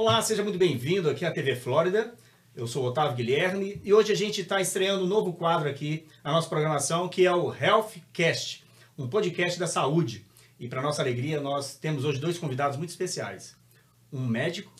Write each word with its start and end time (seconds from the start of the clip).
Olá, 0.00 0.22
seja 0.22 0.44
muito 0.44 0.60
bem-vindo 0.60 1.10
aqui 1.10 1.24
à 1.24 1.30
TV 1.32 1.56
Flórida. 1.56 2.14
Eu 2.54 2.68
sou 2.68 2.84
Otávio 2.84 3.16
Guilherme 3.16 3.80
e 3.82 3.92
hoje 3.92 4.12
a 4.12 4.14
gente 4.14 4.42
está 4.42 4.60
estreando 4.60 5.02
um 5.02 5.08
novo 5.08 5.32
quadro 5.32 5.68
aqui 5.68 6.06
na 6.22 6.30
nossa 6.30 6.48
programação 6.48 7.08
que 7.08 7.26
é 7.26 7.34
o 7.34 7.52
Healthcast, 7.52 8.64
um 8.96 9.08
podcast 9.08 9.58
da 9.58 9.66
saúde. 9.66 10.24
E 10.56 10.68
para 10.68 10.80
nossa 10.80 11.02
alegria, 11.02 11.40
nós 11.40 11.74
temos 11.74 12.04
hoje 12.04 12.20
dois 12.20 12.38
convidados 12.38 12.76
muito 12.76 12.90
especiais. 12.90 13.56
Um 14.12 14.24
médico 14.24 14.70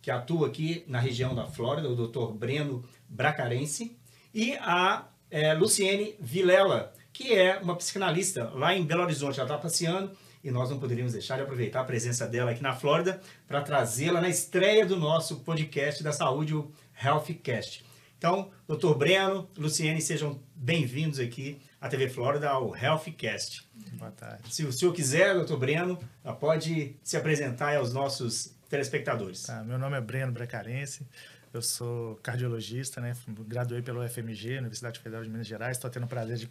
que 0.00 0.10
atua 0.10 0.46
aqui 0.46 0.84
na 0.86 0.98
região 0.98 1.34
da 1.34 1.44
Flórida, 1.44 1.90
o 1.90 2.08
Dr. 2.08 2.32
Breno 2.32 2.82
Bracarense, 3.06 3.94
e 4.32 4.54
a 4.54 5.06
é, 5.30 5.52
Luciene 5.52 6.16
Vilela, 6.18 6.94
que 7.12 7.34
é 7.34 7.58
uma 7.58 7.76
psicanalista 7.76 8.48
lá 8.54 8.74
em 8.74 8.86
Belo 8.86 9.02
Horizonte. 9.02 9.38
Ela 9.38 9.50
está 9.50 9.58
passeando 9.58 10.16
e 10.42 10.50
nós 10.50 10.70
não 10.70 10.78
poderíamos 10.78 11.12
deixar 11.12 11.36
de 11.36 11.42
aproveitar 11.42 11.80
a 11.80 11.84
presença 11.84 12.26
dela 12.26 12.50
aqui 12.50 12.62
na 12.62 12.74
Flórida 12.74 13.20
para 13.46 13.60
trazê-la 13.60 14.20
na 14.20 14.28
estreia 14.28 14.84
do 14.84 14.96
nosso 14.96 15.40
podcast 15.40 16.02
da 16.02 16.12
saúde, 16.12 16.54
o 16.54 16.72
Healthcast. 17.02 17.84
Então, 18.18 18.50
doutor 18.68 18.96
Breno, 18.96 19.48
Luciene, 19.56 20.00
sejam 20.00 20.40
bem-vindos 20.54 21.18
aqui 21.18 21.60
à 21.80 21.88
TV 21.88 22.08
Flórida, 22.08 22.48
ao 22.48 22.76
Healthcast. 22.76 23.68
Boa 23.94 24.12
tarde. 24.12 24.42
Se 24.54 24.64
o 24.64 24.72
senhor 24.72 24.92
quiser, 24.92 25.34
doutor 25.34 25.58
Breno, 25.58 25.98
pode 26.38 26.96
se 27.02 27.16
apresentar 27.16 27.76
aos 27.76 27.92
nossos 27.92 28.54
telespectadores. 28.68 29.42
Tá, 29.42 29.62
meu 29.64 29.78
nome 29.78 29.96
é 29.96 30.00
Breno 30.00 30.32
Bracarense, 30.32 31.06
eu 31.52 31.60
sou 31.60 32.16
cardiologista, 32.22 33.00
né? 33.00 33.14
Graduei 33.46 33.82
pelo 33.82 34.08
FMG, 34.08 34.58
Universidade 34.58 34.98
Federal 35.00 35.22
de 35.22 35.28
Minas 35.28 35.46
Gerais. 35.46 35.76
Estou 35.76 35.90
tendo 35.90 36.04
o 36.04 36.08
prazer 36.08 36.38
de, 36.38 36.48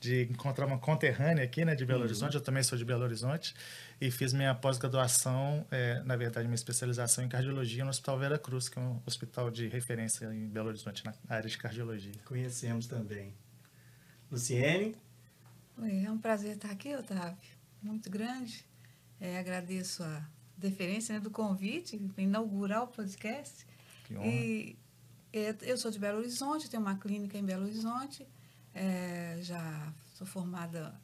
de 0.00 0.22
encontrar 0.24 0.66
uma 0.66 0.78
conterrânea 0.78 1.44
aqui, 1.44 1.64
né, 1.64 1.74
de 1.74 1.84
Belo 1.84 2.00
uhum. 2.00 2.06
Horizonte. 2.06 2.34
Eu 2.34 2.40
também 2.40 2.62
sou 2.62 2.78
de 2.78 2.84
Belo 2.84 3.02
Horizonte 3.04 3.54
e 4.00 4.10
fiz 4.10 4.32
minha 4.32 4.54
pós-graduação, 4.54 5.66
é, 5.70 6.00
na 6.04 6.16
verdade, 6.16 6.46
minha 6.46 6.54
especialização 6.54 7.24
em 7.24 7.28
cardiologia 7.28 7.84
no 7.84 7.90
Hospital 7.90 8.18
Vera 8.18 8.38
Cruz, 8.38 8.68
que 8.68 8.78
é 8.78 8.82
um 8.82 9.00
hospital 9.04 9.50
de 9.50 9.66
referência 9.68 10.26
em 10.32 10.48
Belo 10.48 10.68
Horizonte 10.68 11.04
na 11.04 11.14
área 11.28 11.48
de 11.48 11.58
cardiologia. 11.58 12.14
Conhecemos 12.24 12.86
também. 12.86 13.34
Luciene? 14.30 14.94
Oi, 15.78 16.04
é 16.04 16.10
um 16.10 16.18
prazer 16.18 16.56
estar 16.56 16.70
aqui, 16.70 16.94
Otávio. 16.94 17.36
Muito 17.82 18.10
grande. 18.10 18.64
É, 19.20 19.38
agradeço 19.38 20.02
a 20.02 20.28
deferência 20.56 21.14
né, 21.14 21.20
do 21.20 21.30
convite 21.30 21.96
para 22.14 22.22
inaugurar 22.22 22.82
o 22.82 22.88
podcast. 22.88 23.66
Que 24.04 24.16
honra. 24.16 24.26
E 24.26 24.76
é, 25.32 25.54
eu 25.62 25.76
sou 25.76 25.90
de 25.90 25.98
Belo 25.98 26.18
Horizonte, 26.18 26.70
tenho 26.70 26.82
uma 26.82 26.96
clínica 26.96 27.36
em 27.36 27.44
Belo 27.44 27.64
Horizonte, 27.64 28.26
é, 28.78 29.38
já 29.42 29.92
sou 30.14 30.26
formada 30.26 30.98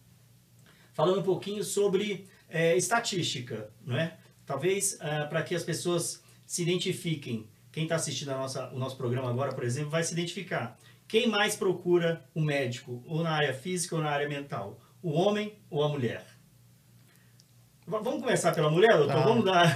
falando 0.93 1.19
um 1.19 1.23
pouquinho 1.23 1.63
sobre 1.63 2.27
é, 2.49 2.75
estatística, 2.75 3.69
né? 3.85 4.17
talvez 4.45 4.97
é, 4.99 5.25
para 5.25 5.43
que 5.43 5.53
as 5.53 5.63
pessoas 5.63 6.23
se 6.45 6.63
identifiquem. 6.63 7.47
Quem 7.71 7.83
está 7.83 7.95
assistindo 7.95 8.29
a 8.29 8.37
nossa, 8.37 8.69
o 8.69 8.79
nosso 8.79 8.95
programa 8.97 9.29
agora, 9.29 9.53
por 9.53 9.63
exemplo, 9.63 9.91
vai 9.91 10.03
se 10.03 10.13
identificar. 10.13 10.79
Quem 11.07 11.27
mais 11.27 11.55
procura 11.55 12.25
um 12.35 12.43
médico, 12.43 13.03
ou 13.05 13.21
na 13.21 13.31
área 13.31 13.53
física 13.53 13.95
ou 13.95 14.01
na 14.01 14.09
área 14.09 14.27
mental? 14.27 14.79
O 15.01 15.11
homem 15.11 15.59
ou 15.69 15.83
a 15.83 15.89
mulher? 15.89 16.25
Vamos 17.85 18.21
começar 18.21 18.53
pela 18.53 18.69
mulher, 18.69 18.97
doutor? 18.97 19.15
Ah, 19.15 19.23
Vamos 19.23 19.45
dar. 19.45 19.73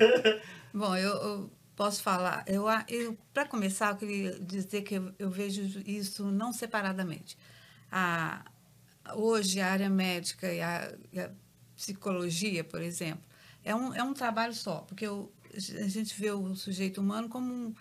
Bom, 0.72 0.96
eu, 0.96 1.10
eu, 1.10 1.50
posso 1.76 2.02
falar. 2.02 2.44
Eu, 2.46 2.64
eu 2.88 3.18
Para 3.34 3.44
começar, 3.46 3.90
eu 3.90 3.96
queria 3.96 4.38
dizer 4.40 4.82
que 4.82 4.94
eu, 4.94 5.12
eu 5.18 5.30
vejo 5.30 5.82
isso 5.84 6.30
não 6.30 6.52
separadamente 6.52 7.36
a, 7.90 8.44
hoje 9.14 9.60
a 9.60 9.70
área 9.70 9.90
médica 9.90 10.52
e 10.52 10.60
a, 10.60 10.94
e 11.12 11.20
a, 11.20 11.30
psicologia, 11.76 12.62
por 12.62 12.82
exemplo, 12.82 13.24
é 13.64 13.74
um, 13.74 13.94
é 13.94 14.02
um 14.02 14.12
trabalho 14.12 14.52
só, 14.52 14.80
porque 14.80 15.06
a 15.06 15.88
gente 15.88 16.14
vê 16.20 16.30
o 16.30 16.54
sujeito 16.54 17.00
humano 17.00 17.26
como 17.26 17.52
um, 17.52 17.74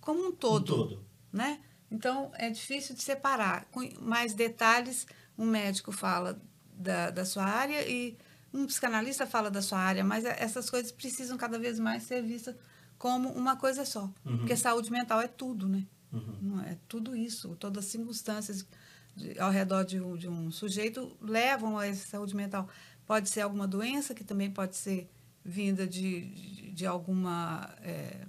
como 0.00 0.28
um 0.28 0.32
todo, 0.32 0.74
um 0.74 0.78
todo. 0.88 1.06
Né? 1.32 1.60
Então, 1.90 2.30
é 2.34 2.48
difícil 2.48 2.94
de 2.94 3.02
separar. 3.02 3.64
Com 3.66 3.80
mais 4.00 4.32
detalhes, 4.32 5.06
um 5.36 5.44
médico 5.44 5.90
fala 5.90 6.40
da, 6.72 7.10
da 7.10 7.24
sua 7.24 7.44
área 7.44 7.86
e 7.88 8.16
um 8.52 8.66
psicanalista 8.66 9.26
fala 9.26 9.50
da 9.50 9.60
sua 9.60 9.78
área, 9.78 10.04
mas 10.04 10.24
essas 10.24 10.70
coisas 10.70 10.92
precisam 10.92 11.36
cada 11.36 11.58
vez 11.58 11.78
mais 11.78 12.04
ser 12.04 12.22
vistas 12.22 12.54
como 12.98 13.30
uma 13.30 13.56
coisa 13.56 13.84
só. 13.84 14.12
Uhum. 14.24 14.38
Porque 14.38 14.56
saúde 14.56 14.90
mental 14.90 15.20
é 15.20 15.28
tudo, 15.28 15.68
né? 15.68 15.84
Uhum. 16.12 16.60
É 16.66 16.76
tudo 16.86 17.16
isso, 17.16 17.56
todas 17.56 17.84
as 17.84 17.90
circunstâncias 17.90 18.66
de, 19.16 19.38
ao 19.38 19.50
redor 19.50 19.84
de 19.84 20.00
um, 20.00 20.16
de 20.16 20.28
um 20.28 20.50
sujeito 20.50 21.16
levam 21.20 21.78
a 21.78 21.86
essa 21.86 22.06
saúde 22.08 22.34
mental. 22.34 22.68
Pode 23.06 23.28
ser 23.28 23.42
alguma 23.42 23.66
doença, 23.66 24.14
que 24.14 24.24
também 24.24 24.50
pode 24.50 24.76
ser 24.76 25.08
vinda 25.44 25.86
de, 25.86 26.26
de, 26.26 26.70
de 26.70 26.86
alguma. 26.86 27.74
É, 27.82 28.26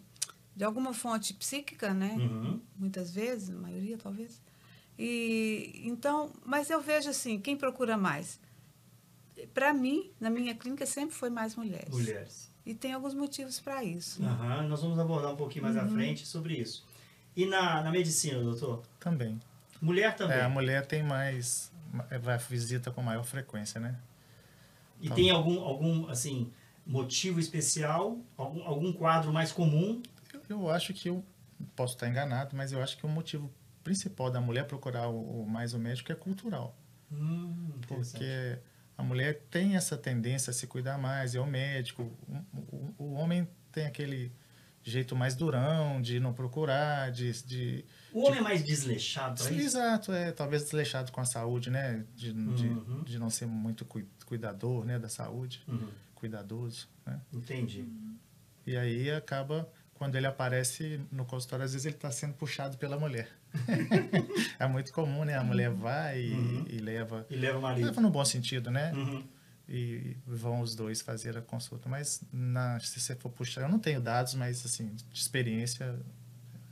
de 0.56 0.63
alguma 0.63 0.94
fonte 0.94 1.33
psíquica, 1.33 1.94
né? 1.94 2.15
Uhum. 2.15 2.62
Muitas 2.77 3.12
vezes, 3.12 3.50
a 3.50 3.59
maioria 3.59 3.97
talvez. 3.97 4.39
E 4.97 5.81
então, 5.83 6.31
mas 6.45 6.69
eu 6.69 6.80
vejo 6.80 7.09
assim, 7.09 7.39
quem 7.39 7.57
procura 7.57 7.97
mais? 7.97 8.39
Para 9.51 9.74
mim, 9.74 10.12
na 10.19 10.29
minha 10.29 10.53
clínica 10.53 10.86
sempre 10.86 11.15
foi 11.15 11.29
mais 11.29 11.56
mulheres. 11.56 11.89
Mulheres. 11.89 12.51
E 12.65 12.74
tem 12.74 12.94
alguns 12.94 13.13
motivos 13.13 13.59
para 13.59 13.83
isso. 13.83 14.21
Uhum. 14.21 14.68
Nós 14.68 14.81
vamos 14.81 14.97
abordar 15.00 15.33
um 15.33 15.36
pouquinho 15.36 15.65
mais 15.65 15.75
uhum. 15.75 15.83
à 15.83 15.88
frente 15.88 16.25
sobre 16.25 16.53
isso. 16.53 16.86
E 17.36 17.45
na, 17.45 17.81
na 17.81 17.91
medicina, 17.91 18.41
doutor? 18.41 18.83
Também. 19.00 19.39
Mulher 19.83 20.15
também. 20.15 20.38
É, 20.38 20.44
a 20.44 20.50
mulher 20.50 20.85
tem 20.85 21.03
mais. 21.03 21.69
Vai 22.21 22.38
visita 22.38 22.89
com 22.89 23.01
maior 23.01 23.25
frequência, 23.25 23.81
né? 23.81 24.00
E 25.01 25.07
então, 25.07 25.15
tem 25.15 25.30
algum, 25.30 25.59
algum 25.59 26.07
assim, 26.07 26.50
motivo 26.88 27.38
especial? 27.38 28.18
Algum, 28.38 28.63
algum 28.63 28.94
quadro 28.94 29.33
mais 29.33 29.51
comum? 29.51 30.01
Eu, 30.33 30.41
eu, 30.50 30.69
acho 30.69 30.94
que 30.94 31.09
eu 31.09 31.21
posso 31.75 31.95
estar 31.95 32.07
enganado, 32.07 32.56
mas 32.56 32.71
eu 32.71 32.81
acho 32.81 32.97
que 32.97 33.06
o 33.06 33.09
motivo 33.09 33.51
principal 33.83 34.31
da 34.31 34.39
mulher 34.39 34.65
procurar 34.65 35.09
o, 35.09 35.41
o 35.41 35.45
mais 35.45 35.74
o 35.74 35.80
médico 35.80 36.13
é 36.13 36.15
cultural. 36.15 36.74
Hum, 37.12 37.74
porque 37.86 38.57
a 38.97 39.03
mulher 39.03 39.41
tem 39.51 39.75
essa 39.75 39.97
tendência 39.97 40.51
a 40.51 40.53
se 40.53 40.65
cuidar 40.65 40.97
mais, 40.97 41.36
é 41.36 41.41
o 41.41 41.45
médico. 41.45 42.09
O, 42.53 42.57
o, 42.57 42.95
o 42.97 43.13
homem 43.15 43.45
tem 43.69 43.86
aquele 43.86 44.31
jeito 44.81 45.13
mais 45.13 45.36
durão 45.36 46.01
de 46.01 46.21
não 46.21 46.33
procurar, 46.33 47.12
de... 47.12 47.33
de 47.44 47.86
o 48.13 48.21
homem 48.21 48.33
de, 48.33 48.39
é 48.39 48.42
mais 48.42 48.63
desleixado 48.63 49.42
isso? 49.42 49.54
Exato, 49.54 50.12
é. 50.12 50.31
Talvez 50.31 50.63
desleixado 50.63 51.12
com 51.12 51.21
a 51.21 51.25
saúde, 51.25 51.69
né? 51.69 52.06
De, 52.15 52.31
uhum. 52.31 52.54
de, 52.54 53.12
de, 53.12 53.19
não 53.19 53.30
ser 53.30 53.45
muito 53.45 53.86
cuidador 54.25 54.86
né, 54.86 55.00
da 55.00 55.10
saúde, 55.10 55.63
uhum. 55.68 55.89
cuidadoso, 56.15 56.88
né? 57.06 57.19
Entendi. 57.33 57.86
E 58.65 58.77
aí 58.77 59.12
acaba, 59.12 59.69
quando 59.94 60.15
ele 60.15 60.27
aparece 60.27 61.01
no 61.12 61.25
consultório, 61.25 61.65
às 61.65 61.74
vezes 61.74 61.86
ele 61.86 61.95
está 61.95 62.12
sendo 62.12 62.33
puxado 62.33 62.77
pela 62.77 62.98
mulher. 62.98 63.30
é 64.60 64.68
muito 64.68 64.92
comum, 64.94 65.25
né? 65.25 65.38
A 65.38 65.44
mulher 65.44 65.69
vai 65.69 66.21
e, 66.21 66.33
uhum. 66.33 66.65
e 66.69 66.77
leva... 66.77 67.25
E 67.30 67.36
leva 67.36 67.57
o 67.57 67.62
marido. 67.62 67.86
Leva 67.86 68.01
no 68.01 68.10
bom 68.10 68.24
sentido, 68.24 68.71
né? 68.71 68.94
Uhum 68.94 69.24
e 69.68 70.18
vão 70.25 70.62
os 70.62 70.75
dois 70.75 71.01
fazer 71.01 71.38
a 71.38 71.42
consulta. 71.42 71.88
Mas 71.88 72.21
na, 72.31 72.80
se 72.80 73.00
você 73.00 73.15
for 73.15 73.30
puxar, 73.30 73.62
eu 73.62 73.69
não 73.69 73.80
tenho 73.80 74.01
dados, 74.01 74.33
mas 74.36 74.65
assim, 74.65 74.94
de 74.94 75.19
experiência, 75.19 76.00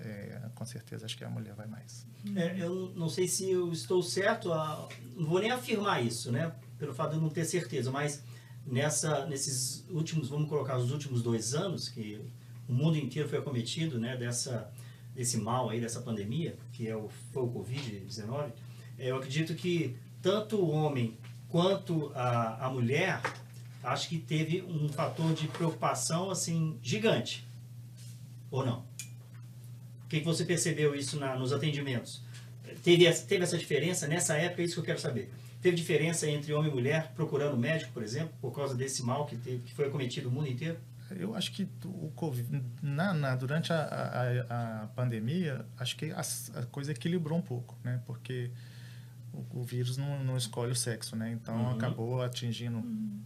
é, 0.03 0.49
com 0.55 0.65
certeza 0.65 1.05
acho 1.05 1.17
que 1.17 1.23
a 1.23 1.29
mulher 1.29 1.53
vai 1.53 1.67
mais. 1.67 2.05
É, 2.35 2.55
eu 2.59 2.91
não 2.95 3.09
sei 3.09 3.27
se 3.27 3.49
eu 3.49 3.71
estou 3.71 4.01
certo, 4.01 4.51
a, 4.51 4.87
não 5.15 5.27
vou 5.27 5.39
nem 5.39 5.51
afirmar 5.51 6.05
isso, 6.05 6.31
né? 6.31 6.53
Pelo 6.77 6.93
fato 6.93 7.11
de 7.11 7.17
eu 7.17 7.21
não 7.21 7.29
ter 7.29 7.45
certeza, 7.45 7.91
mas 7.91 8.23
nessa, 8.65 9.25
nesses 9.25 9.85
últimos, 9.89 10.29
vamos 10.29 10.49
colocar 10.49 10.77
os 10.77 10.91
últimos 10.91 11.21
dois 11.21 11.53
anos, 11.53 11.89
que 11.89 12.19
o 12.67 12.73
mundo 12.73 12.97
inteiro 12.97 13.27
foi 13.27 13.39
acometido, 13.39 13.99
né? 13.99 14.17
Dessa, 14.17 14.71
desse 15.13 15.37
mal 15.37 15.69
aí, 15.69 15.79
dessa 15.79 16.01
pandemia, 16.01 16.57
que 16.71 16.87
é 16.87 16.95
o, 16.95 17.09
foi 17.31 17.43
o 17.43 17.47
Covid-19, 17.47 18.51
é, 18.97 19.11
eu 19.11 19.17
acredito 19.17 19.55
que 19.55 19.95
tanto 20.21 20.57
o 20.57 20.69
homem 20.69 21.17
quanto 21.49 22.11
a, 22.15 22.67
a 22.67 22.69
mulher, 22.69 23.21
acho 23.83 24.07
que 24.07 24.17
teve 24.17 24.61
um 24.61 24.87
fator 24.89 25.33
de 25.33 25.47
preocupação 25.47 26.31
assim 26.31 26.77
gigante. 26.81 27.45
Ou 28.49 28.65
não? 28.65 28.90
O 30.11 30.13
que, 30.13 30.19
que 30.19 30.25
você 30.25 30.43
percebeu 30.43 30.93
isso 30.93 31.17
na, 31.17 31.37
nos 31.37 31.53
atendimentos? 31.53 32.21
Teve, 32.83 33.09
teve 33.09 33.43
essa 33.45 33.57
diferença 33.57 34.09
nessa 34.09 34.35
época? 34.35 34.61
É 34.61 34.65
isso 34.65 34.73
que 34.73 34.81
eu 34.81 34.83
quero 34.83 34.99
saber. 34.99 35.31
Teve 35.61 35.77
diferença 35.77 36.29
entre 36.29 36.53
homem 36.53 36.69
e 36.69 36.73
mulher 36.73 37.13
procurando 37.15 37.55
médico, 37.55 37.93
por 37.93 38.03
exemplo, 38.03 38.33
por 38.41 38.53
causa 38.53 38.75
desse 38.75 39.03
mal 39.03 39.25
que, 39.25 39.37
teve, 39.37 39.59
que 39.59 39.73
foi 39.73 39.89
cometido 39.89 40.29
no 40.29 40.35
mundo 40.35 40.49
inteiro? 40.49 40.77
Eu 41.11 41.33
acho 41.33 41.53
que 41.53 41.65
o 41.85 42.11
COVID, 42.13 42.61
na, 42.81 43.13
na 43.13 43.35
durante 43.37 43.71
a, 43.71 43.83
a, 44.49 44.83
a, 44.83 44.87
pandemia, 44.87 45.65
acho 45.77 45.95
que 45.95 46.11
a, 46.11 46.19
a 46.59 46.65
coisa 46.65 46.91
equilibrou 46.91 47.39
um 47.39 47.41
pouco, 47.41 47.77
né? 47.81 48.01
Porque 48.05 48.51
o, 49.31 49.61
o 49.61 49.63
vírus 49.63 49.95
não, 49.95 50.21
não, 50.25 50.35
escolhe 50.35 50.73
o 50.73 50.75
sexo, 50.75 51.15
né? 51.15 51.31
Então 51.31 51.55
uhum. 51.55 51.71
acabou 51.71 52.21
atingindo 52.21 52.79
uhum. 52.79 53.21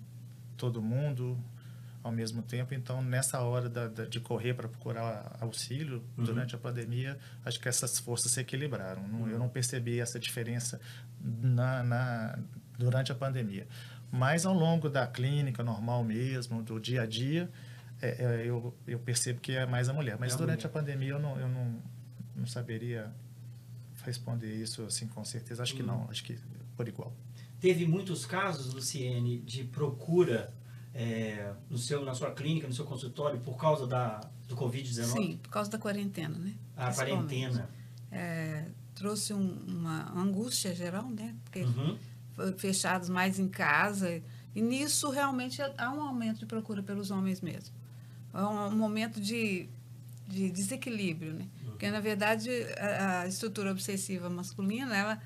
todo 0.55 0.83
mundo 0.83 1.35
ao 2.05 2.11
mesmo 2.11 2.43
tempo. 2.43 2.75
Então 2.75 3.01
nessa 3.01 3.41
hora 3.41 3.67
da, 3.67 3.87
da, 3.87 4.05
de 4.05 4.19
correr 4.19 4.53
para 4.53 4.69
procurar 4.69 5.35
auxílio 5.41 6.03
uhum. 6.15 6.23
durante 6.23 6.53
a 6.53 6.57
pandemia, 6.57 7.17
acho 7.43 7.59
que 7.59 7.67
essas 7.67 7.97
forças 7.97 8.31
se 8.31 8.39
equilibraram. 8.39 9.07
Não, 9.07 9.27
eu 9.27 9.39
não 9.39 9.49
percebi 9.49 9.99
essa 9.99 10.19
diferença 10.19 10.79
na, 11.19 11.81
na, 11.81 12.39
durante 12.77 13.11
a 13.11 13.15
pandemia. 13.15 13.67
Mas 14.11 14.45
ao 14.45 14.53
longo 14.53 14.87
da 14.87 15.07
clínica 15.07 15.63
normal 15.63 16.03
mesmo, 16.03 16.61
do 16.61 16.79
dia 16.79 17.01
a 17.01 17.05
dia, 17.07 17.49
é, 17.99 18.23
é, 18.23 18.45
eu, 18.45 18.71
eu 18.85 18.99
percebo 18.99 19.41
que 19.41 19.53
é 19.53 19.65
mais 19.65 19.89
a 19.89 19.93
mulher. 19.93 20.15
Mas 20.19 20.33
é 20.33 20.35
a 20.35 20.37
durante 20.37 20.67
mulher. 20.67 20.69
a 20.69 20.79
pandemia 20.79 21.09
eu 21.09 21.19
não, 21.19 21.39
eu 21.39 21.49
não, 21.49 21.81
não 22.35 22.45
saberia 22.45 23.11
responder 24.05 24.53
isso 24.53 24.83
assim 24.83 25.07
com 25.07 25.25
certeza. 25.25 25.63
Acho 25.63 25.73
que 25.73 25.81
não, 25.81 26.03
hum. 26.03 26.07
acho 26.11 26.23
que 26.23 26.37
por 26.77 26.87
igual. 26.87 27.11
Teve 27.59 27.87
muitos 27.87 28.27
casos, 28.27 28.75
Luciene, 28.75 29.39
de 29.39 29.63
procura 29.63 30.53
é, 30.95 31.53
no 31.69 31.77
seu, 31.77 32.05
na 32.05 32.15
sua 32.15 32.31
clínica, 32.31 32.67
no 32.67 32.73
seu 32.73 32.85
consultório, 32.85 33.37
por 33.41 33.57
causa 33.57 33.85
da, 33.85 34.21
do 34.47 34.55
Covid-19? 34.55 35.03
Sim, 35.03 35.39
por 35.43 35.49
causa 35.49 35.69
da 35.69 35.77
quarentena, 35.77 36.37
né? 36.37 36.53
A 36.77 36.93
quarentena. 36.93 37.69
É, 38.09 38.65
trouxe 38.95 39.33
um, 39.33 39.57
uma 39.67 40.17
angústia 40.17 40.73
geral, 40.73 41.09
né? 41.09 41.35
Porque 41.43 41.63
uhum. 41.63 41.97
fechados 42.57 43.09
mais 43.09 43.37
em 43.37 43.49
casa. 43.49 44.21
E 44.55 44.61
nisso, 44.61 45.09
realmente, 45.09 45.61
há 45.61 45.91
um 45.91 46.01
aumento 46.01 46.39
de 46.39 46.45
procura 46.45 46.81
pelos 46.81 47.11
homens 47.11 47.41
mesmo. 47.41 47.75
É 48.33 48.41
um, 48.41 48.67
um 48.67 48.77
momento 48.77 49.19
de, 49.19 49.67
de 50.25 50.49
desequilíbrio, 50.49 51.33
né? 51.33 51.45
Porque, 51.65 51.91
na 51.91 51.99
verdade, 51.99 52.49
a, 52.77 53.21
a 53.21 53.27
estrutura 53.27 53.69
obsessiva 53.69 54.29
masculina, 54.29 54.95
ela, 54.95 55.21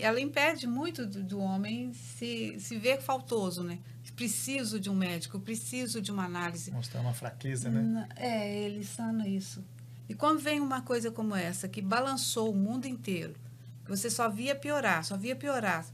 ela 0.00 0.18
impede 0.18 0.66
muito 0.66 1.04
do, 1.04 1.22
do, 1.22 1.38
homem 1.38 1.92
se, 1.92 2.58
se 2.58 2.78
ver 2.78 3.02
faltoso, 3.02 3.62
né? 3.62 3.78
Preciso 4.20 4.78
de 4.78 4.90
um 4.90 4.94
médico, 4.94 5.40
preciso 5.40 5.98
de 6.02 6.12
uma 6.12 6.26
análise. 6.26 6.70
Mostrar 6.70 7.00
uma 7.00 7.14
fraqueza, 7.14 7.70
né? 7.70 8.06
É, 8.16 8.64
ele 8.64 8.84
sana 8.84 9.26
isso. 9.26 9.64
E 10.10 10.14
quando 10.14 10.40
vem 10.40 10.60
uma 10.60 10.82
coisa 10.82 11.10
como 11.10 11.34
essa, 11.34 11.66
que 11.66 11.80
balançou 11.80 12.50
o 12.50 12.54
mundo 12.54 12.84
inteiro, 12.86 13.34
que 13.82 13.88
você 13.88 14.10
só 14.10 14.28
via 14.28 14.54
piorar, 14.54 15.02
só 15.06 15.16
via 15.16 15.34
piorar, 15.34 15.86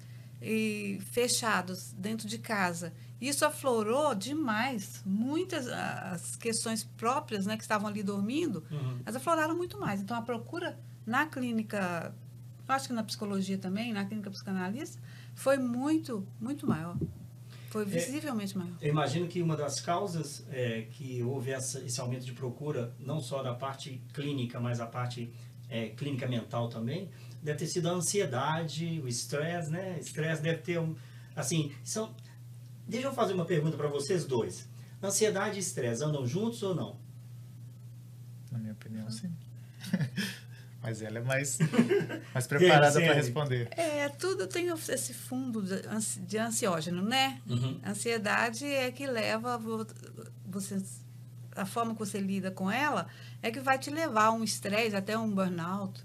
e 0.42 0.98
fechados 1.12 1.92
dentro 1.92 2.26
de 2.26 2.38
casa, 2.38 2.92
isso 3.20 3.44
aflorou 3.44 4.12
demais. 4.12 5.02
Muitas 5.06 5.68
as 5.68 6.34
questões 6.34 6.82
próprias 6.82 7.46
né, 7.46 7.56
que 7.56 7.62
estavam 7.62 7.86
ali 7.86 8.02
dormindo, 8.02 8.64
uhum. 8.72 8.98
elas 9.06 9.14
afloraram 9.14 9.56
muito 9.56 9.78
mais. 9.78 10.00
Então, 10.00 10.16
a 10.16 10.22
procura 10.22 10.76
na 11.06 11.26
clínica, 11.26 12.12
acho 12.66 12.88
que 12.88 12.92
na 12.92 13.04
psicologia 13.04 13.56
também, 13.56 13.92
na 13.92 14.04
clínica 14.04 14.32
psicanalista, 14.32 15.00
foi 15.32 15.58
muito, 15.58 16.26
muito 16.40 16.66
maior. 16.66 16.96
Foi 17.76 17.82
é, 17.82 17.86
visivelmente 17.86 18.54
é, 18.54 18.58
maior. 18.58 18.76
Eu 18.80 18.88
imagino 18.88 19.26
que 19.26 19.42
uma 19.42 19.56
das 19.56 19.80
causas 19.80 20.46
é, 20.50 20.86
que 20.90 21.22
houve 21.22 21.50
essa, 21.50 21.80
esse 21.84 22.00
aumento 22.00 22.24
de 22.24 22.32
procura, 22.32 22.94
não 22.98 23.20
só 23.20 23.42
da 23.42 23.54
parte 23.54 24.02
clínica, 24.14 24.58
mas 24.58 24.80
a 24.80 24.86
parte 24.86 25.30
é, 25.68 25.90
clínica 25.90 26.26
mental 26.26 26.68
também, 26.68 27.10
deve 27.42 27.58
ter 27.58 27.66
sido 27.66 27.88
a 27.88 27.92
ansiedade, 27.92 29.00
o 29.04 29.08
estresse, 29.08 29.70
né? 29.70 29.98
Estresse 30.00 30.42
deve 30.42 30.62
ter 30.62 30.78
um. 30.78 30.94
Assim, 31.34 31.72
são, 31.84 32.14
Deixa 32.88 33.08
eu 33.08 33.12
fazer 33.12 33.34
uma 33.34 33.44
pergunta 33.44 33.76
para 33.76 33.88
vocês 33.88 34.24
dois. 34.24 34.68
Ansiedade 35.02 35.56
e 35.56 35.60
estresse 35.60 36.04
andam 36.04 36.24
juntos 36.24 36.62
ou 36.62 36.74
não? 36.74 36.96
Na 38.50 38.58
minha 38.58 38.72
opinião, 38.72 39.10
sim. 39.10 39.30
Mas 40.86 41.02
ela 41.02 41.18
é 41.18 41.20
mais, 41.20 41.58
mais 42.32 42.46
preparada 42.46 43.00
para 43.00 43.12
responder. 43.12 43.68
É, 43.72 44.08
tudo 44.08 44.46
tem 44.46 44.68
esse 44.68 45.12
fundo 45.12 45.64
de 46.20 46.38
ansiógeno, 46.38 47.02
né? 47.02 47.42
Uhum. 47.44 47.80
Ansiedade 47.84 48.64
é 48.64 48.92
que 48.92 49.04
leva 49.04 49.60
você 50.46 50.80
a 51.56 51.66
forma 51.66 51.92
que 51.92 51.98
você 51.98 52.20
lida 52.20 52.52
com 52.52 52.70
ela 52.70 53.08
é 53.42 53.50
que 53.50 53.58
vai 53.58 53.78
te 53.80 53.90
levar 53.90 54.26
a 54.26 54.32
um 54.32 54.44
estresse, 54.44 54.94
até 54.94 55.18
um 55.18 55.28
burnout, 55.28 56.04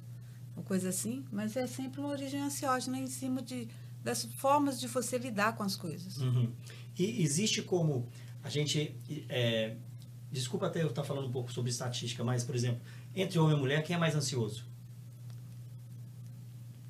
uma 0.56 0.64
coisa 0.64 0.90
assim, 0.90 1.24
mas 1.32 1.56
é 1.56 1.68
sempre 1.68 2.00
uma 2.00 2.10
origem 2.10 2.42
ansiógena 2.42 2.98
em 2.98 3.08
cima 3.08 3.40
de 3.40 3.68
das 4.04 4.24
formas 4.24 4.80
de 4.80 4.88
você 4.88 5.20
lidar 5.20 5.56
com 5.56 5.62
as 5.62 5.76
coisas. 5.76 6.18
Uhum. 6.18 6.52
E 6.98 7.22
existe 7.22 7.62
como 7.62 8.10
a 8.44 8.50
gente. 8.50 8.96
É, 9.30 9.76
desculpa 10.32 10.66
até 10.66 10.82
eu 10.82 10.88
estar 10.88 11.04
falando 11.04 11.28
um 11.28 11.32
pouco 11.32 11.52
sobre 11.52 11.70
estatística, 11.70 12.24
mas, 12.24 12.44
por 12.44 12.56
exemplo, 12.56 12.82
entre 13.14 13.38
homem 13.38 13.56
e 13.56 13.60
mulher, 13.60 13.84
quem 13.84 13.96
é 13.96 14.00
mais 14.00 14.16
ansioso? 14.16 14.71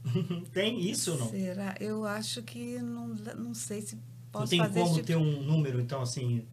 tem 0.51 0.79
isso 0.89 1.11
ou 1.11 1.17
não? 1.19 1.29
Será? 1.29 1.75
Eu 1.79 2.05
acho 2.05 2.41
que 2.43 2.79
não, 2.79 3.07
não 3.37 3.53
sei 3.53 3.81
se 3.81 3.97
posso 4.31 4.55
fazer. 4.55 4.57
Não 4.57 4.71
tem 4.71 4.83
como 4.83 4.95
tipo... 4.95 5.07
ter 5.07 5.15
um 5.15 5.41
número, 5.41 5.79
então, 5.79 6.01
assim. 6.01 6.45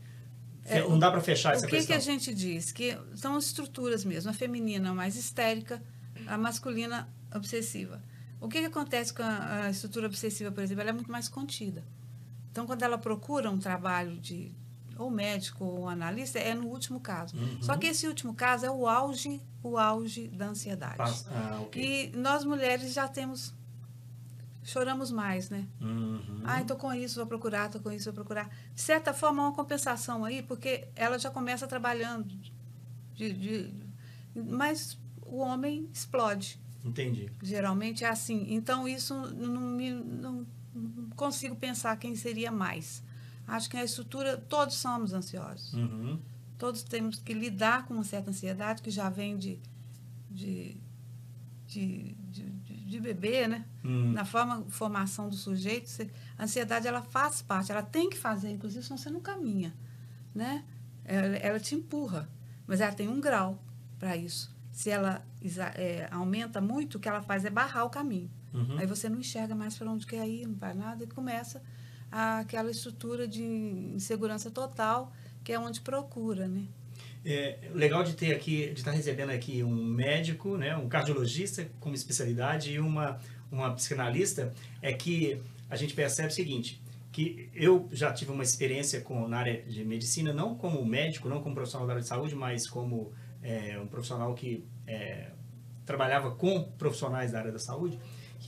É, 0.65 0.87
não 0.87 0.99
dá 0.99 1.11
para 1.11 1.21
fechar 1.23 1.55
essa 1.55 1.67
questão. 1.67 1.79
O 1.79 1.81
que, 1.81 1.87
que 1.87 1.93
a 1.95 1.99
gente 1.99 2.35
diz? 2.35 2.71
Que 2.71 2.99
são 3.15 3.39
estruturas 3.39 4.05
mesmo. 4.05 4.31
A 4.31 4.35
feminina 4.35 4.93
mais 4.93 5.17
histérica, 5.17 5.83
a 6.27 6.37
masculina 6.37 7.09
obsessiva. 7.35 8.03
O 8.41 8.49
que, 8.49 8.61
que 8.61 8.67
acontece 8.67 9.13
com 9.13 9.23
a, 9.23 9.65
a, 9.65 9.71
estrutura 9.71 10.07
obsessiva, 10.07 10.53
por 10.53 10.63
exemplo? 10.63 10.83
Ela 10.83 10.91
é 10.91 10.93
muito 10.93 11.11
mais 11.11 11.29
contida. 11.29 11.83
Então, 12.51 12.67
quando 12.67 12.83
ela 12.83 12.99
procura 12.99 13.51
um 13.51 13.59
trabalho 13.59 14.19
de 14.19 14.53
ou 14.99 15.11
médico 15.11 15.65
ou 15.65 15.89
analista, 15.89 16.39
é 16.39 16.55
no 16.55 16.67
último 16.67 17.01
caso. 17.01 17.37
Uhum. 17.37 17.63
Só 17.63 17.77
que 17.77 17.87
esse 17.87 18.07
último 18.07 18.35
caso 18.35 18.67
é 18.67 18.71
o 18.71 18.87
auge, 18.87 19.41
o 19.63 19.79
auge 19.79 20.29
da 20.29 20.47
ansiedade. 20.47 21.25
Ah, 21.31 21.61
okay. 21.63 22.13
E 22.13 22.17
nós 22.17 22.45
mulheres 22.45 22.93
já 22.93 23.07
temos 23.07 23.55
choramos 24.69 25.11
mais, 25.11 25.49
né? 25.49 25.67
Uhum. 25.81 26.43
Ai, 26.45 26.65
tô 26.65 26.77
com 26.77 26.93
isso, 26.93 27.17
vou 27.17 27.27
procurar, 27.27 27.71
tô 27.71 27.81
com 27.81 27.91
isso, 27.91 28.05
vou 28.07 28.15
procurar. 28.15 28.55
De 28.75 28.81
certa 28.81 29.15
forma, 29.15 29.43
é 29.43 29.47
uma 29.47 29.55
compensação 29.55 30.27
aí, 30.27 30.43
porque 30.43 30.89
ela 30.95 31.19
já 31.19 31.31
começa 31.31 31.67
trabalhando, 31.67 32.29
de, 33.15 33.33
de, 33.33 33.71
mas 34.35 34.99
o 35.25 35.39
homem 35.39 35.89
explode. 35.93 36.61
Entendi. 36.85 37.31
Geralmente 37.43 38.05
é 38.05 38.09
assim. 38.09 38.47
Então, 38.51 38.87
isso 38.87 39.15
não, 39.15 39.61
me, 39.61 39.91
não, 39.91 40.47
não 40.75 41.11
consigo 41.17 41.57
pensar 41.57 41.97
quem 41.97 42.15
seria 42.15 42.53
mais. 42.53 43.03
Acho 43.49 43.69
que 43.71 43.77
a 43.77 43.85
estrutura, 43.85 44.37
todos 44.37 44.77
somos 44.77 45.13
ansiosos. 45.13 45.73
Uhum. 45.73 46.21
Todos 46.59 46.83
temos 46.83 47.19
que 47.19 47.33
lidar 47.33 47.87
com 47.87 47.95
uma 47.95 48.05
certa 48.05 48.31
ansiedade 48.31 48.83
que 48.83 48.91
já 48.91 49.09
vem 49.09 49.37
de, 49.37 49.59
de, 50.31 50.77
de 51.67 52.17
de, 52.31 52.75
de 52.85 53.01
bebê, 53.01 53.47
né? 53.49 53.65
Hum. 53.85 54.13
Na 54.13 54.25
forma, 54.25 54.65
formação 54.69 55.29
do 55.29 55.35
sujeito, 55.37 55.89
você- 55.89 56.11
a 56.37 56.45
ansiedade 56.45 56.87
ela 56.87 57.03
faz 57.03 57.43
parte, 57.43 57.71
ela 57.73 57.83
tem 57.83 58.09
que 58.09 58.17
fazer, 58.17 58.51
inclusive, 58.51 58.83
senão 58.85 58.97
você 58.99 59.11
não 59.11 59.21
caminha, 59.21 59.75
né? 60.35 60.65
Ela, 61.05 61.37
ela 61.37 61.61
te 61.61 61.75
empurra, 61.75 62.29
mas 62.67 62.81
ela 62.81 62.93
tem 62.93 63.09
um 63.09 63.21
grau 63.21 63.63
para 63.99 64.17
isso. 64.17 64.55
Se 64.73 64.91
ela 64.91 65.25
é, 65.75 66.09
aumenta 66.11 66.61
muito, 66.61 66.97
o 66.97 67.01
que 67.01 67.09
ela 67.09 67.23
faz 67.23 67.45
é 67.45 67.51
barrar 67.51 67.85
o 67.85 67.91
caminho. 67.91 68.31
Uhum. 68.55 68.79
Aí 68.79 68.87
você 68.87 69.09
não 69.09 69.19
enxerga 69.19 69.55
mais 69.55 69.77
para 69.77 69.91
onde 69.91 70.07
quer 70.07 70.27
ir, 70.27 70.47
não 70.47 70.57
faz 70.57 70.77
nada, 70.77 71.05
e 71.05 71.07
começa 71.07 71.63
aquela 72.11 72.71
estrutura 72.71 73.27
de 73.27 73.43
insegurança 73.43 74.51
total, 74.51 75.13
que 75.45 75.53
é 75.53 75.59
onde 75.59 75.81
procura, 75.81 76.47
né? 76.47 76.65
É 77.25 77.59
legal 77.75 78.03
de 78.05 78.15
ter 78.15 78.35
aqui, 78.35 78.69
de 78.69 78.81
estar 78.81 78.93
recebendo 78.93 79.31
aqui 79.31 79.63
um 79.63 79.85
médico, 79.85 80.57
né, 80.57 80.77
um 80.77 80.89
cardiologista 80.89 81.69
como 81.81 81.95
especialidade 81.95 82.73
e 82.73 82.79
uma, 82.79 83.19
uma 83.51 83.75
psicanalista, 83.75 84.55
é 84.81 84.93
que 84.93 85.41
a 85.69 85.77
gente 85.77 85.95
percebe 85.95 86.29
o 86.29 86.35
seguinte, 86.35 86.81
que 87.13 87.51
eu 87.55 87.89
já 87.93 88.13
tive 88.13 88.31
uma 88.31 88.43
experiência 88.43 89.01
com, 89.01 89.27
na 89.27 89.39
área 89.39 89.63
de 89.63 89.85
medicina, 89.85 90.33
não 90.33 90.55
como 90.55 90.85
médico, 90.85 91.29
não 91.29 91.43
como 91.43 91.55
profissional 91.55 91.87
da 91.87 91.95
área 91.95 92.03
de 92.03 92.09
saúde, 92.09 92.35
mas 92.35 92.67
como 92.69 93.13
é, 93.43 93.79
um 93.79 93.87
profissional 93.87 94.35
que 94.35 94.65
é, 94.87 95.33
trabalhava 95.85 96.31
com 96.31 96.63
profissionais 96.63 97.33
da 97.33 97.41
área 97.41 97.53
da 97.53 97.59
saúde, 97.59 97.99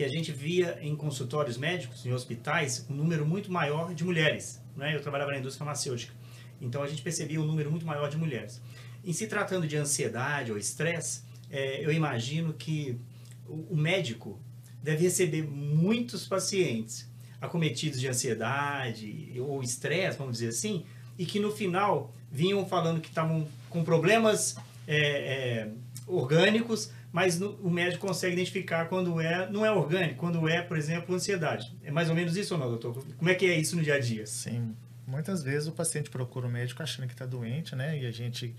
que 0.01 0.05
a 0.05 0.09
gente 0.09 0.33
via 0.33 0.79
em 0.81 0.97
consultórios 0.97 1.59
médicos, 1.59 2.07
em 2.07 2.13
hospitais, 2.15 2.87
um 2.89 2.95
número 2.95 3.27
muito 3.27 3.53
maior 3.53 3.93
de 3.93 4.03
mulheres. 4.03 4.59
Né? 4.75 4.97
Eu 4.97 5.03
trabalhava 5.03 5.31
na 5.31 5.37
indústria 5.37 5.59
farmacêutica. 5.59 6.15
Então 6.59 6.83
a 6.83 6.87
gente 6.87 7.03
percebia 7.03 7.39
um 7.39 7.45
número 7.45 7.71
muito 7.71 7.85
maior 7.85 8.09
de 8.09 8.17
mulheres. 8.17 8.63
Em 9.05 9.13
se 9.13 9.27
tratando 9.27 9.67
de 9.67 9.77
ansiedade 9.77 10.51
ou 10.51 10.57
estresse, 10.57 11.21
eh, 11.51 11.85
eu 11.85 11.93
imagino 11.93 12.55
que 12.55 12.99
o, 13.47 13.77
médico 13.77 14.41
deve 14.83 15.03
receber 15.03 15.43
muitos 15.43 16.27
pacientes 16.27 17.07
acometidos 17.39 18.01
de 18.01 18.09
ansiedade 18.09 19.35
ou 19.39 19.63
estresse, 19.63 20.17
vamos 20.17 20.39
dizer 20.39 20.49
assim, 20.49 20.87
e 21.19 21.27
que 21.27 21.39
no 21.39 21.53
final 21.53 22.15
vinham 22.33 22.65
falando 22.65 23.03
que 23.03 23.09
estavam 23.11 23.47
com 23.69 23.85
problemas 23.85 24.57
eh, 24.89 24.97
eh, 24.97 25.69
orgânicos, 26.07 26.91
mas 27.13 27.39
no- 27.39 27.57
o 27.57 27.71
médico 27.71 28.07
consegue 28.07 28.35
identificar 28.35 28.87
quando 28.89 29.21
é, 29.21 29.51
não 29.51 29.65
é 29.67 29.71
orgânico, 29.71 30.17
quando 30.21 30.49
é, 30.49 30.63
por 30.63 30.77
exemplo, 30.77 31.15
ansiedade. 31.15 31.77
É 31.83 31.91
mais 31.91 32.09
ou 32.09 32.15
menos 32.15 32.37
isso 32.37 32.55
ou 32.55 32.61
não, 32.61 32.69
doutor? 32.69 33.05
Como 33.17 33.29
é 33.31 33.35
que 33.35 33.47
é 33.47 33.59
isso 33.59 33.77
no 33.77 33.83
dia 33.83 33.95
a 33.95 33.99
dia? 34.01 34.27
Sim, 34.27 34.75
muitas 35.07 35.43
vezes 35.43 35.67
o 35.69 35.73
paciente 35.73 36.09
procura 36.11 36.47
o 36.47 36.51
médico 36.51 36.83
achando 36.83 37.07
que 37.07 37.15
está 37.15 37.27
doente, 37.27 37.75
né? 37.75 37.99
E 37.99 38.07
a 38.07 38.11
gente, 38.13 38.55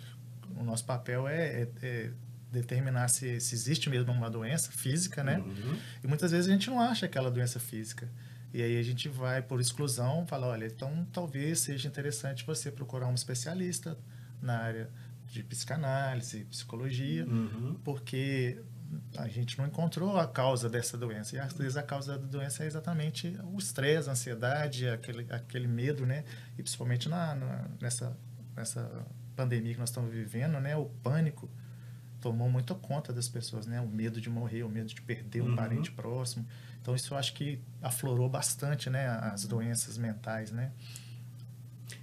o 0.58 0.64
nosso 0.64 0.86
papel 0.86 1.28
é, 1.28 1.62
é- 1.64 1.68
é 1.82 2.10
determinar 2.52 3.08
se, 3.08 3.40
se 3.40 3.56
existe 3.56 3.90
mesmo 3.90 4.12
uma 4.12 4.30
doença 4.30 4.72
física, 4.74 5.24
né? 5.24 5.38
Uhum. 5.38 5.78
E 6.04 6.08
muitas 6.08 6.32
vezes 6.32 6.50
a 6.50 6.52
gente 6.52 6.70
não 6.70 6.82
acha 6.82 7.06
aquela 7.06 7.32
doença 7.32 7.60
física. 7.62 8.10
E 8.54 8.62
aí 8.62 8.78
a 8.78 8.84
gente 8.84 9.08
vai 9.08 9.42
por 9.42 9.62
exclusão, 9.62 10.28
fala, 10.28 10.48
olha, 10.48 10.66
então 10.66 11.08
talvez 11.14 11.60
seja 11.60 11.88
interessante 11.88 12.46
você 12.46 12.70
procurar 12.70 13.08
um 13.08 13.14
especialista 13.16 13.98
na 14.42 14.58
área 14.58 14.90
de 15.32 15.44
psicanálise, 15.44 16.44
psicologia, 16.46 17.26
Uhum. 17.26 17.76
porque 17.84 18.62
a 19.18 19.28
gente 19.30 19.58
não 19.58 19.66
encontrou 19.66 20.18
a 20.18 20.28
causa 20.28 20.70
dessa 20.70 20.98
doença. 20.98 21.36
E 21.38 21.40
às 21.40 21.54
vezes 21.54 21.78
a 21.78 21.84
causa 21.84 22.18
da 22.20 22.26
doença 22.28 22.64
é 22.64 22.68
exatamente 22.68 23.34
o 23.46 23.58
estresse, 23.58 24.10
a 24.10 24.12
ansiedade, 24.12 24.88
aquele, 24.90 25.26
aquele 25.32 25.68
medo, 25.68 26.06
né? 26.06 26.26
E 26.58 26.62
principalmente 26.62 27.08
na, 27.08 27.34
na- 27.34 27.68
nessa, 27.82 28.18
nessa 28.56 29.06
pandemia 29.36 29.74
que 29.74 29.80
nós 29.80 29.90
estamos 29.90 30.12
vivendo, 30.12 30.60
né? 30.60 30.76
O 30.76 30.86
pânico 31.02 31.50
tomou 32.20 32.50
muito 32.50 32.76
conta 32.76 33.14
das 33.14 33.30
pessoas, 33.30 33.66
né? 33.66 33.80
O 33.80 33.88
medo 33.88 34.20
de 34.20 34.30
morrer, 34.30 34.64
o 34.64 34.70
medo 34.70 34.90
de 34.94 35.02
perder 35.02 35.42
um 35.42 35.46
Uhum. 35.52 35.56
parente 35.56 35.90
próximo. 35.92 36.46
Então 36.82 36.94
isso 36.94 37.14
eu 37.14 37.18
acho 37.18 37.34
que 37.34 37.62
aflorou 37.82 38.28
bastante, 38.30 38.90
né? 38.90 39.08
As 39.08 39.46
doenças 39.46 39.98
mentais, 39.98 40.52
né? 40.52 40.72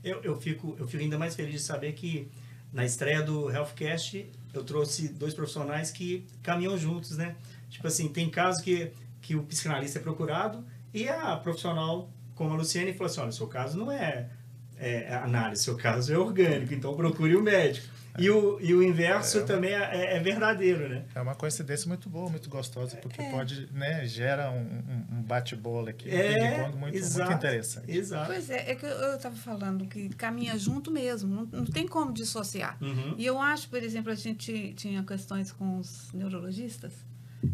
Eu, 0.03 0.23
eu, 0.23 0.41
fico, 0.41 0.75
eu 0.79 0.87
fico 0.89 1.03
ainda 1.03 1.19
mais 1.19 1.35
feliz 1.37 1.53
de 1.53 1.61
saber 1.61 1.93
que 1.93 2.31
na 2.73 2.85
estreia 2.85 3.23
do 3.23 3.51
Healthcast 3.51 4.31
eu 4.53 4.65
trouxe 4.65 5.09
dois 5.09 5.35
profissionais 5.35 5.91
que 5.91 6.27
caminham 6.43 6.77
juntos, 6.77 7.17
né? 7.17 7.37
Tipo 7.69 7.87
assim, 7.87 8.09
tem 8.09 8.31
casos 8.31 8.63
que, 8.63 8.93
que 9.21 9.37
o 9.37 9.43
psicanalista 9.43 9.99
é 9.99 10.03
procurado 10.03 10.65
e 10.93 11.09
a 11.09 11.37
profissional 11.37 12.11
como 12.35 12.55
a 12.55 12.57
Luciane 12.57 12.93
falou 12.93 13.11
assim, 13.11 13.21
olha, 13.21 13.33
seu 13.33 13.49
caso 13.49 13.77
não 13.77 13.91
é, 13.91 14.31
é 14.77 15.13
análise, 15.17 15.65
seu 15.65 15.77
caso 15.77 16.13
é 16.13 16.17
orgânico, 16.17 16.73
então 16.73 16.95
procure 16.95 17.35
o 17.35 17.43
médico. 17.43 17.89
E 18.19 18.29
o, 18.31 18.59
e 18.61 18.75
o 18.75 18.83
inverso 18.83 19.39
É. 19.39 19.43
também 19.43 19.71
é, 19.75 20.17
é 20.17 20.21
verdadeiro, 20.21 20.89
né? 20.89 21.05
É 21.15 21.21
uma 21.21 21.35
coincidência 21.35 21.87
muito 21.89 22.09
boa, 22.09 22.29
muito 22.29 22.49
gostosa, 22.51 22.97
porque 22.97 23.21
É. 23.23 23.31
pode, 23.31 23.69
né? 23.73 24.05
Gera 24.07 24.51
um, 24.51 24.61
um- 24.61 25.19
um 25.19 25.23
bate-bola 25.23 25.91
aqui, 25.91 26.09
um 26.09 26.13
É, 26.13 26.35
ping-pong 26.35 26.61
muito, 26.63 26.79
muito 26.79 26.97
exato, 26.97 27.33
interessante. 27.33 27.91
Exato. 27.91 28.27
Pois 28.27 28.51
é, 28.51 28.71
é 28.71 28.75
que 28.75 28.85
eu 28.87 29.15
estava 29.17 29.37
falando 29.37 29.87
que 29.87 30.09
caminha 30.11 30.59
junto 30.59 30.91
mesmo, 30.91 31.33
não, 31.35 31.45
não 31.61 31.65
tem 31.65 31.87
como 31.87 32.13
dissociar. 32.13 32.77
Uhum. 32.81 33.15
E 33.17 33.25
eu 33.25 33.39
acho, 33.41 33.69
por 33.69 33.83
exemplo, 33.83 34.11
a 34.11 34.15
gente 34.17 34.73
tinha 34.75 35.03
questões 35.05 35.53
com 35.53 35.79
os 35.79 36.13
neurologistas, 36.13 36.93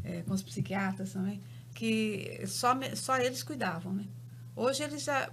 eh, 0.03 0.23
com 0.27 0.33
os 0.33 0.43
psiquiatras 0.43 1.13
também, 1.13 1.43
que 1.75 2.43
só, 2.47 2.75
só 2.95 3.19
eles 3.19 3.43
cuidavam, 3.43 3.93
né? 3.93 4.05
Hoje 4.57 4.83
eles 4.83 5.03
já, 5.05 5.29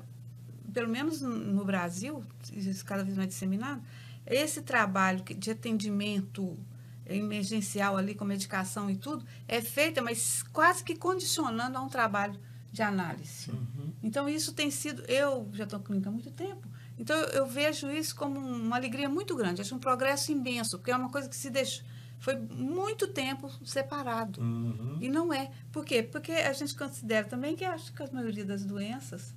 pelo 0.74 0.90
menos 0.90 1.22
no- 1.22 1.30
no 1.38 1.64
Brasil, 1.64 2.24
isso 2.52 2.84
cada 2.84 3.04
vez 3.04 3.16
mais 3.16 3.30
disseminado, 3.30 3.82
esse 4.26 4.62
trabalho 4.62 5.24
de 5.24 5.52
atendimento 5.52 6.58
emergencial 7.06 7.98
ali 7.98 8.16
com 8.16 8.24
medicação 8.24 8.90
e 8.90 8.96
tudo 8.96 9.26
é 9.48 9.62
feito, 9.62 10.02
mas 10.02 10.44
quase 10.54 10.84
que 10.84 10.96
condicionando 10.96 11.78
a 11.78 11.82
um 11.82 11.90
trabalho 11.90 12.40
de 12.72 12.82
análise. 12.82 13.52
Uhum. 13.52 13.94
Então, 14.02 14.30
isso 14.30 14.54
tem 14.54 14.72
sido. 14.72 15.04
Eu 15.04 15.50
já 15.54 15.66
estou 15.66 15.80
clínica 15.80 16.10
há 16.10 16.12
muito 16.12 16.32
tempo, 16.32 16.68
então 16.98 17.16
eu, 17.18 17.28
eu 17.30 17.46
vejo 17.46 17.90
isso 17.92 18.16
como 18.16 18.40
uma 18.40 18.78
alegria 18.78 19.10
muito 19.10 19.36
grande, 19.36 19.62
acho 19.62 19.76
um 19.76 19.80
progresso 19.80 20.32
imenso, 20.32 20.78
porque 20.78 20.92
é 20.92 20.96
uma 20.96 21.10
coisa 21.10 21.28
que 21.28 21.36
se 21.36 21.50
deixou. 21.50 21.86
Foi 22.20 22.36
muito 22.36 23.08
tempo 23.08 23.50
separado. 23.66 24.40
Uhum. 24.40 25.00
E 25.02 25.10
não 25.10 25.34
é. 25.34 25.50
Por 25.72 25.84
quê? 25.84 26.04
Porque 26.04 26.32
a 26.32 26.54
gente 26.54 26.76
considera 26.76 27.28
também 27.28 27.56
que 27.56 27.66
acho 27.66 27.92
que 27.92 28.04
a 28.04 28.12
maioria 28.12 28.46
das 28.46 28.64
doenças 28.64 29.34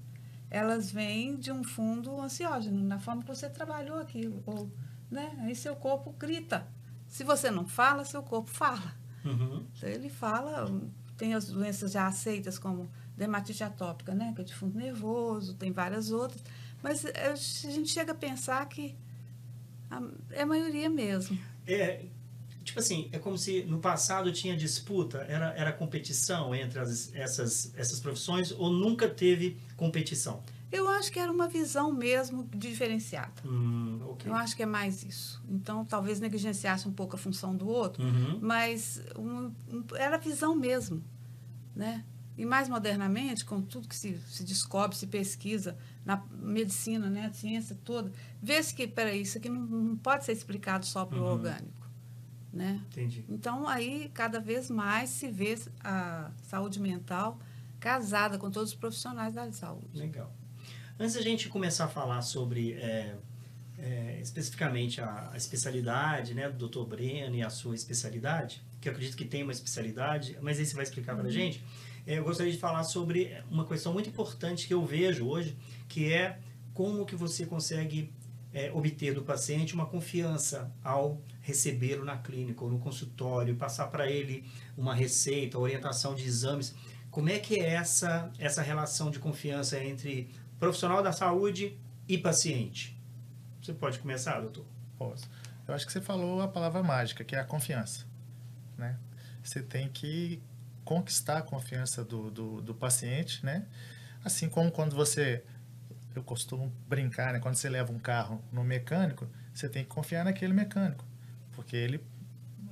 elas 0.54 0.92
vêm 0.92 1.34
de 1.34 1.50
um 1.50 1.64
fundo 1.64 2.20
ansiógeno, 2.20 2.80
na 2.80 3.00
forma 3.00 3.23
que 3.23 3.28
você 3.28 3.50
trabalhou 3.50 3.99
aquilo. 3.99 4.40
Ou, 4.46 4.70
né? 5.11 5.37
Aí 5.40 5.54
seu 5.54 5.75
corpo 5.75 6.12
grita. 6.12 6.64
Se 7.08 7.25
você 7.25 7.50
não 7.50 7.66
fala, 7.66 8.04
seu 8.04 8.23
corpo 8.23 8.49
fala. 8.49 8.94
Uhum. 9.25 9.66
Então, 9.76 9.88
ele 9.88 10.08
fala, 10.08 10.70
tem 11.16 11.34
as 11.34 11.46
doenças 11.46 11.90
já 11.90 12.06
aceitas 12.06 12.56
como 12.56 12.88
dermatite 13.16 13.64
atópica, 13.64 14.14
né? 14.14 14.32
Que 14.32 14.42
é 14.42 14.44
de 14.44 14.54
fundo 14.54 14.78
nervoso, 14.78 15.54
tem 15.54 15.73
várias 15.73 16.12
outras. 16.12 16.40
Mas 16.80 17.04
eh, 17.04 17.32
a 17.32 17.34
gente 17.34 17.88
chega 17.88 18.12
a 18.12 18.14
pensar 18.14 18.64
que 18.68 18.94
a, 19.90 20.00
é 20.30 20.42
a 20.42 20.46
maioria 20.46 20.88
mesmo. 20.88 21.37
É, 21.66 22.04
tipo 22.62 22.78
assim, 22.78 23.08
é 23.11 23.18
como 23.18 23.37
se 23.37 23.64
no 23.64 23.80
passado 23.80 24.30
tinha 24.30 24.56
disputa, 24.56 25.26
era, 25.28 25.52
era 25.56 25.73
competição 25.73 26.54
entre 26.54 26.78
as, 26.78 27.12
essas, 27.12 27.73
essas 27.76 27.99
profissões 27.99 28.52
ou 28.52 28.70
nunca 28.70 29.08
teve 29.08 29.58
competição? 29.76 30.43
Eu 30.73 30.88
acho 30.88 31.12
que 31.12 31.19
era 31.21 31.31
uma 31.31 31.47
visão 31.47 31.93
mesmo 31.93 32.49
diferenciada. 32.52 33.33
Hum, 33.45 34.00
ok. 34.09 34.28
Eu 34.31 34.35
acho 34.35 34.57
que 34.57 34.62
é 34.62 34.66
mais 34.66 35.04
isso. 35.04 35.40
Então, 35.49 35.85
talvez 35.85 36.19
negligenciasse 36.19 36.88
um 36.88 36.93
pouco 36.93 37.14
a 37.14 37.19
função 37.19 37.54
do 37.57 37.69
outro, 37.69 38.02
Uhum. 38.02 38.38
mas 38.43 39.00
um- 39.16 39.52
um- 39.73 39.85
era 39.95 40.16
visão 40.19 40.57
mesmo, 40.57 41.00
né? 41.76 42.04
E 42.37 42.45
mais 42.45 42.69
modernamente, 42.69 43.45
com 43.45 43.62
tudo 43.62 43.87
que 43.87 43.95
se, 43.95 44.19
se 44.28 44.43
descobre, 44.43 44.97
se 44.97 45.07
pesquisa 45.07 45.78
na 46.04 46.21
medicina, 46.33 47.09
né, 47.09 47.26
a 47.26 47.33
ciência 47.33 47.78
toda, 47.85 48.11
vê-se 48.43 48.75
que, 48.75 48.88
peraí, 48.88 49.23
isso 49.23 49.38
aqui 49.38 49.49
não, 49.49 49.61
não 49.62 49.97
pode 49.97 50.25
ser 50.25 50.33
explicado 50.33 50.85
só 50.85 51.04
para 51.07 51.19
o 51.19 51.23
Uhum. 51.23 51.33
orgânico, 51.33 51.88
né? 52.52 52.81
Entendi. 52.90 53.25
Então, 53.28 53.69
aí, 53.69 54.11
cada 54.12 54.40
vez 54.40 54.69
mais 54.69 55.11
se 55.11 55.28
vê 55.31 55.57
a 55.85 56.33
saúde 56.43 56.81
mental 56.81 57.38
casada 57.85 58.38
com 58.38 58.50
todos 58.50 58.71
os 58.71 58.75
profissionais 58.75 59.35
da 59.35 59.43
área 59.43 59.53
de 59.53 59.59
saúde. 59.59 59.91
Legal. 59.93 60.35
Antes 60.99 61.17
da 61.17 61.21
gente 61.21 61.50
começar 61.50 61.85
a 61.85 61.88
falar 61.88 62.23
sobre 62.23 62.73
é, 62.73 63.14
é, 63.79 64.19
especificamente 64.23 65.03
a, 65.03 65.33
a 65.35 65.37
especialidade 65.37 66.33
né, 66.33 66.49
do 66.49 66.67
Dr. 66.67 66.88
Breno 66.88 67.37
e 67.37 67.43
a 67.43 67.50
sua 67.50 67.75
especialidade, 67.75 68.62
que 68.81 68.88
eu 68.88 68.93
acredito 68.93 69.14
que 69.14 69.26
tem 69.26 69.43
uma 69.43 69.53
especialidade, 69.53 70.38
mas 70.41 70.59
aí 70.59 70.64
você 70.64 70.75
vai 70.75 70.85
explicar 70.85 71.14
para 71.14 71.29
a 71.29 71.31
gente, 71.31 71.62
é, 72.07 72.19
eu 72.19 72.25
gostaria 72.25 72.50
de 72.50 72.59
falar 72.59 72.85
sobre 72.85 73.37
uma 73.50 73.67
questão 73.67 73.93
muito 73.93 74.09
importante 74.09 74.67
que 74.67 74.73
eu 74.73 74.83
vejo 74.87 75.26
hoje, 75.26 75.55
que 75.87 76.11
é 76.11 76.38
como 76.73 77.05
que 77.05 77.14
você 77.14 77.45
consegue 77.45 78.11
é, 78.55 78.73
obter 78.73 79.12
do 79.12 79.23
paciente 79.23 79.75
uma 79.75 79.85
confiança 79.85 80.73
ao 80.83 81.21
recebê-lo 81.43 82.03
na 82.03 82.17
clínica 82.17 82.64
ou 82.64 82.71
no 82.71 82.79
consultório, 82.79 83.55
passar 83.57 83.88
para 83.88 84.11
ele 84.11 84.43
uma 84.75 84.95
receita, 84.95 85.59
orientação 85.59 86.14
de 86.14 86.25
exames. 86.25 86.75
Como 87.14 87.28
é 87.28 87.38
que 87.38 87.61
é 87.61 87.75
essa, 87.75 88.28
essa 88.40 88.61
relação 88.61 89.09
de 89.09 89.21
confiança 89.21 89.78
entre 89.78 90.35
profissional 90.59 91.00
da 91.00 91.12
saúde 91.12 91.78
e 92.09 92.18
paciente? 92.18 93.00
Você 93.62 93.73
pode 93.73 94.00
começar, 94.00 94.40
doutor? 94.40 94.66
Posso. 94.99 95.30
Eu 95.68 95.75
acho 95.75 95.87
que 95.87 95.92
você 95.92 96.00
falou 96.00 96.42
a 96.42 96.49
palavra 96.49 96.83
mágica, 96.83 97.23
que 97.23 97.37
é 97.37 97.38
a 97.38 97.44
confiança. 97.44 98.04
Né? 98.76 98.99
Você 99.44 99.62
tem 99.62 99.88
que 99.90 100.42
conquistar 100.85 101.38
a 101.38 101.42
confiança 101.42 102.04
do, 102.04 102.33
do, 102.33 102.61
do, 102.61 102.75
paciente, 102.75 103.47
né? 103.47 103.64
Assim 104.25 104.49
como 104.49 104.73
quando 104.73 104.97
você, 104.97 105.44
eu 106.16 106.23
costumo 106.25 106.75
brincar, 106.88 107.33
né? 107.33 107.38
Quando 107.38 107.54
você 107.54 107.68
leva 107.68 107.92
um 107.92 107.99
carro 108.00 108.42
no 108.50 108.64
mecânico, 108.64 109.28
você 109.54 109.68
tem 109.68 109.85
que 109.85 109.88
confiar 109.88 110.25
naquele 110.25 110.52
mecânico, 110.52 111.04
porque 111.52 111.76
ele, 111.76 112.04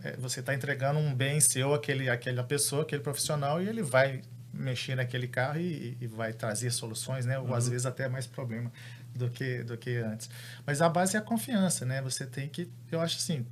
é, 0.03 0.17
você 0.17 0.41
está 0.41 0.53
entregando 0.53 0.99
um 0.99 1.15
bem 1.15 1.39
seu 1.39 1.73
àquele, 1.73 2.11
àquela 2.11 2.43
pessoa, 2.43 2.83
aquele 2.83 3.03
profissional, 3.03 3.63
e 3.63 3.69
ele 3.69 3.85
vai 3.85 4.21
mexer 4.53 4.95
naquele 4.95 5.27
carro 5.27 5.59
e, 5.59 5.97
e 6.01 6.07
vai 6.07 6.33
trazer 6.33 6.71
soluções, 6.71 7.25
né? 7.25 7.39
Ou 7.39 7.47
uhum. 7.47 7.55
às 7.55 7.69
vezes 7.69 7.87
até 7.87 8.09
mais 8.09 8.27
problema 8.27 8.71
do 9.15 9.31
que 9.31 9.63
do 9.63 9.77
que 9.77 9.97
antes. 9.97 10.29
Mas 10.67 10.83
a 10.83 10.89
base 10.89 11.17
é 11.17 11.19
a 11.19 11.23
confiança, 11.23 11.85
né? 11.85 12.03
Você 12.03 12.27
tem 12.27 12.49
que, 12.49 12.71
eu 12.91 13.01
acho 13.01 13.17
assim, 13.17 13.47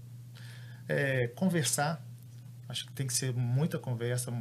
é, 0.88 1.28
conversar. 1.28 2.04
Acho 2.68 2.86
que 2.86 2.92
tem 2.92 3.06
que 3.06 3.14
ser 3.14 3.32
muita 3.34 3.78
conversa, 3.78 4.32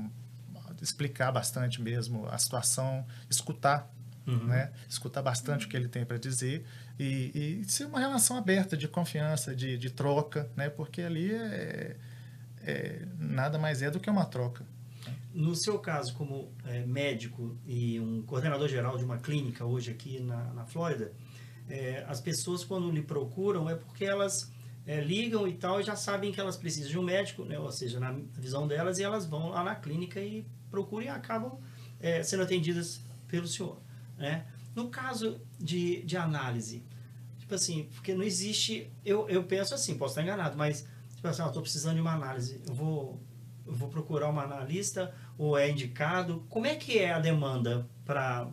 explicar 0.82 1.32
bastante 1.32 1.82
mesmo 1.82 2.28
a 2.28 2.38
situação, 2.38 3.06
escutar, 3.30 3.90
uhum. 4.28 4.46
né? 4.46 4.72
Escutar 4.88 5.22
bastante 5.22 5.66
o 5.66 5.70
que 5.70 5.76
ele 5.76 5.88
tem 5.88 6.06
para 6.06 6.18
dizer 6.18 6.66
e, 7.00 7.62
e, 7.64 7.70
ser 7.70 7.86
uma 7.86 8.00
relação 8.00 8.38
aberta 8.38 8.76
de 8.76 8.88
confiança, 8.88 9.56
de, 9.56 9.78
de 9.78 9.90
troca, 9.90 10.50
né? 10.56 10.70
Porque 10.70 11.02
ali 11.02 11.32
é, 11.32 11.96
é, 12.62 13.06
nada 13.18 13.58
mais 13.58 13.82
é 13.82 13.90
do 13.90 14.00
que 14.00 14.10
uma 14.10 14.26
troca. 14.26 14.66
No 15.34 15.56
seu 15.56 15.78
caso, 15.78 16.14
como 16.16 16.52
é, 16.66 16.86
médico 16.86 17.58
e 17.66 18.00
um 18.00 18.24
coordenador 18.24 18.68
geral 18.68 18.98
de 18.98 19.04
uma 19.04 19.18
clínica 19.18 19.64
hoje 19.64 19.92
aqui 19.92 20.20
na, 20.20 20.54
na 20.54 20.66
Flórida, 20.66 21.14
é, 21.70 22.04
as 22.08 22.20
pessoas 22.20 22.64
quando 22.64 22.90
lhe 22.90 23.04
procuram 23.04 23.70
é 23.70 23.76
porque 23.76 24.06
elas 24.06 24.52
é, 24.88 25.00
ligam 25.02 25.48
e 25.48 25.54
tal 25.54 25.80
e 25.80 25.84
já 25.84 25.96
sabem 25.96 26.32
que 26.32 26.40
elas 26.40 26.58
precisam 26.58 26.90
de 26.90 26.98
um 26.98 27.04
médico, 27.04 27.46
né? 27.46 27.60
ou 27.60 27.72
seja, 27.72 28.00
na 28.00 28.12
visão 28.34 28.68
delas, 28.68 28.98
e 28.98 29.04
elas 29.04 29.26
vão 29.26 29.50
lá 29.50 29.64
na 29.64 29.76
clínica 29.76 30.20
e 30.20 30.48
procuram 30.72 31.06
e 31.06 31.10
acabam 31.10 31.60
é, 32.00 32.24
sendo 32.24 32.42
atendidas 32.42 33.02
pelo 33.28 33.48
senhor. 33.48 33.80
Né? 34.18 34.48
No 34.76 34.90
caso 34.90 35.40
de, 35.60 36.02
de 36.04 36.18
análise, 36.18 36.84
tipo 37.38 37.54
assim, 37.54 37.88
porque 37.94 38.16
não 38.16 38.24
existe, 38.24 38.92
eu, 39.06 39.30
eu 39.30 39.44
penso 39.44 39.76
assim, 39.76 39.96
posso 39.96 40.14
estar 40.14 40.24
enganado, 40.24 40.58
mas 40.58 40.88
tipo 41.16 41.28
assim, 41.28 41.44
estou 41.46 41.62
precisando 41.62 41.96
de 41.96 42.02
uma 42.02 42.14
análise, 42.14 42.60
eu 42.68 42.74
vou 42.74 43.22
vou 43.72 43.90
procurar 43.90 44.30
uma 44.30 44.44
analista 44.44 45.14
ou 45.38 45.58
é 45.58 45.70
indicado? 45.70 46.46
Como 46.50 46.66
é 46.66 46.76
que 46.76 46.98
é 47.00 47.12
a 47.12 47.20
demanda 47.20 47.88
para 48.06 48.48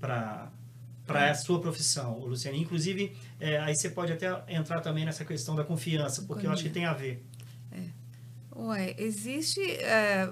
para 0.00 1.30
a 1.30 1.34
sua 1.34 1.58
profissão, 1.60 2.18
Luciane? 2.20 2.60
Inclusive, 2.60 3.16
é, 3.40 3.58
aí 3.58 3.74
você 3.74 3.88
pode 3.88 4.12
até 4.12 4.44
entrar 4.46 4.80
também 4.82 5.06
nessa 5.06 5.24
questão 5.24 5.56
da 5.56 5.64
confiança, 5.64 6.22
porque 6.22 6.46
eu 6.46 6.52
acho 6.52 6.62
que 6.62 6.68
tem 6.68 6.84
a 6.84 6.92
ver. 6.92 7.24
É. 7.72 7.88
Ué, 8.54 8.94
existe... 8.98 9.62
É, 9.80 10.30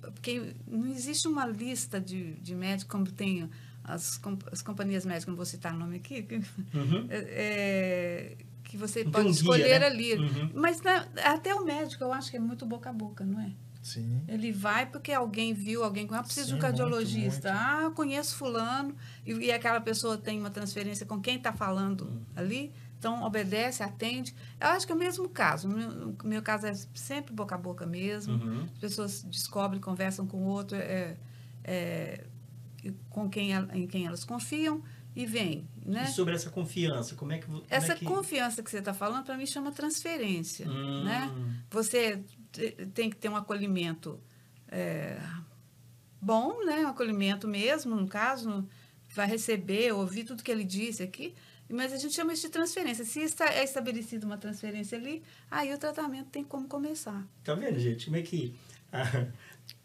porque 0.00 0.54
não 0.66 0.86
existe 0.86 1.28
uma 1.28 1.46
lista 1.46 2.00
de, 2.00 2.32
de 2.36 2.54
médicos 2.54 2.90
como 2.90 3.04
tem 3.06 3.50
as, 3.84 4.20
as 4.50 4.62
companhias 4.62 5.04
médicas, 5.04 5.26
não 5.26 5.36
vou 5.36 5.44
citar 5.44 5.74
o 5.74 5.78
nome 5.78 5.96
aqui, 5.96 6.26
uhum. 6.74 7.06
é, 7.10 7.18
é 7.18 8.36
que 8.68 8.76
você 8.76 9.02
pode 9.02 9.26
um 9.26 9.30
escolher 9.30 9.64
guia, 9.64 9.78
né? 9.78 9.86
ali. 9.86 10.14
Uhum. 10.14 10.50
Mas 10.54 10.80
na, 10.82 11.06
até 11.24 11.54
o 11.54 11.64
médico, 11.64 12.04
eu 12.04 12.12
acho 12.12 12.30
que 12.30 12.36
é 12.36 12.40
muito 12.40 12.66
boca 12.66 12.90
a 12.90 12.92
boca, 12.92 13.24
não 13.24 13.40
é? 13.40 13.50
Sim. 13.82 14.22
Ele 14.28 14.52
vai 14.52 14.84
porque 14.84 15.10
alguém 15.10 15.54
viu, 15.54 15.82
alguém 15.82 16.06
ah, 16.10 16.22
precisa 16.22 16.46
Sim, 16.46 16.52
de 16.52 16.58
um 16.58 16.58
cardiologista. 16.58 17.50
Muito, 17.50 17.64
muito. 17.64 17.86
Ah, 17.86 17.90
conheço 17.94 18.36
fulano. 18.36 18.94
E, 19.24 19.32
e, 19.32 19.50
aquela 19.50 19.80
pessoa 19.80 20.18
tem 20.18 20.38
uma 20.38 20.50
transferência 20.50 21.06
com 21.06 21.18
quem 21.18 21.36
está 21.36 21.52
falando 21.52 22.02
uhum. 22.02 22.20
ali. 22.36 22.72
Então, 22.98 23.22
obedece, 23.22 23.82
atende. 23.82 24.34
Eu 24.60 24.68
acho 24.68 24.84
que 24.84 24.92
é 24.92 24.94
o 24.94 24.98
mesmo 24.98 25.28
caso. 25.28 25.68
No 25.68 25.76
meu, 25.76 26.16
meu 26.24 26.42
caso 26.42 26.66
é 26.66 26.74
sempre 26.92 27.32
boca 27.32 27.54
a 27.54 27.58
boca 27.58 27.86
mesmo. 27.86 28.34
Uhum. 28.34 28.64
As 28.64 28.78
pessoas 28.78 29.22
descobrem, 29.22 29.80
conversam 29.80 30.26
com 30.26 30.36
o 30.38 30.46
outro, 30.46 30.76
é, 30.76 31.16
é, 31.64 32.24
com 33.08 33.30
quem, 33.30 33.52
em 33.72 33.86
quem 33.86 34.06
elas 34.06 34.24
confiam 34.24 34.82
e 35.18 35.26
vem. 35.26 35.68
Né? 35.84 36.04
E 36.04 36.12
sobre 36.12 36.32
essa 36.32 36.48
confiança, 36.48 37.16
como 37.16 37.32
é 37.32 37.38
que... 37.38 37.46
Como 37.46 37.64
essa 37.68 37.92
é 37.92 37.96
que... 37.96 38.04
confiança 38.04 38.62
que 38.62 38.70
você 38.70 38.78
está 38.78 38.94
falando, 38.94 39.24
para 39.24 39.36
mim, 39.36 39.46
chama 39.46 39.72
transferência. 39.72 40.70
Hum. 40.70 41.02
Né? 41.02 41.28
Você 41.72 42.22
tem 42.94 43.10
que 43.10 43.16
ter 43.16 43.28
um 43.28 43.34
acolhimento 43.34 44.20
é, 44.68 45.20
bom, 46.22 46.64
né? 46.64 46.86
um 46.86 46.88
acolhimento 46.90 47.48
mesmo, 47.48 47.96
no 47.96 48.06
caso, 48.06 48.64
vai 49.12 49.26
receber, 49.26 49.92
ouvir 49.92 50.22
tudo 50.22 50.40
que 50.40 50.52
ele 50.52 50.62
disse 50.62 51.02
aqui, 51.02 51.34
mas 51.68 51.92
a 51.92 51.96
gente 51.96 52.14
chama 52.14 52.32
isso 52.32 52.46
de 52.46 52.52
transferência. 52.52 53.04
Se 53.04 53.18
está, 53.18 53.52
é 53.52 53.64
estabelecida 53.64 54.24
uma 54.24 54.38
transferência 54.38 54.96
ali, 54.96 55.20
aí 55.50 55.74
o 55.74 55.78
tratamento 55.78 56.28
tem 56.28 56.44
como 56.44 56.68
começar. 56.68 57.26
Tá 57.42 57.56
vendo, 57.56 57.80
gente? 57.80 58.04
Como 58.04 58.16
é 58.16 58.22
que 58.22 58.54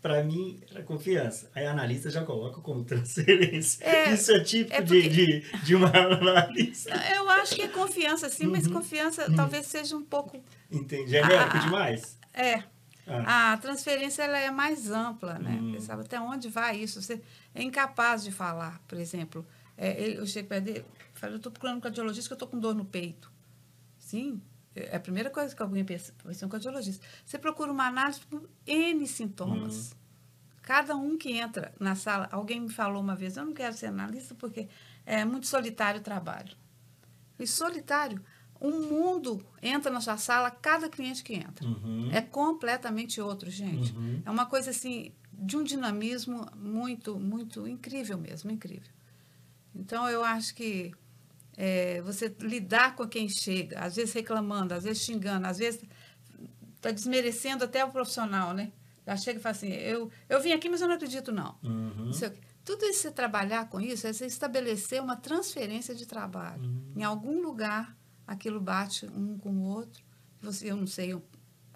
para 0.02 0.22
mim, 0.24 0.62
era 0.69 0.84
confiança. 0.84 1.50
Aí 1.56 1.65
a 1.65 1.72
analista 1.72 2.10
já 2.10 2.24
coloca 2.26 2.60
como 2.62 2.84
transferência. 2.86 3.84
É, 3.86 4.13
Isso 4.13 4.32
é 4.32 4.39
típico 4.41 4.76
é 4.76 4.82
porque... 4.82 5.10
de, 5.10 5.41
de, 5.41 5.63
de, 5.63 5.76
uma 5.76 5.88
analista. 5.96 6.91
Eu 7.15 7.30
acho 7.30 7.56
que 7.56 7.62
é 7.62 7.67
confiança, 7.69 8.30
sim, 8.30 8.48
mas 8.48 8.67
uhum. 8.67 8.74
confiança 8.74 9.30
uhum. 9.30 9.36
talvez 9.36 9.65
seja 9.65 9.96
um 9.96 10.04
pouco. 10.04 10.43
Entendi. 10.69 11.12
Genérico 11.12 11.58
ah, 11.58 11.60
demais? 11.60 12.19
É. 12.34 12.63
Ah. 13.08 13.54
A 13.54 13.58
transferência 13.58 14.24
ela 14.24 14.38
é 14.38 14.52
mais 14.52 14.89
ampla, 14.89 15.39
né? 15.39 15.60
Você 15.74 15.88
sabe 15.88 16.02
até 16.02 16.19
onde 16.19 16.50
vai 16.50 16.78
isso. 16.78 17.02
Você 17.02 17.22
é 17.54 17.63
incapaz 17.63 18.24
de 18.24 18.32
falar, 18.32 18.82
por 18.88 18.98
exemplo. 18.98 19.46
É, 19.78 20.02
ele, 20.02 20.19
eu 20.19 20.26
chego 20.26 20.48
para 20.48 20.58
ele 20.58 20.86
falo, 21.13 21.34
eu 21.34 21.38
estou 21.38 21.52
procurando 21.52 21.78
um 21.78 21.82
cardiologista 21.82 22.30
que 22.30 22.34
eu 22.34 22.36
estou 22.36 22.48
com 22.48 22.60
dor 22.60 22.76
no 22.76 22.86
peito. 22.86 23.32
Sim, 23.98 24.41
é 24.75 24.95
a 24.95 24.99
primeira 24.99 25.29
coisa 25.29 25.55
que 25.55 25.62
alguém 25.62 25.86
pensa, 25.86 26.13
vai 26.23 26.33
ser 26.33 26.45
um 26.45 26.49
cardiologista. 26.49 27.05
Você 27.25 27.38
procura 27.38 27.71
uma 27.71 27.88
análise 27.88 28.21
por 28.21 28.49
N 28.65 29.05
sintomas. 29.07 29.91
Uhum. 29.91 29.97
Cada 30.62 30.95
um 30.95 31.17
que 31.17 31.33
entra 31.33 31.73
na 31.79 31.95
sala, 31.95 32.29
alguém 32.31 32.62
me 32.62 32.69
falou 32.69 33.01
uma 33.01 33.15
vez, 33.15 33.36
eu 33.36 33.45
não 33.45 33.53
quero 33.53 33.75
ser 33.75 33.88
analista 33.88 34.33
porque 34.33 34.67
é 35.05 35.25
muito 35.25 35.47
solitário 35.47 35.99
o 35.99 36.03
trabalho. 36.03 36.55
E 37.38 37.45
solitário, 37.45 38.23
um 38.62 38.88
mundo 38.88 39.45
entra 39.62 39.91
na 39.91 39.99
sua 39.99 40.17
sala 40.17 40.49
cada 40.49 40.88
cliente 40.88 41.21
que 41.21 41.33
entra. 41.33 41.67
Uhum. 41.67 42.09
É 42.12 42.21
completamente 42.21 43.19
outro, 43.19 43.49
gente. 43.51 43.91
Uhum. 43.93 44.21
É 44.25 44.31
uma 44.31 44.45
coisa 44.45 44.69
assim, 44.69 45.12
de 45.33 45.57
um 45.57 45.63
dinamismo 45.63 46.47
muito, 46.55 47.19
muito 47.19 47.67
incrível 47.67 48.17
mesmo, 48.17 48.49
incrível. 48.49 48.89
Então, 49.75 50.07
eu 50.07 50.23
acho 50.23 50.55
que 50.55 50.93
é, 51.56 52.02
você 52.02 52.36
lidar 52.42 52.96
com 52.96 53.08
quem 53.08 53.30
chega, 53.30 53.80
às 53.80 53.96
vezes 53.96 54.13
reclamando, 54.13 54.74
às 54.74 54.84
vezes 54.84 55.04
xingando, 55.04 55.48
às 55.48 55.58
vezes 55.58 55.82
está 56.76 56.92
desmerecendo 56.92 57.63
até 57.63 57.84
o 57.84 57.92
profissional, 57.92 58.54
né? 58.54 58.72
Já 59.06 59.18
chega 59.18 59.39
e 59.39 59.42
fala 59.42 59.56
assim, 59.56 59.70
eu, 59.70 60.10
eu 60.30 60.42
vim 60.42 60.54
aqui, 60.54 60.70
mas 60.70 60.82
eu 60.82 60.88
não 60.88 60.96
acredito, 60.96 61.32
não. 61.32 61.58
Uhum. 61.63 62.12
Tudo 62.63 62.86
isso, 62.86 63.02
você 63.02 63.12
trabalhar 63.12 63.70
com 63.70 63.80
isso, 63.82 64.08
é 64.08 64.13
você 64.13 64.26
estabelecer 64.26 65.02
uma 65.02 65.18
transferência 65.18 65.94
de 65.94 66.06
trabalho. 66.06 66.63
Uhum. 66.63 66.94
Em 66.96 67.04
algum 67.04 67.42
lugar, 67.42 67.98
aquilo 68.26 68.62
bate 68.62 69.06
um 69.08 69.38
com 69.38 69.52
o 69.52 69.63
outro. 69.63 70.04
Você, 70.42 70.72
eu 70.72 70.78
não 70.78 70.88
sei 70.88 71.22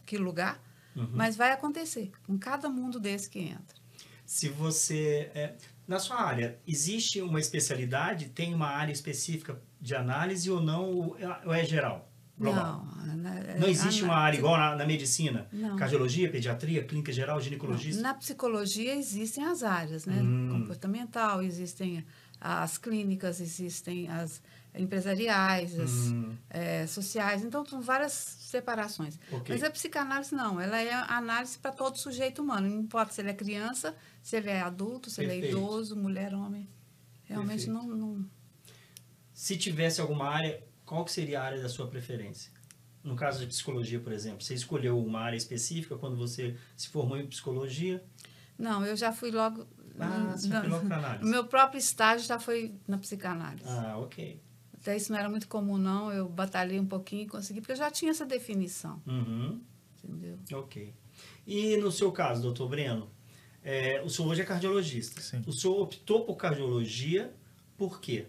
que 0.05 0.17
lugar, 0.17 0.61
uhum. 0.95 1.09
mas 1.13 1.35
vai 1.35 1.51
acontecer 1.51 2.11
com 2.25 2.37
cada 2.37 2.69
mundo 2.69 2.99
desse 2.99 3.29
que 3.29 3.39
entra. 3.39 3.77
Se 4.25 4.47
você... 4.47 5.29
É, 5.35 5.55
na 5.87 5.99
sua 5.99 6.21
área, 6.21 6.59
existe 6.67 7.21
uma 7.21 7.39
especialidade? 7.39 8.29
Tem 8.29 8.53
uma 8.53 8.67
área 8.67 8.91
específica 8.91 9.61
de 9.79 9.95
análise 9.95 10.51
ou 10.51 10.61
não? 10.61 11.15
Ou 11.45 11.53
é 11.53 11.63
geral? 11.63 12.11
Global? 12.37 12.85
Não, 13.05 13.59
não 13.59 13.67
existe 13.67 14.03
uma 14.03 14.15
área 14.15 14.37
igual 14.37 14.57
na, 14.57 14.75
na 14.75 14.85
medicina? 14.85 15.47
Não. 15.51 15.75
Cardiologia, 15.75 16.29
pediatria, 16.29 16.83
clínica 16.83 17.11
geral, 17.11 17.41
ginecologista? 17.41 18.01
Na 18.01 18.13
psicologia 18.13 18.95
existem 18.95 19.43
as 19.43 19.63
áreas, 19.63 20.05
né? 20.05 20.21
Hum. 20.21 20.49
Comportamental, 20.51 21.41
existem 21.41 22.05
as 22.39 22.77
clínicas, 22.77 23.41
existem 23.41 24.07
as 24.07 24.41
empresariais, 24.75 25.79
as 25.79 25.91
hum. 25.91 26.35
é, 26.51 26.85
sociais, 26.85 27.43
então 27.43 27.65
são 27.65 27.81
várias 27.81 28.13
separações. 28.13 29.19
Okay. 29.31 29.55
Mas 29.55 29.63
a 29.63 29.71
psicanálise 29.71 30.35
não, 30.35 30.61
ela 30.61 30.79
é 30.79 30.93
análise 30.93 31.57
para 31.57 31.71
todo 31.71 31.97
sujeito 31.97 32.43
humano, 32.43 32.69
não 32.69 32.79
importa 32.79 33.11
se 33.13 33.21
ele 33.21 33.31
é 33.31 33.33
criança, 33.33 33.95
se 34.27 34.35
ele 34.35 34.49
é 34.49 34.59
adulto, 34.59 35.09
se 35.09 35.21
Perfeito. 35.21 35.45
ele 35.45 35.47
é 35.47 35.57
idoso, 35.57 35.95
mulher, 35.95 36.33
homem. 36.33 36.67
Realmente 37.23 37.69
não, 37.69 37.87
não, 37.87 38.29
Se 39.33 39.55
tivesse 39.55 40.01
alguma 40.01 40.27
área, 40.27 40.61
qual 40.85 41.05
que 41.05 41.13
seria 41.13 41.39
a 41.39 41.45
área 41.45 41.61
da 41.61 41.69
sua 41.69 41.87
preferência? 41.87 42.51
No 43.01 43.15
caso 43.15 43.39
de 43.39 43.47
psicologia, 43.47 44.01
por 44.01 44.11
exemplo, 44.11 44.43
você 44.43 44.53
escolheu 44.53 45.01
uma 45.01 45.21
área 45.21 45.37
específica 45.37 45.95
quando 45.95 46.17
você 46.17 46.57
se 46.75 46.89
formou 46.89 47.17
em 47.17 47.25
psicologia? 47.25 48.03
Não, 48.59 48.85
eu 48.85 48.97
já 48.97 49.13
fui 49.13 49.31
logo 49.31 49.65
ah, 49.97 50.33
você 50.35 50.49
foi 50.49 50.67
logo 50.67 50.85
para 50.87 50.97
análise. 50.97 51.23
O 51.23 51.27
meu 51.31 51.45
próprio 51.45 51.79
estágio 51.79 52.27
já 52.27 52.37
foi 52.37 52.75
na 52.85 52.97
psicanálise. 52.97 53.69
Ah, 53.69 53.97
ok. 53.97 54.41
Até 54.73 54.97
isso 54.97 55.09
não 55.09 55.19
era 55.19 55.29
muito 55.29 55.47
comum, 55.47 55.77
não. 55.77 56.11
Eu 56.11 56.27
batalhei 56.27 56.81
um 56.81 56.85
pouquinho 56.85 57.21
e 57.21 57.27
consegui, 57.27 57.61
porque 57.61 57.71
eu 57.71 57.77
já 57.77 57.89
tinha 57.89 58.11
essa 58.11 58.25
definição. 58.25 59.01
Uhum. 59.07 59.61
Entendeu? 60.03 60.37
Ok. 60.51 60.93
E 61.47 61.77
no 61.77 61.93
seu 61.93 62.11
caso, 62.11 62.41
doutor 62.41 62.67
Breno, 62.67 63.09
é, 63.69 64.01
o 64.01 64.09
senhor 64.09 64.29
hoje 64.29 64.41
é 64.41 64.45
cardiologista. 64.45 65.19
Sim. 65.19 65.43
O 65.45 65.51
senhor 65.51 65.77
optou 65.81 66.23
por 66.23 66.37
cardiologia 66.37 67.33
por 67.77 67.99
quê? 67.99 68.27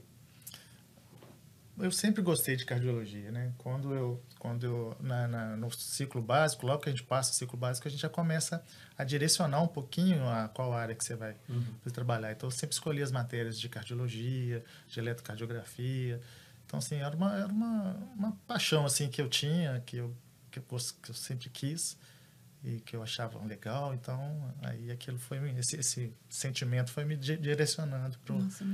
eu 1.81 1.93
sempre 1.93 2.21
gostei 2.23 2.57
de 2.57 2.65
cardiologia, 2.65 3.31
né? 3.31 3.53
Quando 3.57 3.95
eu, 3.95 4.21
quando 4.39 4.65
eu 4.65 4.97
na, 5.01 5.29
na, 5.29 5.57
no 5.57 5.71
ciclo 5.71 6.21
básico, 6.21 6.67
logo 6.67 6.83
que 6.83 6.89
a 6.89 6.93
gente 6.93 7.05
passa 7.05 7.31
o 7.31 7.35
ciclo 7.35 7.57
básico, 7.57 7.87
a 7.87 7.91
gente 7.91 8.01
já 8.01 8.09
começa 8.09 8.65
a 8.97 9.05
direcionar 9.05 9.63
um 9.63 9.69
pouquinho 9.69 10.29
a 10.29 10.49
qual 10.49 10.73
área 10.73 10.93
que 10.93 11.05
você 11.05 11.15
vai 11.15 11.37
uhum. 11.49 11.65
trabalhar. 11.93 12.33
Então, 12.33 12.49
eu 12.49 12.51
sempre 12.51 12.75
escolhi 12.75 13.01
as 13.01 13.13
matérias 13.13 13.61
de 13.61 13.69
cardiologia, 13.69 14.65
de 14.89 14.99
eletrocardiografia. 14.99 16.21
Então, 16.67 16.81
assim, 16.81 16.97
era 16.97 17.15
uma, 17.15 17.37
era 17.37 17.53
uma, 17.53 17.97
uma 18.17 18.33
paixão, 18.47 18.85
assim, 18.85 19.09
que 19.09 19.23
eu 19.23 19.29
tinha, 19.29 19.81
que 19.87 19.99
eu, 19.99 20.13
que 20.51 20.59
eu, 20.59 20.65
que 21.01 21.11
eu 21.11 21.15
sempre 21.15 21.49
quis 21.49 21.97
e 22.63 22.81
que 22.81 22.97
eu 22.97 23.03
achava 23.03 23.43
legal. 23.45 23.95
Então, 23.95 24.55
aí 24.63 24.91
aquilo 24.91 25.19
foi, 25.19 25.39
esse, 25.59 25.77
esse 25.77 26.13
sentimento 26.29 26.91
foi 26.91 27.05
me 27.05 27.17
direcionando 27.17 28.19
para 28.19 28.35
Nossa, 28.37 28.65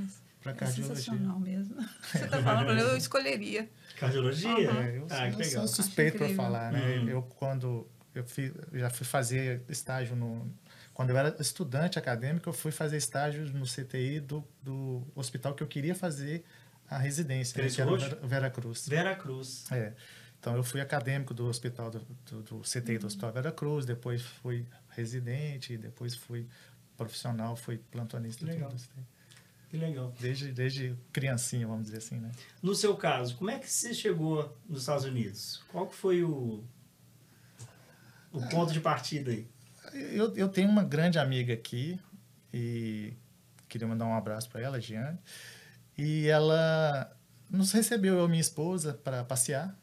para 0.43 0.53
é 0.53 0.55
cardiologia. 0.55 0.97
sensacional 0.97 1.41
mesmo. 1.41 1.77
Você 2.13 2.25
está 2.25 2.43
falando, 2.43 2.79
eu 2.79 2.97
escolheria. 2.97 3.69
Cardiologia? 3.99 4.51
Uhum. 4.51 4.83
É, 4.83 4.99
eu, 4.99 5.07
ah, 5.11 5.29
eu 5.29 5.39
legal. 5.39 5.67
sou 5.67 5.69
suspeito 5.69 6.19
para 6.19 6.29
falar, 6.35 6.73
né? 6.73 6.99
Uhum. 6.99 7.09
Eu, 7.09 7.23
quando 7.23 7.89
eu 8.15 8.25
fui, 8.25 8.53
já 8.73 8.91
fui 8.91 9.07
fazer 9.07 9.63
estágio 9.69 10.15
no... 10.15 10.51
Quando 10.93 11.11
eu 11.11 11.17
era 11.17 11.35
estudante 11.41 11.99
acadêmico, 11.99 12.49
eu 12.49 12.53
fui 12.53 12.71
fazer 12.71 12.97
estágio 12.97 13.45
no 13.53 13.65
CTI 13.67 14.21
do, 14.21 14.45
do 14.63 15.05
hospital 15.17 15.53
que 15.53 15.63
eu 15.63 15.67
queria 15.67 15.95
fazer 15.95 16.45
a 16.89 16.99
residência, 16.99 17.63
né, 17.63 17.69
que 17.69 17.81
era 17.81 17.91
Vera 18.23 18.51
Cruz. 18.51 18.87
Vera 18.87 19.17
Cruz. 19.17 19.65
É. 19.73 19.93
Então, 20.45 20.57
eu 20.59 20.63
fui 20.63 20.79
acadêmico 20.79 21.33
do 21.33 21.47
hospital, 21.47 21.91
do, 21.91 22.07
do, 22.27 22.43
do 22.43 22.61
CTI 22.61 22.97
uhum. 22.97 22.99
do 22.99 23.07
Hospital 23.07 23.33
Vera 23.33 23.51
Cruz, 23.51 23.87
depois 23.87 24.21
fui 24.21 24.67
residente, 24.91 25.79
depois 25.79 26.15
fui 26.15 26.47
profissional, 26.99 27.57
fui 27.57 27.79
plantonista. 27.79 28.45
Legal. 28.45 28.71
Que 29.71 29.79
legal. 29.79 30.13
Desde, 30.21 30.53
desde 30.53 30.95
criancinha, 31.11 31.67
vamos 31.67 31.85
dizer 31.87 31.97
assim, 31.97 32.17
né? 32.17 32.31
No 32.63 32.75
seu 32.75 32.95
caso, 32.95 33.37
como 33.37 33.49
é 33.49 33.59
que 33.59 33.71
você 33.71 33.95
chegou 33.95 34.55
nos 34.69 34.81
Estados 34.81 35.07
Unidos? 35.07 35.63
Qual 35.73 35.87
que 35.87 35.95
foi 35.95 36.23
o, 36.23 36.63
o 38.31 38.47
ponto 38.51 38.71
de 38.71 38.81
partida 38.81 39.31
aí? 39.31 39.49
Eu, 39.95 40.37
eu 40.37 40.51
tenho 40.51 40.69
uma 40.69 40.85
grande 40.85 41.19
amiga 41.19 41.55
aqui 41.55 41.99
e 42.53 43.15
queria 43.67 43.89
mandar 43.89 44.05
um 44.05 44.15
abraço 44.15 44.51
para 44.51 44.61
ela, 44.61 44.79
Giane. 44.79 45.19
E 45.97 46.27
ela 46.27 47.17
nos 47.49 47.73
recebeu, 47.73 48.19
eu 48.19 48.27
e 48.27 48.29
minha 48.29 48.43
esposa, 48.43 48.93
para 48.93 49.25
passear 49.25 49.75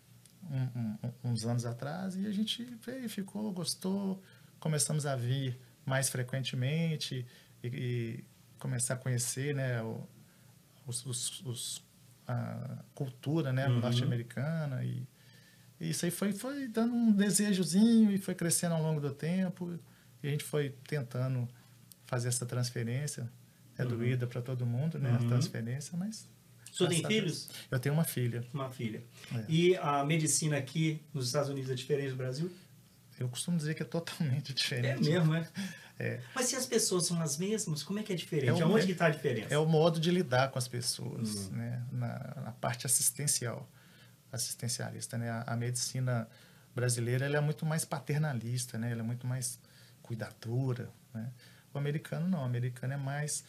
um, 0.52 1.32
uns 1.32 1.46
anos 1.46 1.66
atrás 1.66 2.16
e 2.16 2.28
a 2.28 2.32
gente 2.32 2.64
veio, 2.86 3.10
ficou, 3.10 3.52
gostou, 3.52 4.22
começamos 4.60 5.06
a 5.06 5.16
vir 5.16 5.58
mais 5.86 6.10
frequentemente 6.10 7.26
e, 7.64 7.68
e 7.68 8.26
começar 8.60 8.96
a 8.96 8.98
conhecer 8.98 9.56
né, 9.56 9.82
o, 9.82 10.08
os, 10.86 11.06
os, 11.06 11.42
os, 11.42 11.86
a 12.28 12.84
cultura 12.94 13.52
né, 13.52 13.68
uhum. 13.68 13.80
norte-americana. 13.80 14.84
E, 14.84 15.08
e, 15.80 15.90
isso 15.90 16.06
aí 16.06 16.12
foi, 16.12 16.34
foi 16.34 16.68
dando 16.68 16.94
um 16.94 17.12
desejozinho 17.12 18.12
e 18.12 18.18
foi 18.18 18.36
crescendo 18.36 18.76
ao 18.76 18.84
longo 18.84 19.02
do 19.02 19.12
tempo. 19.12 19.80
E 20.22 20.28
a 20.28 20.32
gente 20.32 20.44
foi 20.44 20.70
tentando 20.88 21.48
fazer 22.06 22.28
essa 22.28 22.46
transferência. 22.46 23.30
É 23.78 23.84
uhum. 23.84 23.90
doída 23.90 24.28
para 24.28 24.42
todo 24.42 24.66
mundo, 24.66 25.00
né? 25.00 25.12
Uhum. 25.12 25.16
A 25.16 25.30
transferência, 25.30 25.98
mas 25.98 26.28
o 26.72 26.76
senhor 26.76 26.90
tem 26.90 27.06
filhos? 27.06 27.50
Eu 27.70 27.80
tenho 27.80 27.94
uma 27.94 28.04
filha. 28.04 28.46
Uma 28.54 28.70
filha. 28.70 29.04
É. 29.36 29.46
E 29.50 29.76
a 29.78 30.04
medicina 30.06 30.58
aqui 30.58 31.02
nos 31.14 31.28
Estados 31.28 31.50
Unidos 31.50 31.70
é 31.70 31.76
diferente 31.76 32.12
do 32.12 32.16
Brasil? 32.16 32.52
Eu 33.20 33.30
costumo 33.30 33.58
dizer 33.58 33.76
que 33.76 33.84
é 33.84 33.86
totalmente 33.86 34.54
diferente. 34.56 35.08
É 35.08 35.14
mesmo, 35.14 35.36
é? 35.36 35.48
É. 36.00 36.20
Mas 36.34 36.48
se 36.48 36.56
as 36.56 36.66
pessoas 36.66 37.06
são 37.06 37.22
as 37.22 37.38
mesmas, 37.38 37.84
como 37.84 38.00
é 38.00 38.04
que 38.04 38.12
é 38.12 38.16
diferente? 38.16 38.60
É 38.60 38.64
Aonde 38.64 38.88
que 38.88 38.94
está 38.94 39.06
a 39.06 39.10
diferença? 39.10 39.54
É 39.54 39.58
o 39.58 39.68
modo 39.68 40.00
de 40.00 40.10
lidar 40.10 40.50
com 40.50 40.58
as 40.58 40.68
pessoas, 40.68 41.36
uhum. 41.36 41.58
né? 41.58 41.84
Na, 41.92 42.42
na, 42.44 42.52
parte 42.54 42.88
assistencial, 42.88 43.70
assistencialista, 44.32 45.18
né? 45.18 45.30
A, 45.30 45.44
a, 45.54 45.56
medicina 45.56 46.28
brasileira 46.74 47.26
ela 47.26 47.38
é 47.38 47.42
muito 47.42 47.68
mais 47.68 47.86
paternalista, 47.86 48.80
né? 48.80 48.92
Ela 48.92 49.02
é 49.02 49.04
muito 49.04 49.28
mais 49.28 49.60
cuidadora, 50.02 50.90
né? 51.14 51.30
O 51.72 51.78
americano 51.78 52.28
não, 52.28 52.42
o 52.42 52.46
americano 52.46 52.94
é 52.94 52.98
mais 52.98 53.44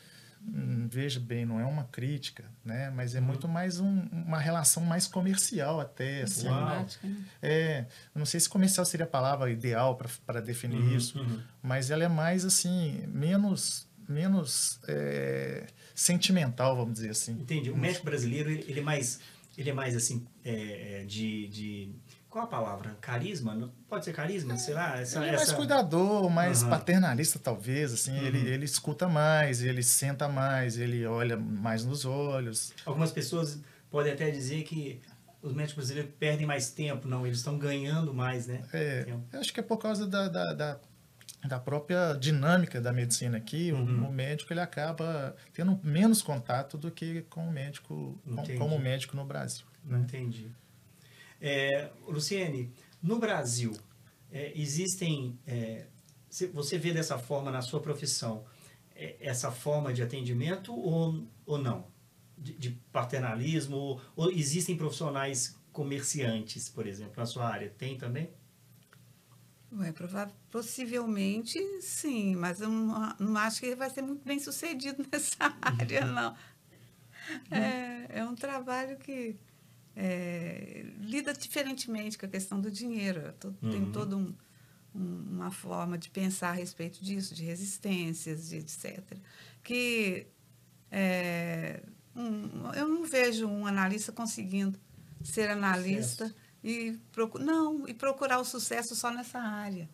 veja 0.44 1.20
bem, 1.20 1.46
não 1.46 1.60
é 1.60 1.64
uma 1.64 1.84
crítica, 1.84 2.44
né? 2.64 2.90
Mas 2.90 3.14
é 3.14 3.20
uhum. 3.20 3.26
muito 3.26 3.48
mais 3.48 3.80
um, 3.80 4.02
uma 4.10 4.38
relação 4.38 4.82
mais 4.84 5.06
comercial 5.06 5.80
até, 5.80 6.22
assim. 6.22 6.48
Né? 6.48 6.86
É, 7.40 7.86
não 8.14 8.26
sei 8.26 8.40
se 8.40 8.48
comercial 8.48 8.84
seria 8.84 9.04
a 9.04 9.08
palavra 9.08 9.50
ideal 9.50 9.98
para 10.26 10.40
definir 10.40 10.78
uhum, 10.78 10.96
isso, 10.96 11.18
uhum. 11.18 11.40
mas 11.62 11.90
ela 11.90 12.04
é 12.04 12.08
mais 12.08 12.44
assim, 12.44 13.04
menos 13.08 13.90
menos 14.08 14.80
é, 14.88 15.66
sentimental, 15.94 16.76
vamos 16.76 16.94
dizer 16.94 17.10
assim. 17.10 17.32
Entendi. 17.32 17.70
O 17.70 17.76
médico 17.76 18.04
brasileiro 18.04 18.50
ele, 18.50 18.64
ele 18.68 18.80
é 18.80 18.82
mais 18.82 19.20
ele 19.56 19.70
é 19.70 19.72
mais 19.72 19.94
assim 19.96 20.26
é, 20.44 21.04
de, 21.06 21.48
de 21.48 21.92
qual 22.32 22.46
a 22.46 22.48
palavra? 22.48 22.96
Carisma? 22.98 23.54
Não, 23.54 23.68
pode 23.86 24.06
ser 24.06 24.14
carisma? 24.14 24.56
Sei 24.56 24.72
lá. 24.72 24.98
Essa, 24.98 25.18
ele 25.18 25.28
é 25.28 25.32
mais 25.32 25.42
essa... 25.42 25.54
cuidador, 25.54 26.30
mais 26.30 26.62
uhum. 26.62 26.70
paternalista, 26.70 27.38
talvez. 27.38 27.92
Assim, 27.92 28.18
uhum. 28.18 28.26
ele, 28.26 28.48
ele 28.48 28.64
escuta 28.64 29.06
mais, 29.06 29.62
ele 29.62 29.82
senta 29.82 30.26
mais, 30.30 30.78
ele 30.78 31.04
olha 31.04 31.36
mais 31.36 31.84
nos 31.84 32.06
olhos. 32.06 32.72
Algumas 32.86 33.12
pessoas 33.12 33.60
podem 33.90 34.14
até 34.14 34.30
dizer 34.30 34.62
que 34.62 35.02
os 35.42 35.52
médicos 35.52 35.74
brasileiros 35.74 36.10
perdem 36.18 36.46
mais 36.46 36.70
tempo. 36.70 37.06
Não, 37.06 37.26
eles 37.26 37.38
estão 37.38 37.58
ganhando 37.58 38.14
mais, 38.14 38.46
né? 38.46 38.62
É, 38.72 39.04
eu 39.30 39.38
acho 39.38 39.52
que 39.52 39.60
é 39.60 39.62
por 39.62 39.76
causa 39.76 40.06
da, 40.06 40.26
da, 40.26 40.54
da, 40.54 40.80
da 41.46 41.60
própria 41.60 42.14
dinâmica 42.14 42.80
da 42.80 42.94
medicina 42.94 43.36
aqui. 43.36 43.72
Uhum. 43.72 44.04
O, 44.04 44.08
o, 44.08 44.10
médico 44.10 44.54
ele 44.54 44.60
acaba 44.60 45.36
tendo 45.52 45.78
menos 45.84 46.22
contato 46.22 46.78
do 46.78 46.90
que 46.90 47.20
com 47.28 47.46
o 47.46 47.52
médico, 47.52 48.18
com, 48.24 48.56
como 48.56 48.78
médico 48.78 49.14
no 49.16 49.26
Brasil. 49.26 49.66
Né? 49.84 49.98
Entendi. 49.98 50.50
É, 51.44 51.90
Luciene, 52.06 52.72
no 53.02 53.18
Brasil, 53.18 53.72
é, 54.30 54.52
existem. 54.54 55.36
É, 55.44 55.86
você 56.54 56.78
vê 56.78 56.92
dessa 56.92 57.18
forma 57.18 57.50
na 57.50 57.60
sua 57.60 57.80
profissão, 57.80 58.46
é, 58.94 59.16
essa 59.20 59.50
forma 59.50 59.92
de 59.92 60.02
atendimento 60.02 60.72
ou, 60.72 61.26
ou 61.44 61.58
não? 61.58 61.88
De, 62.38 62.54
de 62.54 62.70
paternalismo? 62.92 63.76
Ou, 63.76 64.00
ou, 64.14 64.30
existem 64.30 64.76
profissionais 64.76 65.58
comerciantes, 65.72 66.68
por 66.68 66.86
exemplo, 66.86 67.14
na 67.16 67.26
sua 67.26 67.48
área? 67.48 67.68
Tem 67.76 67.98
também? 67.98 68.30
Ué, 69.72 69.92
possivelmente 70.50 71.58
sim, 71.80 72.36
mas 72.36 72.60
eu 72.60 72.68
não, 72.68 73.16
não, 73.18 73.36
acho 73.38 73.58
que 73.58 73.66
ele 73.66 73.76
vai 73.76 73.90
ser 73.90 74.02
muito 74.02 74.24
bem 74.24 74.38
sucedido 74.38 75.04
nessa 75.10 75.56
área, 75.60 76.04
não. 76.06 76.36
É, 77.50 78.20
é 78.20 78.24
um 78.24 78.34
trabalho 78.34 78.96
que 78.98 79.36
é, 79.94 80.84
lida 81.00 81.32
diferentemente 81.32 82.18
com 82.18 82.26
a 82.26 82.28
questão 82.28 82.60
do 82.60 82.70
dinheiro. 82.70 83.34
uhum. 83.44 83.70
Tem 83.70 83.92
toda 83.92 84.16
um, 84.16 84.34
um, 84.94 85.24
uma 85.30 85.50
forma 85.50 85.98
de 85.98 86.10
pensar 86.10 86.50
a 86.50 86.52
respeito 86.52 87.02
disso, 87.02 87.34
de 87.34 87.44
resistências, 87.44 88.48
de 88.48 88.56
etc. 88.56 89.02
Que 89.62 90.26
é, 90.90 91.82
um, 92.14 92.72
eu 92.74 92.88
não 92.88 93.04
vejo 93.04 93.46
um 93.46 93.66
analista 93.66 94.12
conseguindo 94.12 94.78
ser 95.22 95.50
analista 95.50 96.34
e 96.62 96.98
não 97.40 97.88
e 97.88 97.94
procurar 97.94 98.38
o 98.38 98.44
sucesso 98.44 98.94
só 98.94 99.10
nessa 99.10 99.38
área. 99.38 99.88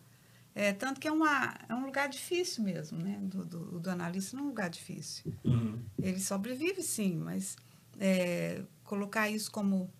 É, 0.55 0.73
tanto 0.73 0.99
que 0.99 1.07
é, 1.07 1.11
uma, 1.11 1.55
é 1.69 1.73
um 1.73 1.85
lugar 1.85 2.09
difícil 2.09 2.63
mesmo, 2.63 2.97
né? 2.97 3.17
Do, 3.21 3.45
do, 3.45 3.79
do 3.79 3.89
analista 3.89 4.35
não 4.35 4.43
é 4.43 4.45
um 4.47 4.49
lugar 4.49 4.69
difícil. 4.69 5.31
Uhum. 5.43 5.79
Ele 6.01 6.19
sobrevive, 6.19 6.81
sim, 6.81 7.15
mas 7.17 7.55
é, 7.99 8.61
colocar 8.89 9.29
isso 9.29 9.51
como. 9.51 9.93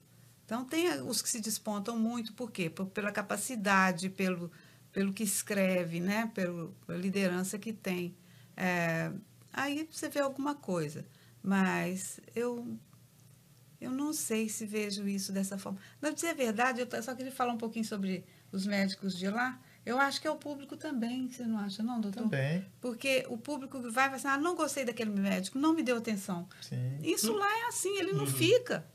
Então, 0.43 0.65
tem 0.65 0.89
os 1.03 1.21
que 1.21 1.29
se 1.29 1.39
despontam 1.39 1.97
muito, 1.97 2.33
por 2.33 2.51
quê? 2.51 2.71
Pela 2.93 3.11
capacidade, 3.11 4.09
pelo, 4.09 4.51
pelo 4.91 5.13
que 5.13 5.23
escreve, 5.23 5.99
né? 5.99 6.31
Pelo, 6.33 6.75
pela 6.87 6.97
liderança 6.97 7.59
que 7.59 7.71
tem. 7.71 8.15
É, 8.57 9.11
aí 9.53 9.87
você 9.91 10.09
vê 10.09 10.19
alguma 10.19 10.55
coisa. 10.55 11.05
Mas 11.43 12.19
eu, 12.35 12.67
eu 13.79 13.91
não 13.91 14.11
sei 14.11 14.49
se 14.49 14.65
vejo 14.65 15.07
isso 15.07 15.31
dessa 15.31 15.57
forma. 15.57 15.79
Para 16.01 16.09
dizer 16.09 16.29
a 16.29 16.33
verdade, 16.33 16.81
eu 16.81 17.03
só 17.03 17.13
queria 17.13 17.31
falar 17.31 17.53
um 17.53 17.57
pouquinho 17.57 17.85
sobre 17.85 18.25
os 18.51 18.65
médicos 18.65 19.15
de 19.15 19.29
lá. 19.29 19.61
Eu 19.85 19.97
acho 19.99 20.21
que 20.21 20.27
é 20.27 20.31
o 20.31 20.35
público 20.35 20.77
também, 20.77 21.29
você 21.29 21.43
não 21.43 21.57
acha, 21.57 21.81
não, 21.81 21.99
doutor? 21.99 22.23
Também. 22.23 22.65
Porque 22.79 23.25
o 23.29 23.37
público 23.37 23.79
vai 23.91 24.07
e 24.07 24.09
vai 24.09 24.15
assim, 24.15 24.27
ah, 24.27 24.37
não 24.37 24.55
gostei 24.55 24.85
daquele 24.85 25.09
médico, 25.09 25.57
não 25.57 25.73
me 25.73 25.81
deu 25.81 25.97
atenção. 25.97 26.47
Sim. 26.61 26.99
Isso 27.01 27.33
lá 27.33 27.47
é 27.59 27.67
assim, 27.67 27.97
ele 27.97 28.13
não 28.13 28.25
uhum. 28.25 28.27
fica. 28.27 28.85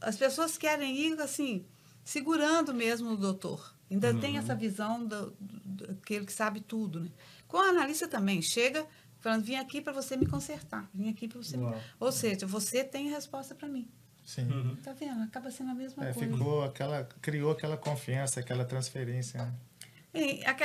As 0.00 0.16
pessoas 0.16 0.56
querem 0.58 0.96
ir, 0.96 1.20
assim, 1.20 1.64
segurando 2.04 2.72
mesmo 2.74 3.10
o 3.10 3.16
doutor. 3.16 3.74
Ainda 3.90 4.12
uhum. 4.12 4.20
tem 4.20 4.36
essa 4.36 4.54
visão 4.54 5.04
do, 5.04 5.34
do, 5.40 5.90
aquele 5.92 6.26
que 6.26 6.32
sabe 6.32 6.60
tudo, 6.60 7.00
né? 7.00 7.10
Com 7.48 7.56
o 7.56 7.60
analista 7.60 8.06
também, 8.06 8.40
chega 8.40 8.86
falando, 9.18 9.42
vim 9.42 9.56
aqui 9.56 9.80
para 9.80 9.92
você 9.92 10.16
me 10.16 10.26
consertar, 10.26 10.88
vim 10.94 11.10
aqui 11.10 11.26
para 11.26 11.38
você... 11.38 11.56
Me... 11.56 11.74
Ou 11.98 12.12
seja, 12.12 12.46
você 12.46 12.84
tem 12.84 13.12
a 13.12 13.16
resposta 13.16 13.54
para 13.54 13.68
mim. 13.68 13.90
Sim. 14.24 14.44
Uhum. 14.50 14.76
Tá 14.76 14.92
vendo? 14.92 15.22
Acaba 15.22 15.50
sendo 15.50 15.70
a 15.70 15.74
mesma 15.74 16.06
é, 16.06 16.12
coisa. 16.12 16.32
Ficou 16.32 16.62
aquela, 16.62 17.04
criou 17.20 17.50
aquela 17.50 17.76
confiança, 17.76 18.38
aquela 18.38 18.64
transferência, 18.64 19.44
né? 19.44 19.52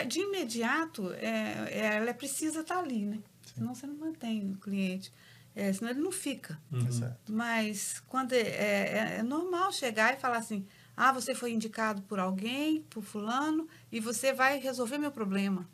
De 0.08 0.20
imediato, 0.20 1.12
é, 1.14 1.68
é, 1.72 1.96
ela 1.98 2.14
precisa 2.14 2.62
estar 2.62 2.80
ali, 2.80 3.06
né? 3.06 3.20
Senão 3.54 3.74
você 3.76 3.86
não 3.88 3.96
mantém 3.96 4.52
o 4.52 4.58
cliente. 4.58 5.12
É, 5.56 5.72
senão 5.72 5.92
ele 5.92 6.02
não 6.02 6.12
fica. 6.12 6.60
Uhum. 6.72 6.86
Exato. 6.86 7.32
Mas 7.32 8.02
quando 8.08 8.34
é, 8.34 8.40
é- 8.40 9.16
é 9.20 9.24
normal 9.24 9.72
chegar 9.72 10.14
e 10.14 10.20
falar 10.20 10.38
assim: 10.38 10.66
ah, 10.98 11.12
você 11.14 11.34
foi 11.34 11.54
indicado 11.54 12.02
por 12.02 12.20
alguém, 12.20 12.82
por 12.90 13.04
fulano, 13.04 13.68
e 13.92 14.00
você 14.00 14.34
vai 14.34 14.60
resolver 14.60 14.98
meu 14.98 15.12
problema. 15.12 15.70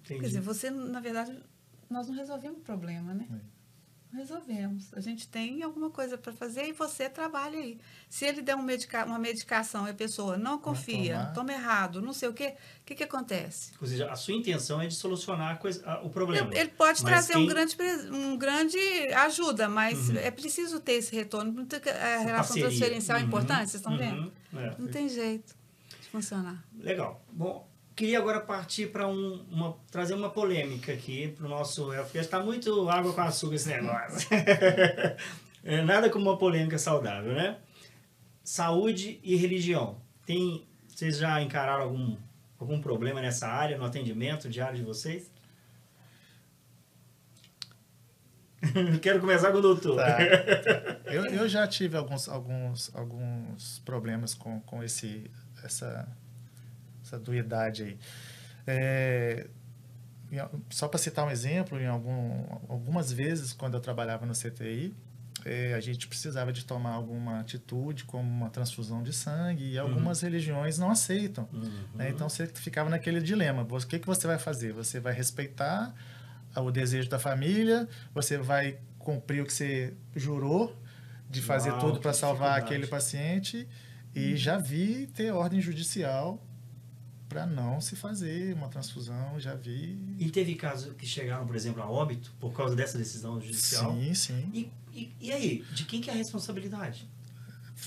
Entendi. 0.00 0.20
Quer 0.20 0.26
dizer, 0.26 0.40
você, 0.40 0.70
na 0.70 1.00
verdade, 1.00 1.38
nós 1.90 2.08
não 2.08 2.14
resolvemos 2.14 2.58
o 2.58 2.62
problema, 2.62 3.12
né? 3.14 3.26
Não 3.28 3.51
resolvemos. 4.14 4.92
A 4.94 5.00
gente 5.00 5.26
tem 5.28 5.62
alguma 5.62 5.90
coisa 5.90 6.16
para 6.18 6.32
fazer 6.32 6.66
e 6.68 6.72
você 6.72 7.08
trabalha 7.08 7.58
aí. 7.58 7.78
Se 8.08 8.24
ele 8.26 8.42
der 8.42 8.54
um 8.54 8.62
medica 8.62 9.04
uma 9.04 9.18
medicação 9.18 9.86
e 9.86 9.90
a 9.90 9.94
pessoa 9.94 10.36
não 10.36 10.58
confia, 10.58 11.14
tomar. 11.18 11.32
toma 11.32 11.52
errado, 11.52 12.02
não 12.02 12.12
sei 12.12 12.28
o 12.28 12.32
quê, 12.32 12.54
o 12.82 12.84
que, 12.84 12.94
que 12.94 13.04
acontece? 13.04 13.72
Ou 13.80 13.86
seja, 13.86 14.10
a 14.10 14.16
sua 14.16 14.34
intenção 14.34 14.80
é 14.80 14.86
de 14.86 14.94
solucionar 14.94 15.52
a 15.52 15.56
coisa- 15.56 15.82
a- 15.88 16.02
o 16.02 16.10
problema. 16.10 16.50
Ele 16.54 16.68
pode 16.70 17.02
trazer 17.04 17.32
um 17.36 17.40
quem- 17.40 17.48
grande, 17.48 17.76
pre- 17.76 18.10
um 18.10 18.36
grande 18.36 18.78
ajuda, 19.14 19.68
mas 19.68 20.08
Uhum. 20.10 20.16
é 20.18 20.30
preciso 20.30 20.78
ter 20.80 20.92
esse 20.94 21.14
retorno. 21.14 21.52
Não 21.52 21.64
que- 21.66 21.88
A 21.88 22.18
relação 22.18 22.56
transferencial 22.56 23.18
é 23.18 23.20
Uhum, 23.22 23.26
importante, 23.28 23.70
vocês 23.70 23.74
estão 23.76 23.92
uhum, 23.92 23.98
vendo? 23.98 24.32
é. 24.54 24.74
Não 24.78 24.88
tem 24.88 25.08
jeito 25.08 25.54
de 26.00 26.08
funcionar. 26.08 26.62
Legal. 26.78 27.24
Bom, 27.32 27.66
queria 28.02 28.18
agora 28.18 28.40
partir 28.40 28.88
para 28.88 29.06
um, 29.06 29.46
uma, 29.48 29.76
trazer 29.88 30.14
uma 30.14 30.28
polêmica 30.28 30.92
aqui 30.92 31.28
para 31.28 31.46
o 31.46 31.48
nosso. 31.48 31.92
Porque 32.02 32.18
está 32.18 32.40
muito 32.40 32.88
água 32.90 33.12
com 33.12 33.20
açúcar 33.20 33.54
esse 33.54 33.68
negócio. 33.68 34.28
É, 35.64 35.80
nada 35.80 36.10
como 36.10 36.28
uma 36.28 36.36
polêmica 36.36 36.76
saudável, 36.76 37.34
né? 37.34 37.56
Saúde 38.42 39.20
e 39.22 39.36
religião. 39.36 40.02
Tem, 40.26 40.66
vocês 40.88 41.18
já 41.18 41.40
encararam 41.40 41.84
algum, 41.84 42.16
algum 42.58 42.80
problema 42.80 43.20
nessa 43.20 43.46
área, 43.46 43.78
no 43.78 43.84
atendimento 43.84 44.48
diário 44.48 44.76
de 44.76 44.82
vocês? 44.82 45.30
Quero 49.00 49.20
começar 49.20 49.52
com 49.52 49.58
o 49.58 49.62
doutor. 49.62 49.94
Tá. 49.94 50.18
Eu, 51.06 51.26
eu 51.26 51.48
já 51.48 51.64
tive 51.68 51.96
alguns, 51.96 52.28
alguns, 52.28 52.90
alguns 52.92 53.78
problemas 53.84 54.34
com, 54.34 54.60
com 54.62 54.82
esse, 54.82 55.30
essa, 55.62 56.08
essa 57.12 57.18
duidade 57.18 57.82
aí. 57.82 57.98
É, 58.66 59.46
só 60.70 60.88
para 60.88 60.98
citar 60.98 61.26
um 61.26 61.30
exemplo, 61.30 61.78
em 61.78 61.86
algum, 61.86 62.44
algumas 62.68 63.12
vezes, 63.12 63.52
quando 63.52 63.74
eu 63.74 63.80
trabalhava 63.80 64.24
no 64.24 64.32
CTI, 64.32 64.94
é, 65.44 65.74
a 65.74 65.80
gente 65.80 66.06
precisava 66.06 66.52
de 66.52 66.64
tomar 66.64 66.92
alguma 66.92 67.40
atitude, 67.40 68.04
como 68.04 68.28
uma 68.28 68.48
transfusão 68.48 69.02
de 69.02 69.12
sangue, 69.12 69.72
e 69.72 69.78
algumas 69.78 70.22
religiões 70.22 70.78
não 70.78 70.90
aceitam. 70.90 71.48
Uhum. 71.52 71.84
né? 71.94 72.10
Então 72.10 72.28
você 72.28 72.46
ficava 72.46 72.88
naquele 72.88 73.20
dilema: 73.20 73.66
o 73.68 73.86
que, 73.86 73.98
que 73.98 74.06
você 74.06 74.26
vai 74.26 74.38
fazer? 74.38 74.72
Você 74.72 75.00
vai 75.00 75.12
respeitar 75.12 75.92
o 76.56 76.70
desejo 76.70 77.10
da 77.10 77.18
família? 77.18 77.88
Você 78.14 78.38
vai 78.38 78.78
cumprir 78.98 79.42
o 79.42 79.46
que 79.46 79.52
você 79.52 79.94
jurou 80.14 80.76
de 81.28 81.42
fazer 81.42 81.70
Uau, 81.70 81.80
tudo 81.80 82.00
para 82.00 82.12
salvar 82.12 82.56
aquele 82.56 82.86
paciente? 82.86 83.68
E 84.14 84.36
já 84.36 84.58
vi 84.58 85.08
ter 85.08 85.32
ordem 85.32 85.60
judicial 85.60 86.40
para 87.32 87.46
não 87.46 87.80
se 87.80 87.96
fazer 87.96 88.54
uma 88.54 88.68
transfusão, 88.68 89.38
já 89.40 89.54
vi. 89.54 89.98
E 90.18 90.30
teve 90.30 90.54
casos 90.54 90.94
que 90.96 91.06
chegaram, 91.06 91.46
por 91.46 91.56
exemplo, 91.56 91.82
a 91.82 91.90
óbito 91.90 92.32
por 92.38 92.52
causa 92.52 92.76
dessa 92.76 92.98
decisão 92.98 93.40
judicial? 93.40 93.92
Sim, 93.94 94.14
sim. 94.14 94.50
E, 94.52 94.70
e, 94.92 95.12
e 95.20 95.32
aí, 95.32 95.64
de 95.72 95.84
quem 95.84 96.00
que 96.00 96.10
é 96.10 96.12
a 96.12 96.16
responsabilidade? 96.16 97.08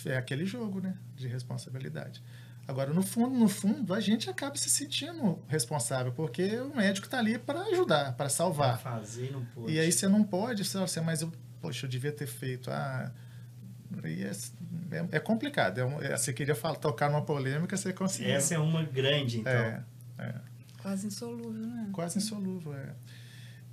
É 0.06 0.18
aquele 0.18 0.46
jogo, 0.46 0.82
né? 0.82 0.96
De 1.16 1.28
responsabilidade. 1.28 2.22
Agora, 2.68 2.92
no 2.92 3.04
fundo, 3.04 3.36
no 3.38 3.48
fundo, 3.48 3.94
a 3.94 4.00
gente 4.00 4.28
acaba 4.30 4.56
se 4.58 4.70
sentindo 4.70 5.40
responsável, 5.48 6.12
porque 6.12 6.58
o 6.60 6.76
médico 6.76 7.06
está 7.06 7.20
ali 7.20 7.38
para 7.38 7.62
ajudar, 7.68 8.06
para 8.06 8.14
Pra 8.16 8.30
salvar. 8.30 8.80
fazer 8.80 9.28
e 9.28 9.32
não 9.32 9.46
pôde. 9.46 9.72
E 9.74 9.80
aí 9.80 9.92
você 9.92 10.08
não 10.08 10.24
pode, 10.24 10.66
você, 10.66 10.78
você, 10.80 11.00
mas 11.00 11.22
eu, 11.22 11.32
poxa, 11.62 11.86
eu 11.86 11.90
devia 11.90 12.12
ter 12.12 12.26
feito. 12.26 12.72
Ah, 12.72 13.12
é, 14.04 14.98
é, 14.98 15.08
é 15.14 15.20
complicado. 15.20 15.80
É 15.80 15.86
um- 15.86 16.02
é- 16.02 16.16
você 16.18 16.34
queria 16.34 16.56
falar, 16.56 16.76
tocar 16.76 17.10
numa 17.10 17.22
polêmica, 17.22 17.76
você 17.78 17.94
conseguiu. 17.94 18.34
Essa 18.34 18.56
é 18.56 18.60
uma 18.60 18.84
grande, 18.84 19.40
então. 19.40 19.52
É, 19.52 19.84
é, 20.20 20.36
Quase 20.82 21.08
insolúvel, 21.08 21.52
né? 21.68 21.90
quase 21.92 22.18
insolúvel. 22.20 22.74
É. 22.76 22.90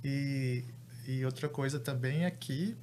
E, 0.03 0.65
e 1.07 1.23
outra 1.25 1.47
coisa 1.47 1.79
também 1.79 2.25
é 2.25 2.31
que 2.31 2.75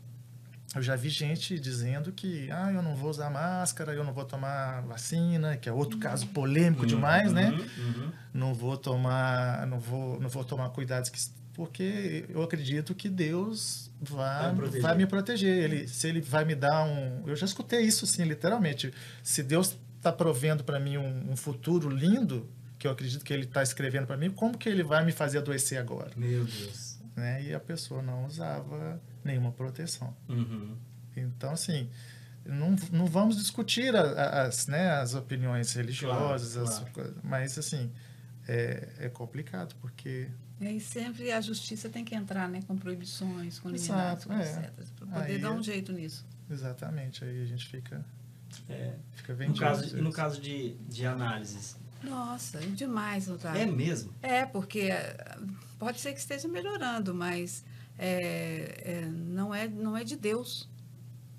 eu 0.75 0.81
já 0.81 0.95
vi 0.95 1.09
gente 1.09 1.59
dizendo 1.59 2.13
que 2.13 2.49
ah, 2.53 2.71
eu 2.73 2.81
não 2.81 2.95
vou 2.95 3.11
usar 3.11 3.29
máscara, 3.29 3.93
eu 3.93 4.05
não 4.05 4.13
vou 4.13 4.25
tomar 4.25 4.83
vacina, 4.83 5.57
que 5.57 5.69
é 5.69 5.73
outro 5.73 5.99
caso 5.99 6.29
polêmico 6.29 6.87
demais, 6.87 7.33
né? 7.33 7.51
Uhum, 7.51 7.59
uhum. 8.05 8.13
não 8.33 8.55
vou 8.55 8.77
tomar 8.77 9.67
não 9.67 9.81
vou 9.81 10.21
não 10.21 10.29
vou 10.29 10.45
tomar 10.45 10.71
cuidados 10.71 11.11
que, 11.11 11.19
porque 11.61 12.25
eu 12.31 12.43
acredito 12.43 12.95
que 12.95 13.07
Deus 13.11 13.91
Vai 14.01 14.41
vai, 14.41 14.51
me 14.53 14.57
proteger. 14.57 14.81
vai 14.83 14.97
me 14.97 15.07
proteger 15.07 15.65
ele 15.65 15.87
se 15.89 16.09
ele 16.09 16.23
vai 16.23 16.43
me 16.43 16.55
dar 16.55 16.85
um 16.85 17.29
eu 17.29 17.37
já 17.37 17.45
escutei 17.45 17.83
isso 17.83 18.07
assim 18.07 18.25
literalmente 18.25 18.95
se 19.23 19.43
Deus 19.43 19.77
está 19.99 20.11
provendo 20.11 20.65
para 20.65 20.81
mim 20.81 20.97
um, 20.97 21.33
um 21.33 21.37
futuro 21.37 21.91
lindo 21.91 22.49
que 22.79 22.87
eu 22.87 22.91
acredito 22.91 23.23
que 23.23 23.31
ele 23.35 23.45
está 23.45 23.63
escrevendo 23.63 24.07
para 24.07 24.17
mim 24.17 24.31
como 24.31 24.57
que 24.57 24.71
ele 24.71 24.83
vai 24.83 25.05
me 25.05 25.13
fazer 25.13 25.37
adoecer 25.37 25.79
agora 25.79 26.11
Meu 26.17 26.45
Deus. 26.47 26.99
né 27.15 27.43
e 27.43 27.53
a 27.53 27.61
pessoa 27.61 28.01
não 28.01 28.25
usava 28.25 28.99
nenhuma 29.23 29.53
proteção 29.53 30.17
Uhum. 30.31 30.75
então, 31.15 31.53
assim, 31.53 31.91
não, 32.43 32.75
não 32.91 33.05
vamos 33.05 33.37
discutir 33.37 33.95
a- 33.95 34.45
as, 34.47 34.67
né, 34.67 34.93
as 34.93 35.13
opiniões 35.15 35.75
religiosas, 35.75 36.55
Claro, 36.79 36.87
claro. 36.95 37.15
mas, 37.23 37.59
assim, 37.59 37.93
é, 38.49 38.89
é 38.99 39.09
complicado, 39.11 39.75
porque... 39.83 40.29
E 40.61 40.67
aí 40.67 40.81
sempre 40.81 41.33
a 41.33 41.41
justiça 41.41 41.89
tem 41.89 42.05
que 42.05 42.15
entrar, 42.15 42.49
né? 42.49 42.61
Com 42.67 42.77
proibições, 42.77 43.59
com 43.59 43.71
Exato, 43.71 44.29
liminar, 44.29 44.47
é. 44.47 44.67
etc. 44.67 44.87
Para 44.99 45.07
poder 45.07 45.33
Aí 45.33 45.39
dar 45.39 45.53
um 45.53 45.61
é- 45.61 45.63
jeito 45.63 45.93
nisso. 45.93 46.25
Exatamente, 46.51 47.25
aí 47.25 47.43
a 47.43 47.47
gente 47.47 47.67
fica, 47.67 48.05
É. 48.69 48.95
fica 49.13 49.33
No 49.33 49.39
vendido. 49.39 49.61
caso, 49.61 49.85
às 49.85 49.93
e 49.93 49.97
no 50.03 50.13
caso 50.13 50.41
de, 50.41 50.75
de 50.89 51.07
análises? 51.07 51.77
Nossa, 52.03 52.59
é 52.59 52.67
demais, 52.67 53.29
Otávio. 53.29 53.61
É 53.63 53.67
mesmo? 53.67 54.13
É, 54.23 54.45
porque 54.47 54.89
pode 55.79 56.01
ser 56.01 56.13
que 56.13 56.19
esteja 56.19 56.49
melhorando, 56.49 57.15
mas 57.15 57.65
é, 57.99 58.83
é, 58.85 59.07
não, 59.07 59.55
é, 59.55 59.69
não 59.69 59.97
é 59.97 60.03
de 60.05 60.17
Deus. 60.17 60.69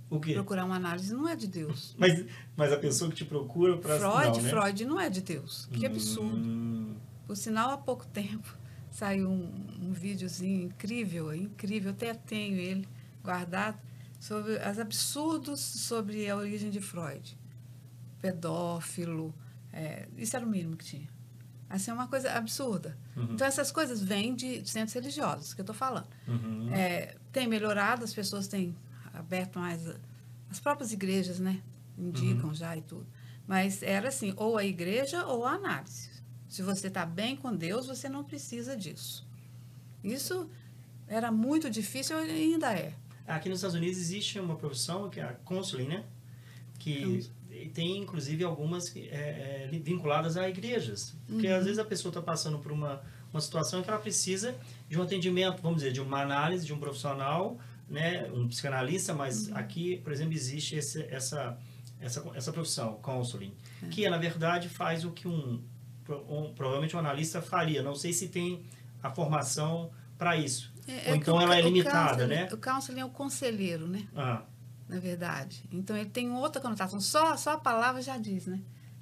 O 0.10 0.20
quê? 0.20 0.34
Procurar 0.34 0.66
uma 0.66 0.76
análise 0.76 1.14
não 1.14 1.28
é 1.28 1.36
de 1.36 1.48
Deus. 1.48 1.96
Mas, 2.00 2.26
mas 2.56 2.72
a 2.74 2.78
pessoa 2.78 3.10
que 3.10 3.16
te 3.18 3.26
procura 3.26 3.78
para 3.78 3.98
Freud, 3.98 4.38
não, 4.38 4.42
né? 4.44 4.50
Freud 4.50 4.86
não 4.86 5.00
é 5.00 5.10
de 5.10 5.22
Deus. 5.22 5.68
Que 5.72 5.86
absurdo. 5.86 6.36
Hum, 6.36 6.96
Por 7.26 7.38
sinal, 7.38 7.70
há 7.72 7.78
pouco 7.78 8.06
tempo 8.08 8.58
saiu 8.92 9.30
um, 9.30 9.50
um 9.82 9.94
videozinho 9.94 10.64
incrível, 10.66 11.34
incrível, 11.34 11.92
até 11.92 12.14
tenho 12.14 12.58
ele 12.58 12.88
guardado, 13.24 13.80
sobre 14.20 14.54
os 14.54 14.80
absurdos 14.80 15.60
sobre 15.60 16.30
a 16.30 16.36
origem 16.36 16.70
de 16.70 16.80
Freud. 16.80 17.38
Pedófilo, 18.22 19.34
é, 19.74 20.08
isso 20.18 20.36
era 20.36 20.46
o 20.46 20.50
mínimo 20.50 20.78
que 20.78 20.86
tinha. 20.86 21.10
Assim, 21.70 21.90
é 21.90 21.94
uma 21.94 22.08
coisa 22.08 22.32
absurda. 22.34 22.98
Uhum. 23.16 23.30
Então, 23.34 23.48
essas 23.48 23.72
coisas 23.72 24.04
vêm 24.04 24.36
de 24.36 24.68
centros 24.70 24.94
religiosos, 24.94 25.54
que 25.54 25.62
eu 25.62 25.64
estou 25.64 25.76
falando. 25.76 26.08
uhum. 26.28 26.70
É, 26.74 27.16
tem 27.32 27.48
melhorado, 27.48 28.04
as 28.04 28.14
pessoas 28.14 28.48
têm 28.48 28.76
aberto 29.14 29.58
mais. 29.58 29.82
As 30.50 30.60
próprias 30.60 30.92
igrejas, 30.92 31.40
né? 31.40 31.62
Indicam 31.98 32.50
Uhum. 32.50 32.54
já 32.54 32.76
e 32.76 32.82
tudo. 32.82 33.08
Mas 33.48 33.82
era 33.82 34.10
assim, 34.10 34.34
ou 34.36 34.58
a 34.58 34.66
igreja 34.66 35.26
ou 35.26 35.46
a 35.46 35.54
análise. 35.54 36.10
Se 36.52 36.62
você 36.62 36.88
está 36.88 37.06
bem 37.06 37.38
com 37.38 37.56
Deus, 37.56 37.88
você 37.88 38.10
não 38.10 38.26
precisa 38.26 38.76
disso. 38.76 39.26
Isso 40.04 40.50
era 41.08 41.32
muito 41.32 41.70
difícil 41.70 42.18
e 42.26 42.30
ainda 42.30 42.78
é. 42.78 42.94
Aqui 43.26 43.48
nos 43.48 43.60
Estados 43.60 43.78
Unidos 43.78 43.98
existe 43.98 44.38
uma 44.38 44.58
profissão 44.58 45.10
que 45.10 45.22
é 45.22 45.24
a 45.24 45.32
counseling, 45.32 45.88
né? 45.88 46.04
Que 46.78 47.26
tem, 47.74 48.00
inclusive, 48.00 48.44
algumas 48.44 48.94
é, 48.94 49.70
é, 49.72 49.80
vinculadas 49.82 50.36
a 50.36 50.50
igrejas. 50.50 51.16
Porque, 51.26 51.48
às 51.48 51.64
vezes, 51.64 51.80
a 51.80 51.86
pessoa 51.86 52.10
está 52.10 52.22
passando 52.22 52.60
por 52.60 52.74
uma, 52.74 53.02
uma 53.32 53.40
situação 53.40 53.82
que 53.82 53.90
ela 53.90 54.00
precisa 54.00 54.54
de 54.90 55.00
um 55.00 55.04
atendimento, 55.04 55.62
vamos 55.62 55.78
dizer, 55.78 55.94
de 55.94 56.02
uma 56.02 56.22
análise 56.22 56.66
de 56.66 56.74
um 56.74 56.80
profissional, 56.80 57.58
né? 57.88 58.30
Um 58.34 58.50
psicanalista, 58.50 59.14
mas 59.14 59.50
aqui, 59.54 60.00
por 60.04 60.12
exemplo, 60.12 60.34
existe 60.34 60.76
esse, 60.76 61.02
essa, 61.04 61.58
essa, 62.02 62.30
essa 62.36 62.52
profissão, 62.52 63.00
counseling, 63.02 63.54
que, 63.90 64.10
na 64.10 64.18
verdade, 64.18 64.68
faz 64.68 65.06
o 65.06 65.12
que 65.12 65.30
um, 65.30 65.64
um- 66.16 66.54
provavelmente 66.54 66.96
um 66.96 67.00
analista 67.00 67.42
faria. 67.42 67.82
Não 67.82 67.96
sei 67.96 68.14
se 68.14 68.28
tem 68.30 68.64
a 69.02 69.10
formação 69.10 69.92
para 70.18 70.38
isso. 70.38 70.72
É- 70.88 70.92
Ou 70.92 70.98
é 70.98 71.16
então 71.18 71.20
que 71.20 71.30
o 71.32 71.42
ela 71.42 71.58
é 71.58 71.62
limitada, 71.62 72.28
né? 72.28 72.48
O 72.52 72.58
counseling 72.58 73.00
é 73.02 73.06
o 73.06 73.10
conselheiro, 73.10 73.88
né? 73.88 74.08
Ah, 74.16 74.44
Na 74.90 75.00
verdade. 75.00 75.64
Então, 75.72 75.96
ele 75.96 76.10
tem 76.10 76.30
outra 76.32 76.62
conotação. 76.62 77.00
Só, 77.00 77.38
só 77.38 77.52
a 77.54 77.58
palavra 77.58 78.02
já 78.02 78.18
diz, 78.18 78.46
né? 78.46 78.60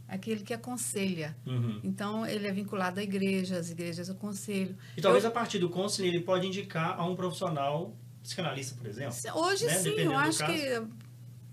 Aquele 0.08 0.44
que 0.44 0.54
aconselha. 0.54 1.36
uhum. 1.48 1.80
Então, 1.84 2.26
ele 2.26 2.48
é 2.48 2.52
vinculado 2.52 3.00
à 3.00 3.04
igreja, 3.04 3.58
as 3.58 3.70
igrejas 3.72 4.08
aconselham. 4.10 4.76
E 4.96 5.02
talvez 5.02 5.26
a 5.26 5.32
partir 5.32 5.58
do 5.60 5.68
counseling 5.70 6.10
ele 6.10 6.20
pode 6.22 6.46
indicar 6.46 7.00
a 7.00 7.04
um 7.06 7.16
profissional 7.16 7.96
psicanalista, 8.22 8.76
por 8.76 8.86
exemplo. 8.88 9.16
Hoje 9.36 9.66
né? 9.66 9.74
sim, 9.76 9.84
Dependendo 9.90 10.12
eu 10.14 10.18
acho 10.18 10.46
que 10.46 10.82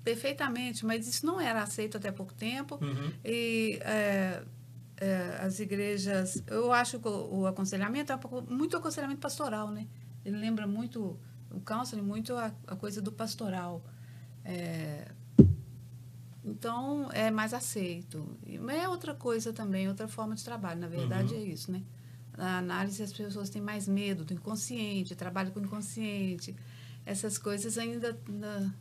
perfeitamente, 0.04 0.84
mas 0.86 1.06
isso 1.08 1.24
não 1.26 1.40
era 1.40 1.62
aceito 1.62 1.96
até 1.96 2.12
pouco 2.12 2.32
tempo. 2.34 2.78
Uhum. 2.82 3.10
E 3.24 3.78
é, 3.82 4.42
as 5.44 5.60
igrejas, 5.60 6.42
eu 6.46 6.72
acho 6.72 6.98
que 6.98 7.08
o, 7.08 7.46
aconselhamento 7.46 8.12
é 8.12 8.18
muito 8.48 8.76
aconselhamento 8.76 9.20
pastoral, 9.20 9.70
né? 9.70 9.86
Ele 10.24 10.36
lembra 10.38 10.66
muito 10.66 11.18
o 11.50 11.60
counseling 11.60 12.02
muito 12.02 12.34
a, 12.34 12.52
a 12.66 12.76
coisa 12.76 13.00
do 13.02 13.12
pastoral. 13.12 13.84
É, 14.44 15.08
então, 16.44 17.10
é 17.12 17.30
mais 17.30 17.52
aceito. 17.52 18.38
Mas 18.60 18.76
é 18.76 18.88
outra 18.88 19.14
coisa 19.14 19.52
também, 19.52 19.88
outra 19.88 20.06
forma 20.08 20.34
de 20.34 20.44
trabalho. 20.44 20.80
Na 20.80 20.88
verdade, 20.88 21.34
Uhum. 21.34 21.40
é 21.40 21.44
isso, 21.44 21.72
né? 21.72 21.82
Na 22.36 22.58
análise, 22.58 23.02
as 23.02 23.12
pessoas 23.12 23.50
têm 23.50 23.60
mais 23.62 23.88
medo 23.88 24.24
do 24.24 24.32
inconsciente, 24.32 25.14
trabalho 25.16 25.50
com 25.52 25.60
o 25.60 25.64
inconsciente. 25.64 26.54
Essas 27.04 27.38
coisas 27.38 27.78
ainda, 27.78 28.18
ainda 28.28 28.74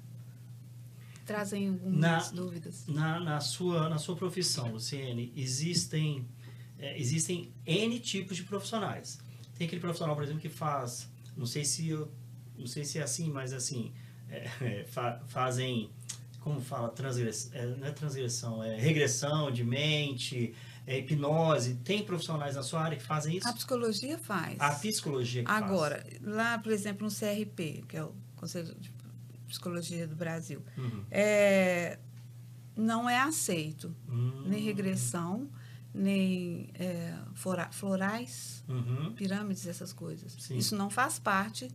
trazem 1.26 1.70
algumas 1.70 2.00
Na- 2.00 2.30
dúvidas. 2.32 2.86
Na, 2.88 3.20
na, 3.20 3.40
sua, 3.42 3.90
na 3.90 3.98
sua 3.98 4.16
profissão, 4.16 4.72
Luciene, 4.72 5.34
existem, 5.36 6.28
é, 6.78 7.00
existem 7.00 7.52
N 7.66 8.00
tipos 8.00 8.38
de 8.38 8.44
profissionais. 8.44 9.20
Tem 9.58 9.68
aquele 9.68 9.82
profissional, 9.82 10.16
por 10.16 10.24
exemplo, 10.24 10.42
que 10.42 10.50
faz, 10.50 11.10
não 11.36 11.46
sei 11.46 11.64
se, 11.66 11.90
eu, 11.90 12.12
não 12.58 12.68
sei 12.68 12.84
se 12.86 13.00
é 13.00 13.04
assim, 13.04 13.30
mas 13.30 13.54
assim, 13.54 13.92
é, 14.30 14.50
é, 14.62 14.86
fa- 14.86 15.22
fazem, 15.28 15.90
como 16.42 16.62
fala, 16.62 16.90
transgressão, 16.90 17.52
não 17.78 17.88
é 17.88 17.92
transgressão, 17.92 18.64
é 18.64 18.76
regressão 18.78 19.50
de 19.52 19.64
mente, 19.64 20.54
é 20.86 21.00
hipnose. 21.00 21.76
Tem 21.84 22.04
profissionais 22.04 22.56
na 22.56 22.62
sua 22.62 22.82
área 22.82 22.98
que 22.98 23.04
fazem 23.04 23.38
isso? 23.38 23.48
A 23.48 23.54
psicologia 23.54 24.20
faz. 24.20 24.60
A 24.60 24.72
psicologia 24.72 25.44
que 25.44 25.50
faz. 25.50 25.64
Agora, 25.64 26.06
lá, 26.22 26.60
por 26.60 26.72
exemplo, 26.72 27.08
no 27.08 27.12
CRP, 27.12 27.84
que 27.88 27.98
é 27.98 28.04
o 28.04 28.14
Conselho 28.36 28.76
de 28.76 28.92
Psicologia 29.48 30.08
do 30.08 30.16
Brasil, 30.16 30.62
Uhum. 30.78 31.04
é, 31.12 32.00
não 32.76 33.10
é 33.10 33.18
aceito 33.20 33.96
Hum. 34.10 34.44
nem 34.48 34.62
regressão, 34.64 35.50
nem 35.94 36.70
é, 36.74 37.18
flora- 37.36 37.70
florais, 37.72 38.64
Uhum. 38.68 39.14
pirâmides, 39.14 39.66
essas 39.68 39.94
coisas. 39.94 40.34
Sim. 40.40 40.58
Isso 40.58 40.76
não 40.76 40.90
faz 40.90 41.18
parte 41.20 41.70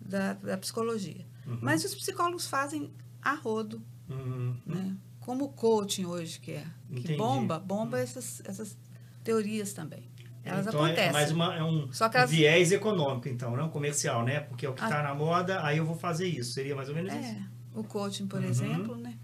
da, 0.00 0.34
da 0.34 0.58
psicologia. 0.58 1.26
Uhum. 1.46 1.58
Mas 1.62 1.84
os 1.84 1.94
psicólogos 1.94 2.46
fazem 2.46 2.92
a 3.22 3.34
rodo, 3.34 3.82
Uhum. 4.10 4.56
né? 4.66 4.96
Como 5.20 5.44
o 5.46 5.48
coaching 5.52 6.04
hoje, 6.04 6.38
que 6.40 6.50
é. 6.52 6.66
Que 6.88 6.98
Entendi. 7.00 7.16
bomba, 7.16 7.58
bomba 7.58 7.98
essas, 8.00 8.42
essas 8.44 8.76
teorias 9.24 9.72
também. 9.72 10.10
Elas 10.44 10.66
então 10.66 10.80
é- 10.80 10.86
acontecem. 10.90 11.08
É 11.10 11.12
mais 11.12 11.30
uma, 11.30 11.54
é 11.56 11.62
um 11.62 11.92
Só 11.92 12.08
que 12.08 12.16
elas- 12.16 12.30
viés 12.30 12.72
econômico, 12.72 13.28
então, 13.28 13.56
não 13.56 13.68
comercial, 13.68 14.24
né? 14.24 14.40
Porque 14.40 14.66
é 14.66 14.68
o 14.68 14.74
que 14.74 14.82
Ah. 14.82 14.86
está 14.88 15.02
na 15.02 15.14
moda, 15.14 15.64
aí 15.64 15.78
eu 15.78 15.84
vou 15.86 15.96
fazer 15.96 16.26
isso. 16.26 16.52
Seria 16.52 16.74
mais 16.74 16.88
ou 16.88 16.94
menos 16.94 17.12
isso. 17.12 17.22
É, 17.24 17.42
o 17.74 17.84
coaching, 17.84 18.26
por 18.26 18.40
Uhum. 18.40 18.48
exemplo, 18.48 18.96
né? 18.96 19.16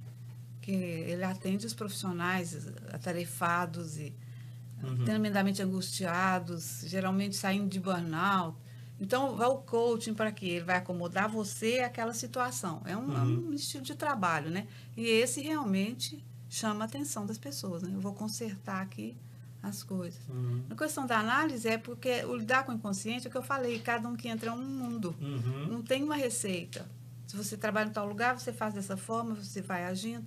Que 0.60 0.70
ele 0.72 1.24
atende 1.24 1.66
os 1.66 1.74
profissionais 1.74 2.68
atarefados 2.92 3.98
e 3.98 4.14
Uhum. 4.82 5.04
tremendamente 5.04 5.60
angustiados, 5.60 6.82
geralmente 6.84 7.34
saindo 7.36 7.68
de 7.68 7.80
burnout. 7.80 8.56
Então, 9.00 9.34
vai 9.36 9.48
o 9.48 9.56
coaching 9.58 10.14
para 10.14 10.30
quê? 10.32 10.46
Ele 10.46 10.64
vai 10.64 10.76
acomodar 10.76 11.28
você 11.28 11.80
àquela 11.80 12.12
situação. 12.14 12.82
É 12.84 12.96
um, 12.96 13.12
é 13.16 13.20
Uhum. 13.22 13.48
um 13.48 13.52
estilo 13.54 13.82
de 13.82 13.94
trabalho, 13.94 14.50
né? 14.50 14.66
E 14.96 15.06
esse 15.06 15.40
realmente 15.40 16.24
chama 16.48 16.84
a 16.84 16.86
atenção 16.86 17.24
das 17.26 17.38
pessoas, 17.38 17.82
né? 17.82 17.90
Eu 17.94 18.00
vou 18.00 18.12
consertar 18.12 18.80
aqui 18.82 19.16
as 19.62 19.82
coisas. 19.82 20.20
Uhum. 20.28 20.62
A 20.70 20.74
questão 20.74 21.06
da 21.06 21.18
análise 21.18 21.66
é 21.68 21.76
porque 21.78 22.24
o 22.24 22.36
lidar 22.36 22.64
com 22.64 22.72
o 22.72 22.74
inconsciente 22.74 23.26
é 23.26 23.28
o 23.28 23.30
que 23.30 23.36
eu 23.38 23.42
falei, 23.42 23.78
cada 23.80 24.08
um 24.08 24.14
que 24.16 24.28
entra 24.28 24.50
é 24.50 24.52
um 24.52 24.62
mundo. 24.62 25.14
Uhum. 25.20 25.66
Não 25.68 25.82
tem 25.82 26.02
uma 26.02 26.16
receita. 26.16 26.86
Se 27.26 27.36
você 27.36 27.56
trabalha 27.56 27.88
em 27.88 27.92
tal 27.92 28.06
lugar, 28.06 28.38
você 28.38 28.52
faz 28.52 28.72
dessa 28.74 28.96
forma, 28.96 29.34
você 29.34 29.60
vai 29.60 29.84
agindo. 29.84 30.24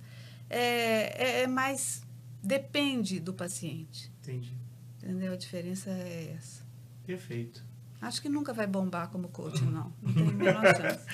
É, 0.48 1.40
é, 1.40 1.42
é 1.42 1.46
mais. 1.46 2.02
Depende 2.42 3.18
do 3.20 3.32
paciente. 3.32 4.10
Entendi. 4.20 4.54
Entendeu? 5.02 5.32
A 5.32 5.36
diferença 5.36 5.90
é 5.90 6.34
essa. 6.38 6.62
Perfeito. 7.06 7.64
Acho 8.00 8.20
que 8.20 8.28
nunca 8.28 8.52
vai 8.52 8.66
bombar 8.66 9.08
como 9.10 9.28
coaching, 9.28 9.64
não. 9.66 9.92
Não 10.02 10.12
tem 10.12 10.28
a 10.28 10.32
menor 10.32 10.62
chance. 10.76 11.06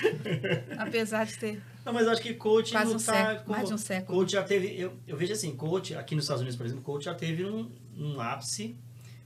Apesar 0.77 1.25
de 1.25 1.37
ter. 1.37 1.61
Não, 1.85 1.93
mas 1.93 2.07
acho 2.07 2.21
que 2.21 2.33
coach 2.33 2.71
Quase 2.71 2.85
não 2.91 2.99
um 2.99 3.03
tá 3.03 3.13
século, 3.13 3.39
como- 3.45 3.51
mais 3.55 3.67
de 3.67 3.73
um 3.73 3.77
século. 3.77 4.17
Coach 4.19 4.31
já 4.31 4.43
teve, 4.43 4.79
eu, 4.79 4.93
eu 5.07 5.15
vejo 5.17 5.33
assim, 5.33 5.55
coach, 5.55 5.95
aqui 5.95 6.15
nos 6.15 6.23
Estados 6.25 6.41
Unidos, 6.41 6.57
por 6.57 6.65
exemplo, 6.65 6.83
coach 6.83 7.05
já 7.05 7.13
teve 7.13 7.45
um, 7.45 7.71
um 7.99 8.19
ápice, 8.21 8.75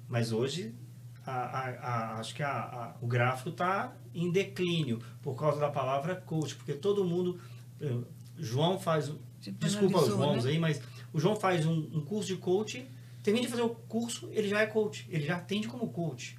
mas 0.07 0.31
hoje 0.31 0.73
a, 1.25 1.31
a- 1.31 1.69
a- 1.69 2.19
acho 2.19 2.33
que 2.35 2.43
o 3.01 3.07
gráfico 3.07 3.49
está 3.49 3.95
em 4.13 4.31
declínio 4.31 4.99
por 5.21 5.35
causa 5.35 5.59
da 5.59 5.69
palavra 5.69 6.15
coach, 6.15 6.55
porque 6.55 6.73
todo 6.73 7.03
mundo. 7.05 7.39
eh, 7.81 7.97
João 8.37 8.79
faz. 8.79 9.11
Tipo, 9.41 9.59
Desculpa 9.59 9.97
os 9.97 10.03
analisou, 10.05 10.17
Joãos 10.25 10.45
né? 10.45 10.51
aí, 10.51 10.59
mas 10.59 10.81
o 11.13 11.19
João 11.19 11.35
faz 11.35 11.65
um, 11.65 11.73
um 11.93 12.01
curso 12.03 12.27
de 12.29 12.37
coach, 12.37 12.87
termina 13.21 13.45
de 13.45 13.51
fazer 13.51 13.61
o 13.63 13.69
curso, 13.69 14.27
ele 14.31 14.47
já 14.47 14.61
é 14.61 14.65
coach, 14.65 15.05
ele 15.09 15.25
já 15.25 15.35
atende 15.37 15.67
como 15.67 15.87
coach. 15.89 16.37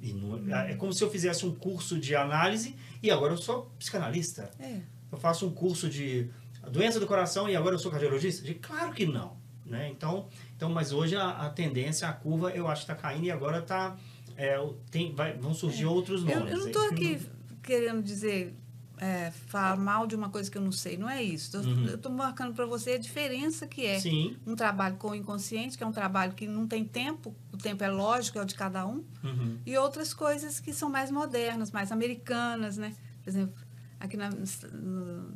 E 0.00 0.12
não- 0.12 0.30
Uhum. 0.32 0.54
é 0.54 0.74
como 0.76 0.92
se 0.92 1.02
eu 1.04 1.10
fizesse 1.10 1.44
um 1.46 1.54
curso 1.54 1.98
de 1.98 2.14
análise 2.16 2.74
e 3.02 3.10
agora 3.10 3.32
eu 3.34 3.36
sou 3.38 3.70
psicanalista. 3.78 4.50
É. 4.58 4.80
Eu 5.12 5.18
faço 5.18 5.46
um 5.46 5.50
curso 5.52 5.88
de 5.88 6.28
doença 6.70 6.98
do 7.00 7.06
coração 7.06 7.48
e 7.48 7.54
agora 7.56 7.74
eu 7.74 7.78
sou 7.78 7.90
cardiologista? 7.90 8.52
Claro 8.54 8.92
que 8.92 9.06
não. 9.06 9.36
Né? 9.64 9.88
Então, 9.90 10.28
então, 10.60 10.68
mas 10.68 10.92
hoje 10.92 11.16
a, 11.16 11.30
a 11.30 11.48
tendência, 11.48 12.06
a 12.06 12.12
curva, 12.12 12.50
eu 12.50 12.68
acho 12.68 12.84
que 12.84 12.92
está 12.92 13.02
caindo 13.02 13.24
e 13.24 13.30
agora 13.30 13.62
tá, 13.62 13.96
é, 14.36 14.58
tem, 14.90 15.14
vai, 15.14 15.32
vão 15.32 15.54
surgir 15.54 15.86
outros 15.86 16.22
Eu, 16.22 16.40
nomes. 16.40 16.52
eu 16.52 16.58
não 16.58 16.66
estou 16.66 16.86
aqui 16.90 17.18
querendo 17.62 18.02
dizer. 18.02 18.54
É, 19.02 19.30
falar 19.30 19.78
mal 19.78 20.06
de 20.06 20.14
uma 20.14 20.28
coisa 20.28 20.50
que 20.50 20.58
eu 20.58 20.60
não 20.60 20.70
sei, 20.70 20.98
não 20.98 21.08
é 21.08 21.22
isso. 21.22 21.56
Eu 21.56 21.62
Uhum. 21.62 21.86
estou 21.94 22.12
marcando 22.12 22.52
para 22.54 22.66
você 22.66 22.90
a 22.92 22.98
diferença 22.98 23.66
que 23.66 23.86
é 23.86 23.98
Sim. 23.98 24.36
um 24.46 24.54
trabalho 24.54 24.96
com 24.96 25.08
o 25.08 25.14
inconsciente, 25.14 25.78
que 25.78 25.82
é 25.82 25.86
um 25.86 25.90
trabalho 25.92 26.34
que 26.34 26.46
não 26.46 26.66
tem 26.68 26.84
tempo, 26.84 27.34
o 27.50 27.56
tempo 27.56 27.82
é 27.82 27.88
lógico, 27.88 28.38
é 28.38 28.42
o 28.42 28.44
de 28.44 28.54
cada 28.54 28.86
um, 28.86 29.02
Uhum. 29.24 29.56
e 29.64 29.74
outras 29.78 30.12
coisas 30.12 30.60
que 30.60 30.74
são 30.74 30.90
mais 30.90 31.10
modernas, 31.10 31.70
mais 31.70 31.90
americanas, 31.90 32.76
né? 32.76 32.94
Por 33.24 33.30
exemplo, 33.30 33.54
aqui 33.98 34.18
na, 34.18 34.28
no- 34.28 35.32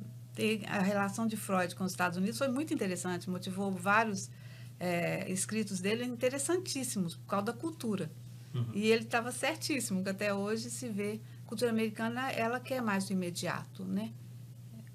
a 0.69 0.79
relação 0.83 1.27
de 1.27 1.35
Freud 1.39 1.75
com 1.75 1.85
os 1.85 1.93
Estados 1.93 2.19
Unidos 2.19 2.37
foi 2.37 2.49
muito 2.49 2.75
interessante, 2.75 3.31
motivou 3.31 3.71
vários 3.73 4.29
é, 4.85 5.31
escritos 5.31 5.81
dele 5.81 6.05
interessantíssimos 6.05 7.17
por 7.17 7.27
causa 7.27 7.47
da 7.47 7.53
cultura. 7.55 8.11
Uhum. 8.53 8.71
E 8.75 8.91
ele 8.91 9.05
estava 9.05 9.33
certíssimo, 9.33 10.05
que 10.05 10.11
até 10.11 10.35
hoje 10.35 10.71
se 10.71 10.91
vê 10.91 11.21
a 11.43 11.49
cultura 11.49 11.71
americana, 11.71 12.31
ela 12.31 12.61
quer 12.61 12.83
mais 12.83 13.07
do 13.07 13.15
imediato, 13.15 13.83
né? 13.83 14.13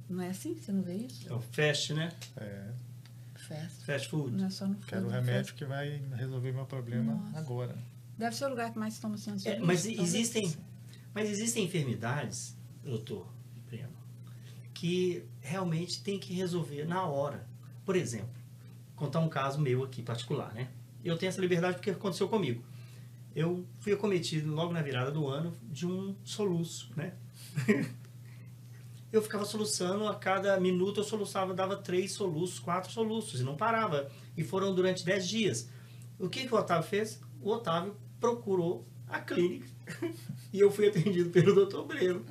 Não 0.08 0.22
é 0.22 0.30
assim? 0.30 0.56
Você 0.56 0.72
não 0.72 0.84
vê 0.84 0.94
isso? 0.94 1.28
É 1.28 1.34
o 1.34 1.42
fast, 1.42 1.94
né? 1.96 2.12
É, 2.38 2.72
Fast. 3.34 3.86
Fast 3.86 4.10
food. 4.10 4.38
Não 4.38 4.46
é 4.46 4.50
só 4.52 4.68
no 4.68 4.76
quero 4.76 5.08
o 5.08 5.10
food, 5.10 5.26
remédio 5.26 5.56
que 5.56 5.66
vai 5.66 6.00
resolver 6.16 6.52
meu 6.52 6.66
problema 6.66 7.16
Nossa. 7.16 7.40
agora. 7.40 7.76
Deve 8.16 8.36
ser 8.36 8.46
o 8.46 8.50
lugar 8.50 8.72
que 8.72 8.78
mais 8.78 9.00
toma 9.00 9.18
ciência. 9.18 9.50
É, 9.50 9.60
mas 9.60 9.86
existem, 9.86 10.56
mas 11.16 11.30
existem 11.30 11.66
enfermidades, 11.66 12.56
doutor 12.84 13.28
Breno, 13.68 13.98
que 14.72 15.26
realmente 15.42 16.04
tem 16.04 16.20
que 16.20 16.32
resolver 16.34 16.86
na 16.86 17.06
hora. 17.06 17.48
Por 17.84 17.96
exemplo, 17.96 18.39
contar 19.00 19.20
um 19.20 19.30
caso 19.30 19.60
meu 19.60 19.84
aqui 19.84 20.04
particular, 20.04 20.54
né? 20.54 20.68
Eu 21.04 21.18
tenho 21.18 21.30
essa 21.30 21.40
liberdade 21.40 21.78
porque 21.78 21.90
aconteceu 21.90 22.28
comigo. 22.28 22.62
Eu 23.34 23.66
fui 23.80 23.94
acometido 23.94 24.54
logo 24.54 24.74
na 24.74 24.82
virada 24.82 25.10
do 25.12 25.28
ano 25.28 25.56
de 25.64 25.88
um 25.88 26.14
soluço, 26.24 26.92
né? 26.96 27.14
eu 29.12 29.22
ficava 29.22 29.46
soluçando, 29.46 30.08
a 30.08 30.16
cada 30.16 30.60
minuto 30.60 31.00
eu 31.00 31.04
soluçava, 31.04 31.54
dava 31.54 31.78
três 31.78 32.12
soluços, 32.12 32.60
quatro 32.60 32.92
soluços, 32.92 33.40
e 33.40 33.44
não 33.44 33.56
parava. 33.56 34.12
E 34.36 34.44
foram 34.44 34.76
durante 34.76 35.06
dez 35.06 35.28
dias. 35.28 35.70
O 36.20 36.28
que, 36.28 36.46
que 36.46 36.54
o 36.54 36.58
Otávio 36.58 36.88
fez? 36.88 37.22
O 37.42 37.50
Otávio 37.50 37.96
procurou 38.20 38.86
a 39.08 39.20
clínica 39.20 39.68
e 40.52 40.60
eu 40.60 40.70
fui 40.70 40.90
atendido 40.90 41.30
pelo 41.30 41.66
Dr. 41.66 41.82
Breno. 41.84 42.26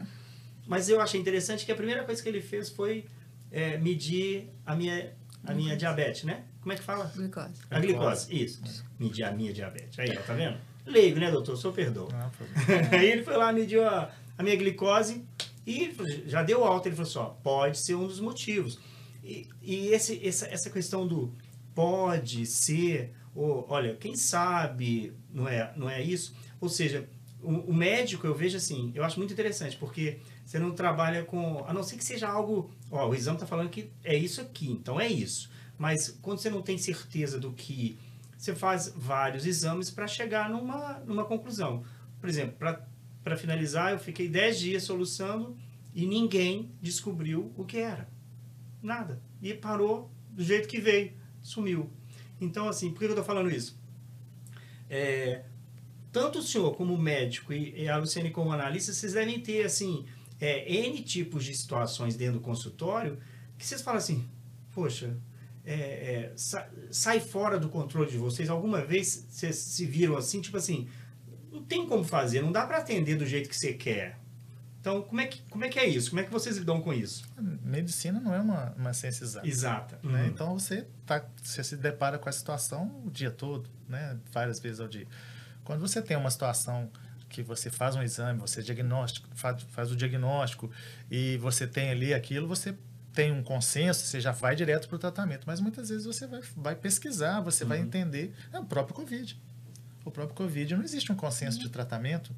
Mas 0.66 0.90
eu 0.90 1.00
achei 1.00 1.18
interessante 1.18 1.64
que 1.64 1.72
a 1.72 1.74
primeira 1.74 2.04
coisa 2.04 2.22
que 2.22 2.28
ele 2.28 2.42
fez 2.42 2.68
foi 2.68 3.06
é, 3.50 3.78
medir 3.78 4.50
a 4.66 4.76
minha, 4.76 5.14
a 5.42 5.54
minha 5.54 5.74
diabetes, 5.74 6.24
né? 6.24 6.44
Como 6.68 6.74
é 6.74 6.76
que 6.76 6.84
fala? 6.84 7.10
Glicose. 7.16 7.62
A 7.70 7.80
glicose, 7.80 8.44
isso. 8.44 8.84
Medir 8.98 9.24
a 9.24 9.32
minha 9.32 9.54
diabetes. 9.54 9.98
Aí, 9.98 10.14
ó, 10.14 10.20
tá 10.20 10.34
vendo? 10.34 10.58
Leigo, 10.84 11.18
né, 11.18 11.30
doutor? 11.30 11.56
Sou 11.56 11.72
perdoa. 11.72 12.08
Problema. 12.08 12.88
Aí 12.92 13.10
ele 13.10 13.22
foi 13.22 13.38
lá, 13.38 13.50
mediu 13.50 13.88
a, 13.88 14.12
a 14.36 14.42
minha 14.42 14.54
glicose 14.54 15.24
e 15.66 15.96
já 16.26 16.42
deu 16.42 16.62
alta. 16.64 16.90
Ele 16.90 16.96
falou 16.96 17.08
assim, 17.08 17.18
ó, 17.20 17.24
pode 17.42 17.78
ser 17.78 17.94
um 17.94 18.06
dos 18.06 18.20
motivos. 18.20 18.78
E, 19.24 19.48
e 19.62 19.88
esse, 19.94 20.20
essa, 20.22 20.46
essa 20.48 20.68
questão 20.68 21.08
do 21.08 21.34
pode 21.74 22.44
ser, 22.44 23.14
ou 23.34 23.66
olha, 23.70 23.96
quem 23.96 24.14
sabe, 24.14 25.14
não 25.32 25.48
é, 25.48 25.72
não 25.74 25.88
é 25.88 26.02
isso? 26.02 26.36
Ou 26.60 26.68
seja, 26.68 27.08
o, 27.42 27.70
o 27.70 27.72
médico 27.72 28.26
eu 28.26 28.34
vejo 28.34 28.58
assim, 28.58 28.92
eu 28.94 29.04
acho 29.04 29.18
muito 29.18 29.32
interessante, 29.32 29.74
porque 29.78 30.18
você 30.44 30.58
não 30.58 30.72
trabalha 30.72 31.24
com, 31.24 31.64
a 31.66 31.72
não 31.72 31.82
ser 31.82 31.96
que 31.96 32.04
seja 32.04 32.28
algo, 32.28 32.70
ó, 32.90 33.08
o 33.08 33.14
exame 33.14 33.36
está 33.36 33.46
falando 33.46 33.70
que 33.70 33.90
é 34.04 34.14
isso 34.14 34.42
aqui, 34.42 34.70
então 34.70 35.00
é 35.00 35.08
isso. 35.08 35.56
Mas 35.78 36.18
quando 36.20 36.38
você 36.38 36.50
não 36.50 36.60
tem 36.60 36.76
certeza 36.76 37.38
do 37.38 37.52
que 37.52 37.96
você 38.36 38.54
faz 38.54 38.92
vários 38.96 39.46
exames 39.46 39.90
para 39.90 40.06
chegar 40.06 40.48
numa, 40.48 41.00
numa 41.00 41.24
conclusão. 41.24 41.84
Por 42.20 42.28
exemplo, 42.28 42.56
para 43.22 43.36
finalizar, 43.36 43.92
eu 43.92 43.98
fiquei 43.98 44.28
10 44.28 44.58
dias 44.60 44.82
soluçando 44.84 45.56
e 45.92 46.06
ninguém 46.06 46.70
descobriu 46.80 47.52
o 47.56 47.64
que 47.64 47.78
era. 47.78 48.08
Nada. 48.80 49.20
E 49.42 49.52
parou 49.54 50.10
do 50.30 50.42
jeito 50.44 50.68
que 50.68 50.80
veio, 50.80 51.12
sumiu. 51.42 51.90
Então, 52.40 52.68
assim, 52.68 52.90
por 52.90 53.00
que 53.00 53.04
eu 53.06 53.10
estou 53.10 53.24
falando 53.24 53.50
isso? 53.50 53.76
É, 54.88 55.44
tanto 56.12 56.38
o 56.38 56.42
senhor 56.42 56.76
como 56.76 56.96
médico 56.96 57.52
e, 57.52 57.82
e 57.82 57.88
a 57.88 57.96
Luciane 57.96 58.30
como 58.30 58.52
analista, 58.52 58.92
vocês 58.92 59.14
devem 59.14 59.40
ter, 59.40 59.64
assim, 59.64 60.06
é, 60.40 60.72
N 60.72 61.02
tipos 61.02 61.44
de 61.44 61.54
situações 61.54 62.16
dentro 62.16 62.34
do 62.34 62.40
consultório 62.40 63.18
que 63.58 63.66
vocês 63.66 63.82
falam 63.82 63.98
assim, 63.98 64.28
poxa, 64.72 65.16
é, 65.68 65.74
é, 65.74 66.32
sa, 66.34 66.66
sai 66.90 67.20
fora 67.20 67.58
do 67.58 67.68
controle 67.68 68.10
de 68.10 68.16
vocês. 68.16 68.48
Alguma 68.48 68.80
vez 68.80 69.26
vocês 69.28 69.56
se 69.56 69.84
viram 69.84 70.16
assim, 70.16 70.40
tipo 70.40 70.56
assim, 70.56 70.88
não 71.52 71.62
tem 71.62 71.86
como 71.86 72.02
fazer, 72.02 72.40
não 72.40 72.50
dá 72.50 72.66
para 72.66 72.78
atender 72.78 73.16
do 73.16 73.26
jeito 73.26 73.50
que 73.50 73.56
você 73.56 73.74
quer. 73.74 74.18
Então, 74.80 75.02
como 75.02 75.20
é, 75.20 75.26
que, 75.26 75.42
como 75.50 75.64
é 75.64 75.68
que 75.68 75.78
é 75.78 75.86
isso? 75.86 76.08
Como 76.08 76.20
é 76.20 76.24
que 76.24 76.30
vocês 76.30 76.56
lidam 76.56 76.80
com 76.80 76.94
isso? 76.94 77.28
Medicina 77.62 78.18
não 78.18 78.34
é 78.34 78.40
uma, 78.40 78.72
uma 78.78 78.94
ciência 78.94 79.24
exata. 79.24 79.46
Exata. 79.46 80.00
Né? 80.02 80.22
Uhum. 80.22 80.28
Então, 80.28 80.58
você, 80.58 80.86
tá, 81.04 81.22
você 81.42 81.62
se 81.62 81.76
depara 81.76 82.18
com 82.18 82.28
a 82.28 82.32
situação 82.32 83.02
o 83.04 83.10
dia 83.10 83.30
todo, 83.30 83.68
né? 83.86 84.16
várias 84.32 84.58
vezes 84.60 84.80
ao 84.80 84.88
dia. 84.88 85.06
Quando 85.64 85.80
você 85.80 86.00
tem 86.00 86.16
uma 86.16 86.30
situação 86.30 86.90
que 87.28 87.42
você 87.42 87.68
faz 87.68 87.94
um 87.94 88.02
exame, 88.02 88.40
você 88.40 88.62
diagnóstico, 88.62 89.28
faz, 89.34 89.62
faz 89.64 89.92
o 89.92 89.96
diagnóstico 89.96 90.70
e 91.10 91.36
você 91.36 91.66
tem 91.66 91.90
ali 91.90 92.14
aquilo, 92.14 92.48
você 92.48 92.74
tem 93.18 93.32
um 93.32 93.42
consenso, 93.42 94.06
você 94.06 94.20
já 94.20 94.30
vai 94.30 94.54
direto 94.54 94.86
para 94.86 94.94
o 94.94 94.98
tratamento. 94.98 95.42
Mas 95.44 95.58
muitas 95.58 95.88
vezes 95.88 96.06
você 96.06 96.24
vai, 96.24 96.40
vai 96.56 96.76
pesquisar, 96.76 97.40
você 97.40 97.64
uhum. 97.64 97.70
vai 97.70 97.80
entender. 97.80 98.32
É 98.52 98.60
o 98.60 98.64
próprio 98.64 98.94
Covid. 98.94 99.36
O 100.04 100.10
próprio 100.12 100.36
Covid 100.36 100.76
não 100.76 100.84
existe 100.84 101.10
um 101.10 101.16
consenso 101.16 101.56
uhum. 101.56 101.64
de 101.64 101.68
tratamento. 101.68 102.30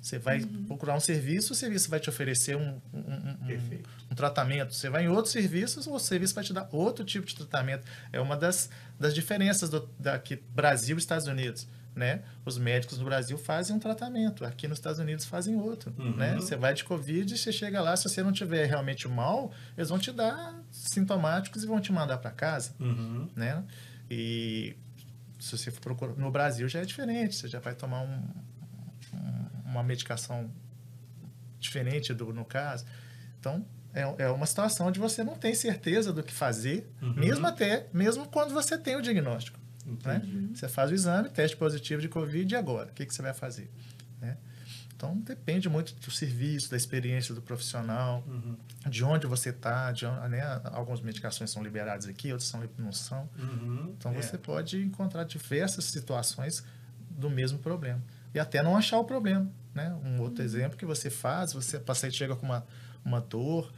Você 0.00 0.16
vai 0.16 0.40
uhum. 0.40 0.64
procurar 0.64 0.94
um 0.94 1.00
serviço, 1.00 1.54
o 1.54 1.56
serviço 1.56 1.90
vai 1.90 1.98
te 1.98 2.08
oferecer 2.08 2.56
um, 2.56 2.80
um, 2.94 3.00
um, 3.00 3.82
um, 4.12 4.14
tratamento. 4.14 4.76
Você 4.76 4.88
vai 4.88 5.06
em 5.06 5.08
outros 5.08 5.32
serviços, 5.32 5.88
o 5.88 5.98
serviço 5.98 6.36
vai 6.36 6.44
te 6.44 6.52
dar 6.52 6.68
outro 6.70 7.04
tipo 7.04 7.26
de 7.26 7.34
tratamento. 7.34 7.84
É 8.12 8.20
uma 8.20 8.36
das, 8.36 8.70
das 8.96 9.12
diferenças 9.12 9.68
do, 9.68 9.90
daqui 9.98 10.36
Brasil 10.54 10.96
e 10.96 11.00
Estados 11.00 11.26
Unidos 11.26 11.66
né? 11.98 12.22
Os 12.44 12.56
médicos 12.56 12.98
no 12.98 13.04
Brasil 13.04 13.36
fazem 13.36 13.76
um 13.76 13.78
tratamento, 13.78 14.44
aqui 14.44 14.68
nos 14.68 14.78
Estados 14.78 15.00
Unidos 15.00 15.24
fazem 15.26 15.56
outro, 15.56 15.92
uhum. 15.98 16.16
né? 16.16 16.36
Você 16.36 16.56
vai 16.56 16.72
de 16.72 16.84
Covid, 16.84 17.36
você 17.36 17.52
chega 17.52 17.82
lá, 17.82 17.96
se 17.96 18.08
você 18.08 18.22
não 18.22 18.32
tiver 18.32 18.64
realmente 18.64 19.06
mal, 19.08 19.52
eles 19.76 19.88
vão 19.90 19.98
te 19.98 20.12
dar 20.12 20.54
sintomáticos 20.70 21.64
e 21.64 21.66
vão 21.66 21.80
te 21.80 21.92
mandar 21.92 22.18
para 22.18 22.30
casa, 22.30 22.72
uhum. 22.78 23.28
né? 23.34 23.64
E 24.08 24.76
se 25.38 25.58
você 25.58 25.70
for 25.70 25.80
procurar 25.80 26.14
no 26.14 26.30
Brasil 26.30 26.68
já 26.68 26.80
é 26.80 26.84
diferente, 26.84 27.34
você 27.34 27.48
já 27.48 27.58
vai 27.58 27.74
tomar 27.74 28.02
um, 28.02 28.22
um, 29.12 29.70
uma 29.70 29.82
medicação 29.82 30.50
diferente 31.58 32.14
do 32.14 32.32
no 32.32 32.44
caso. 32.44 32.84
Então, 33.40 33.66
é, 33.92 34.02
é 34.24 34.28
uma 34.28 34.46
situação 34.46 34.86
onde 34.86 35.00
você 35.00 35.24
não 35.24 35.36
tem 35.36 35.54
certeza 35.54 36.12
do 36.12 36.22
que 36.22 36.32
fazer, 36.32 36.88
uhum. 37.02 37.14
mesmo 37.14 37.46
até, 37.46 37.88
mesmo 37.92 38.26
quando 38.28 38.54
você 38.54 38.78
tem 38.78 38.96
o 38.96 39.02
diagnóstico. 39.02 39.57
Né? 40.04 40.50
Você 40.54 40.68
faz 40.68 40.90
o 40.90 40.94
exame, 40.94 41.28
teste 41.28 41.56
positivo 41.56 42.00
de 42.00 42.08
Covid, 42.08 42.52
e 42.52 42.56
agora? 42.56 42.90
O 42.90 42.92
que, 42.92 43.06
que 43.06 43.14
você 43.14 43.22
vai 43.22 43.34
fazer? 43.34 43.70
Né? 44.20 44.36
Então, 44.94 45.16
depende 45.18 45.68
muito 45.68 45.94
do 45.94 46.10
serviço, 46.10 46.70
da 46.70 46.76
experiência 46.76 47.32
do 47.32 47.40
profissional, 47.40 48.24
uhum. 48.26 48.56
de 48.88 49.04
onde 49.04 49.26
você 49.26 49.50
está. 49.50 49.92
Né? 50.28 50.40
Algumas 50.64 51.00
medicações 51.00 51.50
são 51.50 51.62
liberadas 51.62 52.06
aqui, 52.06 52.32
outras 52.32 52.48
são, 52.48 52.62
não 52.76 52.92
são. 52.92 53.28
Uhum. 53.38 53.94
Então, 53.96 54.12
é. 54.12 54.20
você 54.20 54.36
pode 54.36 54.82
encontrar 54.82 55.24
diversas 55.24 55.84
situações 55.84 56.64
do 57.10 57.30
mesmo 57.30 57.58
problema. 57.60 58.02
E 58.34 58.40
até 58.40 58.62
não 58.62 58.76
achar 58.76 58.98
o 58.98 59.04
problema. 59.04 59.48
Né? 59.72 59.96
Um 60.04 60.20
outro 60.20 60.40
uhum. 60.40 60.46
exemplo 60.46 60.76
que 60.76 60.84
você 60.84 61.10
faz, 61.10 61.52
você, 61.52 61.76
o 61.76 61.80
paciente 61.80 62.16
chega 62.16 62.34
com 62.34 62.44
uma, 62.44 62.66
uma 63.04 63.20
dor, 63.20 63.72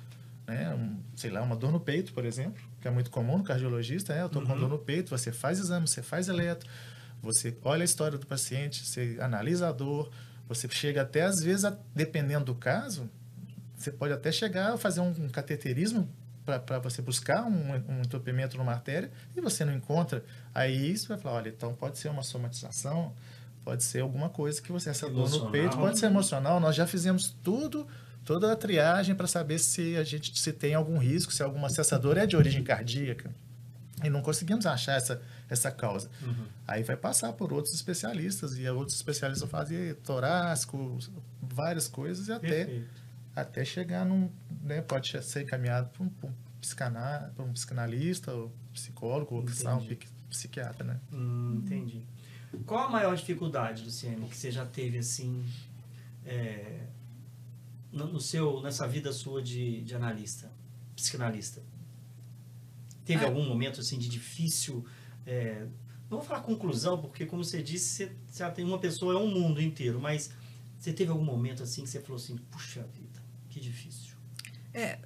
né? 0.50 0.74
Um, 0.74 1.00
sei 1.16 1.30
lá, 1.30 1.42
uma 1.42 1.56
dor 1.56 1.72
no 1.72 1.80
peito, 1.80 2.12
por 2.12 2.24
exemplo 2.24 2.70
que 2.80 2.88
é 2.88 2.90
muito 2.90 3.10
comum 3.10 3.38
no 3.38 3.44
cardiologista, 3.44 4.14
né? 4.14 4.22
Eu 4.22 4.26
estou 4.26 4.42
uhum. 4.42 4.48
com 4.48 4.58
dor 4.58 4.68
no 4.68 4.78
peito, 4.78 5.10
você 5.10 5.30
faz 5.30 5.58
exame, 5.58 5.86
você 5.86 6.02
faz 6.02 6.28
eletro, 6.28 6.68
você 7.22 7.56
olha 7.62 7.82
a 7.82 7.84
história 7.84 8.16
do 8.16 8.26
paciente, 8.26 8.86
você 8.86 9.18
analisa 9.20 9.68
a 9.68 9.72
dor, 9.72 10.10
você 10.48 10.66
chega 10.68 11.02
até, 11.02 11.22
às 11.22 11.42
vezes, 11.42 11.64
a, 11.64 11.76
dependendo 11.94 12.46
do 12.46 12.54
caso, 12.54 13.08
você 13.76 13.90
pode 13.92 14.12
até 14.12 14.32
chegar 14.32 14.74
a 14.74 14.78
fazer 14.78 15.00
um, 15.00 15.10
um 15.10 15.28
cateterismo 15.28 16.08
para 16.44 16.78
você 16.78 17.00
buscar 17.02 17.44
um, 17.44 17.74
um 17.88 18.00
entupimento 18.00 18.56
numa 18.56 18.72
artéria 18.72 19.10
e 19.36 19.40
você 19.40 19.64
não 19.64 19.74
encontra. 19.74 20.24
Aí 20.54 20.96
você 20.96 21.06
vai 21.06 21.18
falar, 21.18 21.36
olha, 21.36 21.50
então 21.50 21.74
pode 21.74 21.98
ser 21.98 22.08
uma 22.08 22.22
somatização, 22.22 23.12
pode 23.62 23.84
ser 23.84 24.00
alguma 24.00 24.30
coisa 24.30 24.60
que 24.60 24.72
você, 24.72 24.88
essa 24.88 25.08
dor 25.08 25.30
no 25.30 25.50
peito, 25.50 25.76
pode 25.76 25.98
ser 25.98 26.06
emocional. 26.06 26.58
Nós 26.58 26.74
já 26.74 26.86
fizemos 26.86 27.36
tudo 27.42 27.86
toda 28.30 28.52
a 28.52 28.54
triagem 28.54 29.12
para 29.12 29.26
saber 29.26 29.58
se 29.58 29.96
a 29.96 30.04
gente 30.04 30.38
se 30.38 30.52
tem 30.52 30.72
algum 30.72 30.98
risco, 30.98 31.32
se 31.32 31.42
alguma 31.42 31.66
acessadora 31.66 32.22
é 32.22 32.26
de 32.28 32.36
origem 32.36 32.62
cardíaca. 32.62 33.34
E 34.04 34.08
não 34.08 34.22
conseguimos 34.22 34.66
achar 34.66 34.92
essa, 34.92 35.20
essa 35.48 35.68
causa. 35.68 36.08
Uhum. 36.22 36.46
Aí 36.64 36.84
vai 36.84 36.96
passar 36.96 37.32
por 37.32 37.52
outros 37.52 37.74
especialistas, 37.74 38.56
e 38.56 38.68
outros 38.68 38.96
especialistas 38.96 39.40
vão 39.40 39.60
fazer 39.60 39.96
torácico, 39.96 40.96
várias 41.42 41.88
coisas, 41.88 42.28
e 42.28 42.32
até, 42.32 42.82
até 43.34 43.64
chegar 43.64 44.06
num. 44.06 44.30
Né, 44.62 44.80
pode 44.80 45.20
ser 45.24 45.42
encaminhado 45.42 45.88
para 45.88 46.04
um, 46.04 46.10
um, 46.22 47.42
um 47.48 47.52
psicanalista, 47.52 48.32
ou 48.32 48.52
psicólogo, 48.72 49.34
ou 49.34 49.42
um 49.42 50.28
psiquiatra. 50.28 50.84
Né? 50.84 51.00
Hum, 51.12 51.62
entendi. 51.64 52.06
Qual 52.64 52.86
a 52.86 52.88
maior 52.88 53.16
dificuldade, 53.16 53.82
Luciane, 53.82 54.28
que 54.28 54.36
você 54.36 54.52
já 54.52 54.64
teve 54.64 54.98
assim? 54.98 55.44
É 56.24 56.86
no, 57.92 58.20
seu, 58.20 58.60
nessa 58.62 58.86
vida 58.86 59.12
sua 59.12 59.42
de, 59.42 59.82
de 59.82 59.94
analista, 59.94 60.52
psicanalista? 60.94 61.62
Teve 63.04 63.24
ah. 63.24 63.28
algum 63.28 63.46
momento 63.46 63.80
assim 63.80 63.98
de 63.98 64.08
difícil. 64.08 64.84
É, 65.26 65.66
não 66.08 66.18
vou 66.18 66.22
falar 66.22 66.40
conclusão, 66.40 67.00
porque, 67.00 67.26
como 67.26 67.44
você 67.44 67.62
disse, 67.62 67.88
você, 67.88 68.12
você 68.28 68.50
tem 68.50 68.64
uma 68.64 68.78
pessoa, 68.78 69.14
é 69.14 69.16
um 69.16 69.30
mundo 69.30 69.60
inteiro, 69.60 70.00
mas 70.00 70.30
você 70.78 70.92
teve 70.92 71.10
algum 71.10 71.24
momento 71.24 71.62
assim 71.62 71.82
que 71.82 71.90
você 71.90 72.00
falou 72.00 72.16
assim: 72.16 72.36
puxa 72.50 72.82
vida, 72.94 73.22
que 73.48 73.60
difícil? 73.60 74.14
É. 74.72 74.98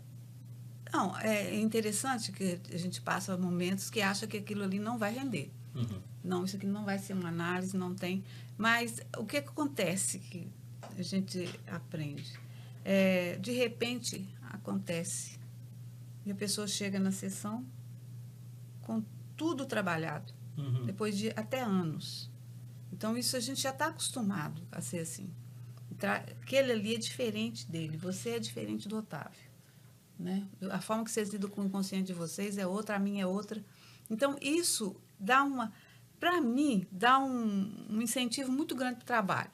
Não, 0.93 1.19
é 1.19 1.57
interessante 1.57 2.31
que 2.31 2.61
a 2.73 2.77
gente 2.77 3.01
passa 3.01 3.37
momentos 3.37 3.91
que 3.91 4.01
acha 4.01 4.29
que 4.29 4.37
aquilo 4.37 4.63
ali 4.63 4.79
não 4.79 4.97
vai 4.97 5.13
render. 5.13 5.51
Uhum. 5.75 6.01
Não, 6.23 6.45
isso 6.45 6.57
aqui 6.57 6.67
não 6.67 6.85
vai 6.85 6.99
ser 7.01 7.15
uma 7.15 7.29
análise, 7.29 7.77
não 7.77 7.95
tem. 7.95 8.23
Mas 8.57 9.01
o 9.19 9.25
que, 9.25 9.43
que 9.43 9.49
acontece 9.49 10.21
que 10.21 10.49
a 10.97 11.03
gente 11.03 11.49
aprende? 11.67 12.33
É, 12.85 13.37
de 13.39 13.53
repente 13.53 14.29
acontece. 14.43 15.39
E 16.25 16.31
a 16.31 16.35
pessoa 16.35 16.67
chega 16.67 16.99
na 16.99 17.11
sessão 17.11 17.67
com 18.83 19.03
tudo 19.37 19.67
trabalhado, 19.67 20.33
uhum. 20.57 20.85
depois 20.87 21.17
de 21.17 21.31
até 21.31 21.61
anos. 21.61 22.31
Então, 22.93 23.17
isso 23.17 23.37
a 23.37 23.41
gente 23.41 23.61
já 23.61 23.71
está 23.71 23.87
acostumado 23.87 24.63
a 24.71 24.81
ser 24.81 25.01
assim. 25.01 25.29
Aquele 26.43 26.73
ali 26.73 26.95
é 26.95 26.99
diferente 26.99 27.67
dele, 27.69 27.97
você 27.97 28.31
é 28.31 28.39
diferente 28.39 28.89
do 28.89 28.99
Otávio. 28.99 29.51
Né? 30.19 30.47
A 30.71 30.81
forma 30.81 31.05
que 31.05 31.11
vocês 31.11 31.31
lidam 31.31 31.51
com 31.51 31.63
o 31.63 31.65
inconsciente 31.65 32.07
de 32.07 32.13
vocês 32.13 32.57
é 32.57 32.67
outra, 32.67 32.97
a 32.97 32.99
minha 32.99 33.25
é 33.25 33.27
outra. 33.27 33.65
Então, 34.09 34.37
isso 34.41 34.97
dá 35.19 35.43
uma. 35.43 35.73
Para 36.21 36.41
mim, 36.41 36.87
dá 36.91 37.19
um, 37.19 37.87
um, 37.91 38.01
incentivo 38.01 38.51
muito 38.53 38.75
grande 38.75 38.97
para 38.97 39.03
o 39.03 39.07
trabalho. 39.07 39.51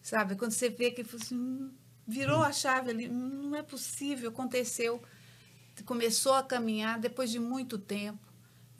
Sabe? 0.00 0.34
Quando 0.34 0.52
você 0.52 0.70
vê 0.70 0.90
que 0.90 1.02
assim, 1.02 1.36
hum, 1.36 1.70
virou 2.08 2.42
a 2.42 2.50
chave 2.50 2.90
ali. 2.90 3.06
Não 3.06 3.54
é 3.54 3.62
possível, 3.62 4.30
aconteceu. 4.30 5.02
Começou 5.84 6.32
a 6.32 6.42
caminhar 6.42 6.98
depois 6.98 7.30
de 7.30 7.38
muito 7.38 7.78
tempo. 7.78 8.26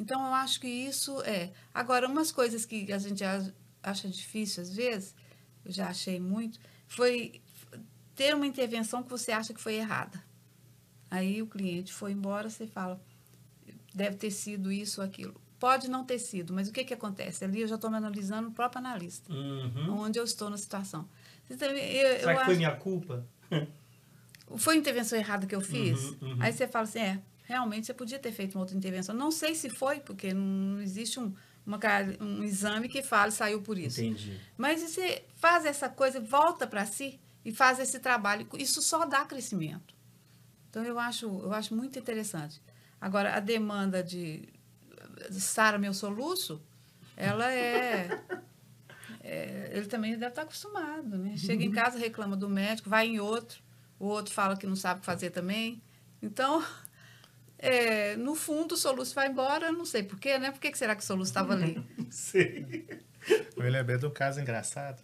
Então, 0.01 0.25
eu 0.25 0.33
acho 0.33 0.59
que 0.61 0.67
isso 0.67 1.21
é. 1.23 1.53
Agora, 1.75 2.09
umas 2.09 2.33
coisas 2.33 2.65
que 2.65 2.91
a 2.91 2.99
gente 2.99 3.23
acha 3.83 4.09
difícil 4.09 4.63
às 4.63 4.75
vezes, 4.75 5.15
eu 5.65 5.73
já 5.73 5.89
achei 5.89 6.19
muito, 6.19 6.59
foi 6.87 7.43
ter 8.15 8.35
uma 8.35 8.47
intervenção 8.47 9.03
que 9.03 9.11
você 9.11 9.31
acha 9.31 9.53
que 9.53 9.61
foi 9.61 9.75
errada. 9.75 10.23
Aí 11.11 11.43
o 11.43 11.47
cliente 11.47 11.93
foi 11.93 12.13
embora, 12.13 12.49
você 12.49 12.67
fala, 12.67 13.01
deve 13.95 14.17
ter 14.17 14.31
sido 14.31 14.73
isso 14.73 15.01
ou 15.01 15.07
aquilo. 15.07 15.41
Pode 15.59 15.89
não 15.89 16.05
ter 16.05 16.19
sido, 16.19 16.53
mas 16.53 16.69
o 16.69 16.73
que, 16.73 16.85
que 16.85 16.95
acontece? 16.95 17.45
Ali 17.45 17.61
eu 17.61 17.69
já 17.69 17.75
estou 17.75 17.91
me 17.91 17.97
analisando 17.97 18.49
o 18.49 18.53
próprio 18.53 18.79
analista, 18.79 19.33
uhum. 19.33 20.01
onde 20.01 20.19
eu 20.19 20.25
estou 20.25 20.49
na 20.49 20.57
situação. 20.57 21.09
Eu, 21.51 21.57
Será 21.57 22.37
que 22.37 22.45
foi 22.45 22.57
minha 22.57 22.77
culpa? 22.77 23.27
Foi 24.57 24.75
a 24.75 24.79
intervenção 24.79 25.19
errada 25.19 25.47
que 25.47 25.55
eu 25.55 25.61
fiz? 25.61 26.03
Uhum, 26.03 26.17
uhum. 26.23 26.37
Aí 26.41 26.53
você 26.53 26.67
fala 26.67 26.85
assim, 26.85 27.01
é, 27.01 27.21
realmente 27.45 27.87
você 27.87 27.95
podia 27.95 28.19
ter 28.19 28.33
feito 28.33 28.55
uma 28.55 28.63
outra 28.63 28.77
intervenção. 28.77 29.15
Não 29.15 29.31
sei 29.31 29.55
se 29.55 29.69
foi, 29.69 30.01
porque 30.01 30.33
não 30.33 30.81
existe 30.81 31.21
um, 31.21 31.35
uma, 31.67 31.79
um 32.21 32.43
exame 32.43 32.89
que 32.89 33.03
fale 33.03 33.31
saiu 33.31 33.61
por 33.61 33.79
isso. 33.79 34.01
Entendi. 34.01 34.39
Mas 34.57 34.83
você 34.83 35.25
faz 35.37 35.65
essa 35.65 35.89
coisa, 35.89 36.21
volta 36.21 36.67
para 36.67 36.87
si 36.87 37.21
e 37.45 37.53
faz 37.53 37.79
esse 37.79 37.99
trabalho. 37.99 38.47
Isso 38.59 38.81
só 38.83 39.05
dá 39.05 39.25
crescimento. 39.25 39.95
Então, 40.71 40.85
eu 40.85 40.99
acho, 40.99 41.27
eu 41.27 41.53
acho 41.53 41.75
muito 41.75 41.99
interessante. 41.99 42.61
Agora, 43.01 43.35
a 43.35 43.41
demanda 43.41 44.03
de, 44.03 44.49
de 45.31 45.41
Sara 45.41 45.79
Meu 45.79 45.95
Soluço, 45.95 46.63
ela 47.17 47.51
é 47.51 48.23
é, 49.29 49.71
ele 49.75 49.87
também 49.87 50.13
deve 50.13 50.29
estar 50.29 50.43
acostumado, 50.43 51.19
né? 51.19 51.37
Chega 51.37 51.63
em 51.63 51.71
casa, 51.71 51.99
reclama 51.99 52.35
do 52.35 52.49
médico, 52.49 52.89
vai 52.89 53.07
em 53.07 53.21
outro, 53.21 53.63
o 53.99 54.07
outro 54.07 54.33
fala 54.33 54.57
que 54.57 54.67
não 54.67 54.75
sabe 54.75 55.05
fazer 55.05 55.29
também. 55.31 55.83
Então, 56.23 56.65
é, 57.59 58.17
no 58.17 58.35
fundo, 58.35 58.73
o 58.73 58.77
Soluço 58.77 59.15
vai 59.15 59.29
embora, 59.29 59.71
não 59.71 59.85
sei 59.85 60.03
porquê, 60.03 60.39
né? 60.39 60.51
Por 60.51 60.61
que 60.61 60.75
será 60.75 60.97
que 60.97 61.03
o 61.03 61.07
Soluço 61.07 61.31
estava 61.31 61.53
ali? 61.53 61.75
Não 61.99 62.11
sei. 62.11 62.87
Eu 63.55 63.63
me 63.63 63.69
lembrei 63.69 63.99
de 63.99 64.07
um 64.07 64.11
caso 64.11 64.41
engraçado. 64.41 65.03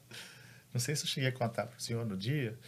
Não 0.72 0.80
sei 0.80 0.96
se 0.96 1.04
eu 1.04 1.08
cheguei 1.08 1.28
a 1.28 1.32
contar 1.32 1.66
para 1.66 1.76
o 1.76 1.80
senhor 1.80 2.06
no 2.06 2.16
dia. 2.16 2.58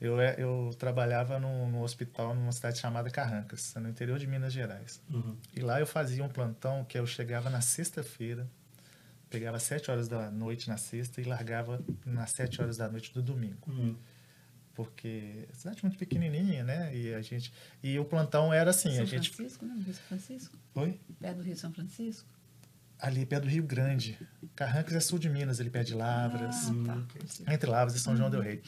Eu, 0.00 0.20
é, 0.20 0.36
eu 0.38 0.70
trabalhava 0.78 1.40
no, 1.40 1.68
no 1.68 1.82
hospital 1.82 2.34
numa 2.34 2.52
cidade 2.52 2.78
chamada 2.78 3.10
Carrancas, 3.10 3.74
no 3.74 3.88
interior 3.88 4.18
de 4.18 4.28
Minas 4.28 4.52
Gerais. 4.52 5.02
Uhum. 5.10 5.36
E 5.56 5.60
lá 5.60 5.80
eu 5.80 5.86
fazia 5.86 6.22
um 6.22 6.28
plantão 6.28 6.84
que 6.84 6.96
eu 6.96 7.06
chegava 7.06 7.50
na 7.50 7.60
sexta-feira, 7.60 8.48
pegava 9.30 9.58
sete 9.58 9.90
horas 9.90 10.08
da 10.08 10.30
noite 10.30 10.68
na 10.68 10.76
sexta 10.76 11.20
e 11.20 11.24
largava 11.24 11.82
nas 12.04 12.32
sete 12.32 12.60
horas 12.60 12.76
da 12.76 12.88
noite 12.88 13.14
do 13.14 13.22
domingo. 13.22 13.70
Uhum. 13.70 13.96
Porque 14.74 15.46
é 15.50 15.54
cidade 15.54 15.82
muito 15.82 15.96
pequenininha, 15.96 16.64
né? 16.64 16.94
E 16.94 17.14
a 17.14 17.22
gente 17.22 17.52
e 17.82 17.98
o 17.98 18.04
plantão 18.04 18.52
era 18.52 18.70
assim, 18.70 18.92
São 18.92 19.02
a 19.02 19.04
gente 19.06 19.30
Francisco, 19.30 19.64
né? 19.64 19.74
No 19.74 19.82
Rio 19.82 19.94
São 19.94 20.04
Francisco? 20.04 20.58
Oi? 20.74 21.00
Perto 21.20 21.36
do 21.36 21.42
Rio 21.42 21.56
São 21.56 21.72
Francisco? 21.72 22.28
ali 23.00 23.24
perto 23.24 23.44
do 23.44 23.48
Rio 23.48 23.62
Grande. 23.62 24.18
Carrancas 24.54 24.94
é 24.94 25.00
sul 25.00 25.18
de 25.18 25.28
Minas, 25.28 25.60
ali 25.60 25.70
perto 25.70 25.88
de 25.88 25.94
Lavras. 25.94 26.68
Ah, 26.68 26.84
tá. 26.84 26.94
Hum, 26.94 27.06
Entre 27.52 27.70
Lavras 27.70 27.96
e 27.96 28.00
São 28.00 28.16
João 28.16 28.30
del 28.30 28.42
Rei. 28.42 28.62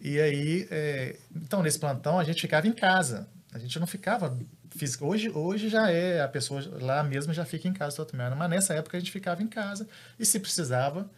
E 0.00 0.20
aí, 0.20 0.66
é, 0.70 1.16
então, 1.34 1.62
nesse 1.62 1.78
plantão, 1.78 2.18
a 2.18 2.24
gente 2.24 2.40
ficava 2.40 2.66
em 2.66 2.72
casa. 2.72 3.28
A 3.56 3.58
gente 3.58 3.80
não 3.80 3.86
ficava 3.86 4.38
físico. 4.76 5.06
Hoje, 5.06 5.30
hoje 5.30 5.68
já 5.68 5.90
é, 5.90 6.20
a 6.20 6.28
pessoa 6.28 6.62
lá 6.80 7.02
mesmo 7.02 7.32
já 7.32 7.44
fica 7.44 7.66
em 7.66 7.72
casa 7.72 7.96
totalmente. 7.96 8.36
Mas 8.36 8.50
nessa 8.50 8.74
época 8.74 8.96
a 8.96 9.00
gente 9.00 9.10
ficava 9.10 9.42
em 9.42 9.48
casa. 9.48 9.88
E 10.18 10.26
se 10.26 10.38
precisava, 10.38 11.10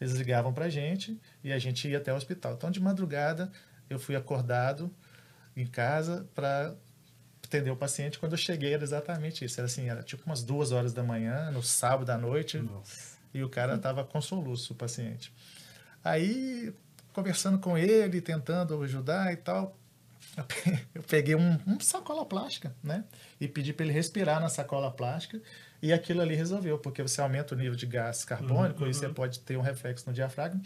eles 0.00 0.14
ligavam 0.14 0.52
pra 0.52 0.68
gente 0.68 1.20
e 1.42 1.52
a 1.52 1.58
gente 1.58 1.88
ia 1.88 1.98
até 1.98 2.12
o 2.12 2.16
hospital. 2.16 2.54
Então, 2.54 2.70
de 2.70 2.80
madrugada, 2.80 3.50
eu 3.88 3.98
fui 3.98 4.14
acordado 4.14 4.90
em 5.56 5.66
casa 5.66 6.28
para 6.32 6.74
atender 7.44 7.70
o 7.70 7.76
paciente. 7.76 8.18
Quando 8.18 8.32
eu 8.32 8.38
cheguei, 8.38 8.72
era 8.72 8.84
exatamente 8.84 9.44
isso. 9.44 9.60
Era 9.60 9.66
assim, 9.66 9.88
era 9.88 10.02
tipo 10.04 10.22
umas 10.24 10.44
duas 10.44 10.70
horas 10.70 10.92
da 10.92 11.02
manhã, 11.02 11.50
no 11.50 11.62
sábado 11.62 12.10
à 12.10 12.16
noite. 12.16 12.58
Nossa. 12.58 13.18
E 13.34 13.42
o 13.42 13.48
cara 13.48 13.74
estava 13.74 14.04
com 14.04 14.20
soluço, 14.20 14.72
o 14.72 14.76
paciente. 14.76 15.32
Aí, 16.04 16.72
conversando 17.12 17.58
com 17.58 17.76
ele, 17.76 18.20
tentando 18.20 18.80
ajudar 18.82 19.32
e 19.32 19.36
tal, 19.36 19.76
eu 20.36 20.44
pe- 20.44 20.78
eu 20.94 21.02
peguei 21.02 21.34
um, 21.34 21.58
um 21.66 21.78
sacola 21.80 22.24
plástica, 22.24 22.74
né? 22.82 23.04
E 23.40 23.48
pedi 23.48 23.72
para 23.72 23.84
ele 23.86 23.92
respirar 23.94 24.40
na 24.40 24.48
sacola 24.48 24.90
plástica. 24.90 25.40
E 25.82 25.92
aquilo 25.92 26.20
ali 26.20 26.34
resolveu, 26.34 26.78
porque 26.78 27.02
você 27.02 27.20
aumenta 27.20 27.54
o 27.54 27.58
nível 27.58 27.74
de 27.74 27.86
gás 27.86 28.24
carbônico 28.24 28.86
e 28.86 28.92
você 28.94 29.08
pode 29.08 29.40
ter 29.40 29.56
um 29.56 29.62
reflexo 29.62 30.06
no 30.06 30.12
diafragma. 30.12 30.60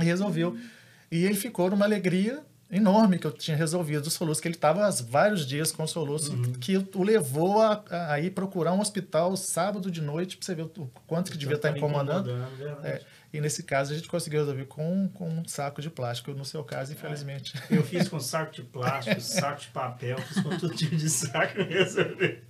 E 0.00 0.04
resolveu. 0.04 0.58
E 1.10 1.24
ele 1.24 1.34
ficou 1.34 1.68
numa 1.68 1.84
alegria 1.84 2.42
enorme 2.70 3.18
que 3.18 3.26
eu 3.26 3.32
tinha 3.32 3.56
resolvido 3.56 4.06
o 4.06 4.10
soluço, 4.10 4.40
que 4.40 4.46
ele 4.48 4.54
estava 4.54 4.86
há 4.86 4.90
vários 4.90 5.44
dias 5.44 5.72
com 5.72 5.84
soluço, 5.86 6.30
que 6.60 6.76
o 6.94 7.02
levou 7.02 7.60
a, 7.60 7.82
a 8.12 8.20
ir 8.20 8.30
procurar 8.30 8.72
um 8.72 8.80
hospital 8.80 9.36
sábado 9.36 9.90
de 9.90 10.00
noite, 10.00 10.36
para 10.36 10.46
você 10.46 10.54
ver 10.54 10.62
o 10.62 10.90
quanto 11.06 11.32
que 11.32 11.36
devia 11.36 11.56
estar 11.56 11.68
Tava 11.74 11.78
incomodando. 11.78 12.30
É, 12.86 13.02
e 13.32 13.40
nesse 13.40 13.62
caso 13.62 13.92
a 13.92 13.96
gente 13.96 14.08
conseguiu 14.08 14.40
resolver 14.40 14.64
com, 14.66 15.08
com 15.08 15.28
um 15.28 15.44
saco 15.46 15.80
de 15.80 15.88
plástico. 15.90 16.32
No 16.32 16.44
seu 16.44 16.64
caso, 16.64 16.92
infelizmente. 16.92 17.54
Eu 17.70 17.82
fiz 17.82 18.08
com 18.08 18.18
saco 18.20 18.52
de 18.52 18.62
plástico, 18.62 19.20
saco 19.22 19.60
de 19.60 19.68
papel, 19.68 20.18
fiz 20.18 20.42
com 20.42 20.58
todo 20.58 20.74
tipo 20.74 20.96
de 20.96 21.08
saco 21.08 21.60
e 21.60 21.64
resolvi. 21.64 22.42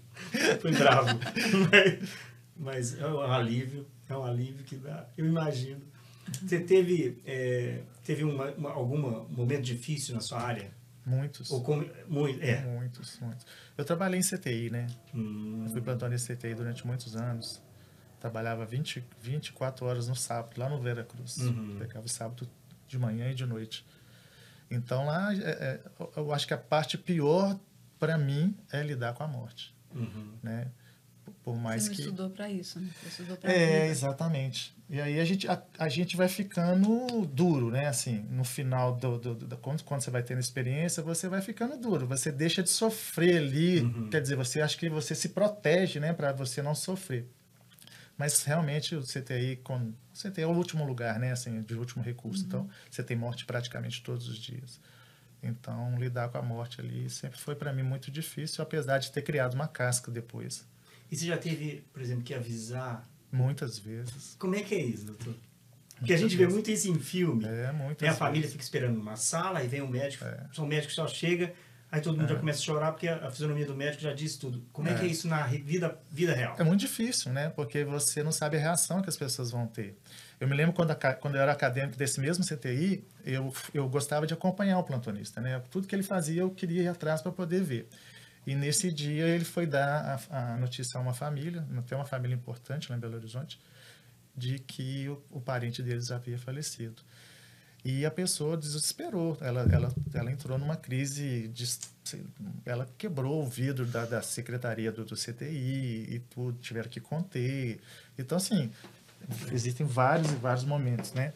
Fui 0.60 0.72
bravo. 0.72 1.18
Mas, 1.70 2.08
mas 2.56 2.98
é 2.98 3.06
um 3.06 3.20
alívio, 3.20 3.86
é 4.08 4.16
um 4.16 4.24
alívio 4.24 4.64
que 4.64 4.76
dá. 4.76 5.06
Eu 5.16 5.26
imagino. 5.26 5.80
Você 6.42 6.60
teve, 6.60 7.20
é, 7.26 7.80
teve 8.04 8.22
uma, 8.24 8.50
uma- 8.52 8.70
algum 8.70 8.98
momento 9.28 9.62
difícil 9.62 10.14
na 10.14 10.20
sua 10.20 10.40
área? 10.40 10.70
Muitos. 11.04 11.50
Ou 11.50 11.62
como, 11.62 11.88
muito, 12.06 12.40
é. 12.42 12.60
Muitos, 12.60 13.18
muitos. 13.20 13.44
Eu 13.76 13.84
trabalhei 13.84 14.20
em 14.20 14.22
CTI, 14.22 14.70
né? 14.70 14.86
Hum, 15.14 15.64
Eu 15.66 15.70
fui 15.72 15.80
plantonista 15.80 16.34
CTI 16.36 16.54
durante 16.54 16.86
muitos 16.86 17.16
anos. 17.16 17.60
Trabalhava 18.20 18.64
20, 18.66 19.02
24 19.20 19.86
horas 19.86 20.06
no 20.06 20.14
sábado, 20.14 20.58
lá 20.58 20.68
no 20.68 20.78
Veracruz. 20.80 21.38
Uhum. 21.38 21.76
Pegava 21.78 22.06
sábado 22.06 22.46
de 22.86 22.98
manhã 22.98 23.30
e 23.30 23.34
de 23.34 23.46
noite. 23.46 23.84
Então 24.70 25.06
lá, 25.06 25.34
é, 25.34 25.38
é, 25.38 25.80
eu- 26.16 26.32
acho 26.32 26.46
que 26.46 26.54
a 26.54 26.58
parte 26.58 26.96
pior 26.98 27.58
para 27.98 28.16
mim 28.18 28.54
é 28.72 28.82
lidar 28.82 29.14
com 29.14 29.22
a 29.22 29.26
morte, 29.28 29.74
uhum. 29.94 30.32
né? 30.42 30.68
Por- 31.24 31.34
Por 31.42 31.56
mais 31.56 31.82
Você 31.84 31.88
não 31.88 31.96
que 31.96 32.02
estudou 32.02 32.30
para 32.30 32.48
isso, 32.50 32.78
né? 32.80 32.88
Você 33.02 33.08
estudou 33.08 33.36
para 33.36 33.52
É, 33.52 33.86
exatamente. 33.88 34.74
E 34.88 35.00
aí 35.00 35.18
a 35.20 35.24
gente, 35.24 35.46
a, 35.48 35.62
a 35.78 35.88
gente 35.88 36.16
vai 36.16 36.28
ficando 36.28 37.26
duro, 37.26 37.70
né? 37.70 37.86
Assim, 37.86 38.26
no 38.30 38.44
final 38.44 38.94
do, 38.96 39.18
do, 39.18 39.34
do- 39.34 39.56
quando, 39.58 39.82
quando 39.84 40.00
você 40.02 40.10
vai 40.10 40.22
tendo 40.22 40.40
experiência, 40.40 41.02
você 41.02 41.28
vai 41.28 41.40
ficando 41.40 41.76
duro. 41.76 42.06
Você 42.06 42.30
deixa 42.32 42.62
de 42.62 42.68
sofrer 42.70 43.38
ali. 43.38 44.08
Quer 44.10 44.20
dizer, 44.20 44.36
você 44.36 44.60
acha 44.60 44.76
que 44.76 44.88
você 44.88 45.14
se 45.14 45.30
protege, 45.30 45.98
né? 46.00 46.12
Para 46.12 46.32
você 46.32 46.60
não 46.62 46.74
sofrer. 46.74 47.26
Mas 48.20 48.42
realmente 48.42 48.94
o 48.94 49.00
CTI, 49.02 49.56
com, 49.64 49.78
o 49.78 49.94
CTI 50.12 50.42
é 50.42 50.46
o 50.46 50.50
último 50.50 50.84
lugar, 50.86 51.18
né? 51.18 51.32
Assim, 51.32 51.62
de 51.62 51.74
último 51.74 52.04
recurso. 52.04 52.44
Então, 52.44 52.68
você 52.90 53.02
tem 53.02 53.16
morte 53.16 53.46
praticamente 53.46 54.02
todos 54.02 54.28
os 54.28 54.36
dias. 54.36 54.78
Então, 55.42 55.98
lidar 55.98 56.28
com 56.28 56.36
a 56.36 56.42
morte 56.42 56.82
ali 56.82 57.08
sempre 57.08 57.40
foi 57.40 57.54
para 57.54 57.72
mim 57.72 57.82
muito 57.82 58.10
difícil, 58.10 58.62
apesar 58.62 58.98
de 58.98 59.10
ter 59.10 59.22
criado 59.22 59.54
uma 59.54 59.66
casca 59.66 60.10
depois. 60.10 60.66
E 61.10 61.16
você 61.16 61.24
já 61.24 61.38
teve, 61.38 61.82
por 61.94 62.02
exemplo, 62.02 62.22
que 62.22 62.34
avisar? 62.34 63.08
Muitas 63.32 63.78
vezes. 63.78 64.36
Como 64.38 64.54
é 64.54 64.62
que 64.62 64.74
é 64.74 64.84
isso, 64.84 65.06
doutor? 65.06 65.34
Porque 65.96 66.12
a 66.12 66.18
gente 66.18 66.36
vê 66.36 66.46
muito 66.46 66.70
isso 66.70 66.90
em 66.90 66.98
filme. 66.98 67.46
É, 67.46 67.72
muitas 67.72 68.06
Né? 68.06 68.12
A 68.12 68.14
família 68.14 68.46
fica 68.46 68.62
esperando 68.62 68.96
numa 68.98 69.16
sala, 69.16 69.60
aí 69.60 69.66
vem 69.66 69.80
o 69.80 69.88
médico, 69.88 70.26
É. 70.26 70.46
só 70.52 70.62
o 70.62 70.66
médico 70.66 70.92
só 70.92 71.08
chega, 71.08 71.54
aí 71.90 72.00
todo 72.00 72.16
mundo 72.18 72.28
já 72.28 72.36
começa 72.36 72.58
a 72.58 72.62
chorar 72.62 72.92
porque 72.92 73.08
a 73.08 73.30
fisionomia 73.30 73.66
do 73.66 73.74
médico 73.74 74.02
já 74.02 74.12
diz 74.12 74.36
tudo. 74.36 74.64
Como 74.72 74.88
é, 74.88 74.92
É. 74.92 74.94
que 74.98 75.04
é 75.04 75.08
isso 75.08 75.26
na 75.28 75.46
vida, 75.46 75.98
vida 76.10 76.32
real? 76.34 76.54
É 76.58 76.62
muito 76.62 76.80
difícil, 76.80 77.32
né? 77.32 77.50
Porque 77.50 77.84
você 77.84 78.22
não 78.22 78.32
sabe 78.32 78.56
a 78.56 78.60
reação 78.60 79.02
que 79.02 79.08
as 79.08 79.16
pessoas 79.16 79.50
vão 79.50 79.66
ter. 79.66 79.96
Eu 80.38 80.48
me 80.48 80.54
lembro 80.56 80.72
quando, 80.72 80.90
a 80.92 80.94
quando 80.94 81.34
eu 81.34 81.40
era 81.40 81.52
acadêmico 81.52 81.96
desse 81.98 82.20
mesmo 82.20 82.44
CTI, 82.44 83.04
eu, 83.24 83.52
eu 83.74 83.88
gostava 83.88 84.26
de 84.26 84.32
acompanhar 84.34 84.78
o 84.78 84.84
plantonista, 84.84 85.40
né? 85.40 85.60
Tudo 85.70 85.86
que 85.86 85.94
ele 85.94 86.02
fazia 86.02 86.40
eu 86.42 86.50
queria 86.50 86.82
ir 86.82 86.88
atrás 86.88 87.20
para 87.20 87.32
poder 87.32 87.62
ver. 87.62 87.88
E 88.46 88.54
nesse 88.54 88.90
dia 88.90 89.26
ele 89.26 89.44
foi 89.44 89.66
dar 89.66 90.18
a, 90.30 90.54
a 90.54 90.56
notícia 90.56 90.96
a 90.96 91.00
uma 91.02 91.12
família, 91.12 91.66
até 91.76 91.94
uma 91.94 92.06
família 92.06 92.34
importante 92.34 92.88
lá 92.90 92.96
em 92.96 93.00
Belo 93.00 93.16
Horizonte, 93.16 93.60
de 94.34 94.58
que 94.58 95.08
o, 95.10 95.22
o 95.30 95.40
parente 95.40 95.82
deles 95.82 96.10
havia 96.10 96.38
falecido. 96.38 97.02
E 97.84 98.04
a 98.04 98.10
pessoa 98.10 98.56
desesperou. 98.56 99.36
Ela, 99.40 99.62
ela, 99.72 99.94
ela 100.12 100.30
entrou 100.30 100.58
numa 100.58 100.76
crise. 100.76 101.48
De, 101.48 101.64
ela 102.64 102.88
quebrou 102.98 103.42
o 103.42 103.46
vidro 103.46 103.86
da, 103.86 104.04
da 104.04 104.22
secretaria 104.22 104.92
do, 104.92 105.04
do 105.04 105.14
CTI 105.16 106.06
e 106.10 106.18
tudo, 106.30 106.58
tiveram 106.58 106.88
que 106.90 107.00
conter. 107.00 107.80
Então, 108.18 108.36
assim, 108.36 108.70
existem 109.52 109.86
vários 109.86 110.30
e 110.30 110.36
vários 110.36 110.64
momentos, 110.64 111.12
né? 111.12 111.32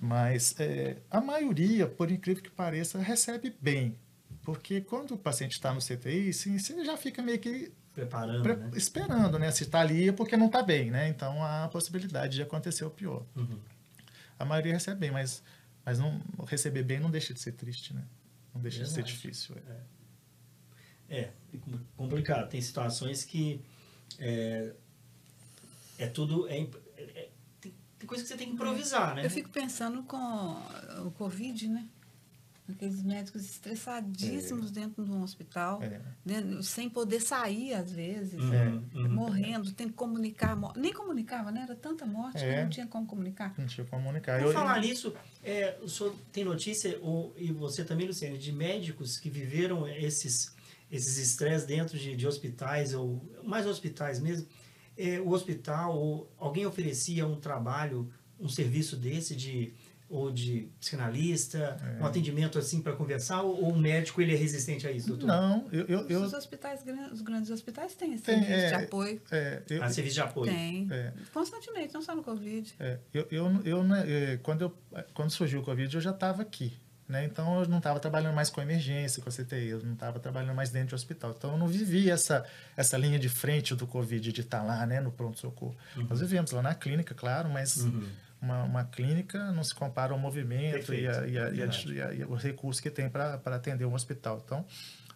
Mas 0.00 0.54
é, 0.58 0.96
a 1.10 1.20
maioria, 1.20 1.86
por 1.86 2.10
incrível 2.10 2.42
que 2.42 2.50
pareça, 2.50 2.98
recebe 2.98 3.54
bem. 3.60 3.96
Porque 4.42 4.80
quando 4.80 5.14
o 5.14 5.18
paciente 5.18 5.52
está 5.52 5.72
no 5.72 5.80
CTI, 5.80 6.32
sim, 6.32 6.58
você 6.58 6.84
já 6.84 6.96
fica 6.96 7.22
meio 7.22 7.38
que 7.38 7.72
Preparando, 7.94 8.42
pre- 8.42 8.56
né? 8.56 8.70
esperando, 8.74 9.38
né? 9.38 9.50
Se 9.50 9.64
está 9.64 9.80
ali 9.80 10.08
é 10.08 10.12
porque 10.12 10.36
não 10.36 10.46
está 10.46 10.62
bem, 10.62 10.90
né? 10.90 11.08
Então 11.08 11.42
há 11.44 11.64
a 11.64 11.68
possibilidade 11.68 12.36
de 12.36 12.42
acontecer 12.42 12.84
o 12.84 12.90
pior. 12.90 13.22
Uhum. 13.36 13.58
A 14.42 14.44
maioria 14.44 14.72
recebe 14.72 14.98
bem, 14.98 15.10
mas, 15.12 15.40
mas 15.84 16.00
não, 16.00 16.20
receber 16.48 16.82
bem 16.82 16.98
não 16.98 17.12
deixa 17.12 17.32
de 17.32 17.38
ser 17.38 17.52
triste, 17.52 17.94
né? 17.94 18.04
Não 18.52 18.60
deixa 18.60 18.80
de 18.82 18.88
ser 18.88 18.96
Verdade. 18.96 19.12
difícil. 19.14 19.56
é. 19.56 19.80
É, 21.08 21.20
é 21.20 21.58
com- 21.58 21.78
complicado. 21.96 22.48
Tem 22.48 22.60
situações 22.60 23.24
que 23.24 23.60
é, 24.18 24.72
é 25.96 26.06
tudo. 26.08 26.48
É, 26.48 26.58
é- 26.58 26.68
é- 26.96 27.30
tem, 27.60 27.72
tem 28.00 28.06
coisa 28.08 28.24
que 28.24 28.28
você 28.28 28.36
tem 28.36 28.48
que 28.48 28.54
improvisar, 28.54 29.14
né? 29.14 29.24
Eu 29.24 29.30
fico 29.30 29.48
pensando 29.48 30.02
com 30.02 30.16
o 31.06 31.12
Covid, 31.12 31.68
né? 31.68 31.88
Aqueles 32.72 33.02
médicos 33.02 33.44
estressadíssimos 33.44 34.70
dentro 34.70 35.04
de 35.04 35.10
um 35.10 35.22
hospital, 35.22 35.82
É. 35.82 36.00
dentro- 36.24 36.62
sem 36.62 36.88
poder 36.88 37.20
sair, 37.20 37.74
às 37.74 37.92
vezes, 37.92 38.40
Uhum, 38.40 38.52
é, 38.54 38.68
uhum. 38.98 39.14
morrendo, 39.14 39.72
tem 39.72 39.88
que 39.88 39.94
comunicar. 39.94 40.56
Nem 40.76 40.92
comunicava, 40.92 41.50
né? 41.50 41.62
Era 41.62 41.74
tanta 41.76 42.04
morte 42.06 42.38
que 42.38 42.44
É. 42.44 42.62
não 42.62 42.70
tinha 42.70 42.86
como 42.86 43.06
comunicar. 43.06 43.54
Não 43.58 43.66
tinha 43.66 43.86
como 43.86 44.02
comunicar. 44.02 44.40
Por 44.40 44.48
Eu- 44.48 44.52
falar 44.52 44.80
nisso, 44.80 45.14
é, 45.44 45.76
o 45.82 45.88
senhor 45.88 46.14
tem 46.32 46.44
notícia, 46.44 46.98
ou, 47.02 47.34
e 47.36 47.52
você 47.52 47.84
também, 47.84 48.06
Luciane, 48.06 48.38
de 48.38 48.52
médicos 48.52 49.18
que 49.18 49.30
viveram 49.30 49.86
esses 49.88 50.54
esses 50.90 51.16
estresses 51.16 51.66
dentro 51.66 51.98
de, 51.98 52.14
de 52.14 52.26
hospitais, 52.26 52.92
ou 52.92 53.24
mais 53.42 53.66
hospitais 53.66 54.20
mesmo, 54.20 54.46
é, 54.94 55.18
o 55.20 55.30
hospital, 55.30 55.96
ou 55.98 56.30
alguém 56.36 56.66
oferecia 56.66 57.26
um 57.26 57.34
trabalho, 57.40 58.12
um 58.38 58.46
serviço 58.46 58.94
desse 58.94 59.34
de 59.34 59.72
ou 60.12 60.30
de 60.30 60.68
psicanalista, 60.78 61.58
É. 61.98 62.02
um 62.02 62.06
atendimento 62.06 62.58
assim 62.58 62.80
para 62.82 62.92
conversar, 62.92 63.42
ou, 63.42 63.64
ou 63.64 63.72
o 63.72 63.78
médico 63.78 64.20
ele 64.20 64.32
é 64.34 64.36
resistente 64.36 64.86
a 64.86 64.90
isso, 64.92 65.08
doutor? 65.08 65.26
Não, 65.26 65.66
eu, 65.72 65.86
eu, 65.86 66.08
eu, 66.08 66.22
Os 66.22 66.32
hospitais, 66.34 66.80
os 67.12 67.20
grandes 67.22 67.50
hospitais 67.50 67.94
têm 67.94 68.14
esse 68.14 68.22
Tem, 68.24 68.38
serviço 68.42 68.68
de 68.68 68.74
é, 68.74 68.84
apoio. 68.84 69.22
é, 69.30 69.62
eu, 69.70 69.82
Ah, 69.82 69.88
serviço 69.88 70.14
de 70.14 70.20
apoio. 70.20 70.52
Tem. 70.52 70.86
é. 70.90 71.12
Constantemente, 71.32 71.94
não 71.94 72.02
só 72.02 72.14
no 72.14 72.22
Covid. 72.22 72.74
É, 72.78 72.98
eu, 73.12 73.26
eu, 73.30 73.62
eu, 73.64 73.82
né, 73.84 74.04
é, 74.06 74.36
quando, 74.42 74.62
eu, 74.62 74.78
quando 75.14 75.30
surgiu 75.30 75.60
o 75.60 75.64
Covid, 75.64 75.94
eu 75.94 76.00
já 76.00 76.10
estava 76.10 76.42
aqui. 76.42 76.74
Né? 77.08 77.24
Então, 77.24 77.60
eu 77.62 77.68
não 77.68 77.78
estava 77.78 77.98
trabalhando 78.00 78.34
mais 78.34 78.48
com 78.48 78.60
emergência, 78.62 79.22
com 79.22 79.28
a 79.28 79.32
CTI, 79.32 79.68
eu 79.68 79.82
não 79.82 79.92
estava 79.94 80.18
trabalhando 80.18 80.54
mais 80.54 80.70
dentro 80.70 80.90
do 80.90 80.94
hospital. 80.94 81.34
Então, 81.36 81.52
eu 81.52 81.58
não 81.58 81.66
vivi 81.68 82.08
essa, 82.08 82.44
essa 82.76 82.96
linha 82.96 83.18
de 83.18 83.28
frente 83.28 83.74
do 83.74 83.86
Covid, 83.86 84.32
de 84.32 84.40
estar 84.40 84.62
lá 84.62 84.86
né, 84.86 84.98
no 85.00 85.10
pronto-socorro. 85.12 85.76
Nós 86.08 86.20
vivemos 86.20 86.52
lá 86.52 86.62
na 86.62 86.74
clínica, 86.74 87.14
claro, 87.14 87.50
mas, 87.50 87.78
Uhum. 87.84 88.06
Uma, 88.42 88.64
uma 88.64 88.84
clínica 88.84 89.52
não 89.52 89.62
se 89.62 89.72
compara 89.72 90.12
ao 90.12 90.18
movimento 90.18 90.92
e, 90.92 91.06
a, 91.06 91.26
e, 91.26 91.38
a, 91.38 91.50
e, 91.50 91.62
a, 91.62 92.12
e, 92.12 92.24
os 92.24 92.42
recursos 92.42 92.80
que 92.80 92.90
tem 92.90 93.08
para 93.08 93.40
atender 93.46 93.84
um 93.84 93.94
hospital. 93.94 94.42
Então, 94.44 94.66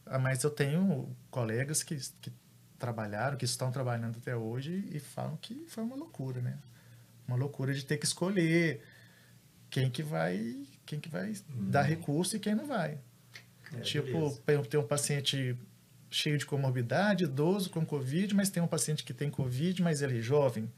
ah, 0.07 0.19
mas 0.19 0.45
eu 0.45 0.51
tenho 0.51 1.15
colegas 1.29 1.83
que, 1.83 1.97
que 2.21 2.33
trabalharam, 2.79 3.37
que 3.37 3.45
estão 3.45 3.73
trabalhando 3.73 4.19
até 4.19 4.37
hoje 4.37 4.89
e 4.93 5.01
falam 5.01 5.37
que 5.39 5.67
foi 5.67 5.83
uma 5.83 5.97
loucura, 5.97 6.41
né? 6.41 6.57
Uma 7.27 7.37
loucura 7.37 7.75
de 7.75 7.85
ter 7.85 7.97
que 7.97 8.07
escolher 8.07 8.81
quem 9.69 9.91
que 9.91 10.05
vai, 10.05 10.65
quem 10.87 11.01
que 11.01 11.09
vai 11.09 11.35
dar 11.51 11.83
recurso 11.83 12.37
e 12.37 12.39
quem 12.39 12.55
não 12.55 12.67
vai. 12.67 13.01
É, 13.75 13.81
tipo, 13.81 14.07
beleza. 14.07 14.43
tem 14.47 14.63
tem 14.63 14.81
um 14.81 14.87
paciente 14.87 15.59
cheio 16.09 16.39
de 16.39 16.47
comorbidade, 16.47 17.25
idoso 17.25 17.69
com 17.71 17.85
Covid, 17.85 18.33
mas 18.37 18.49
tem 18.49 18.63
um 18.63 18.69
paciente 18.69 19.03
que 19.03 19.13
tem 19.13 19.29
Covid, 19.29 19.83
mas 19.83 20.01
ele 20.01 20.21
é 20.21 20.23
jovem. 20.23 20.71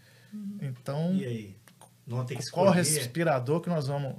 Então, 0.60 1.14
E 1.14 1.26
aí? 1.26 1.56
Não 2.08 2.24
tem 2.24 2.38
que 2.38 2.50
qual 2.50 2.66
escolher. 2.66 2.96
respirador 2.96 3.60
que 3.60 3.68
nós 3.68 3.86
vamos. 3.86 4.16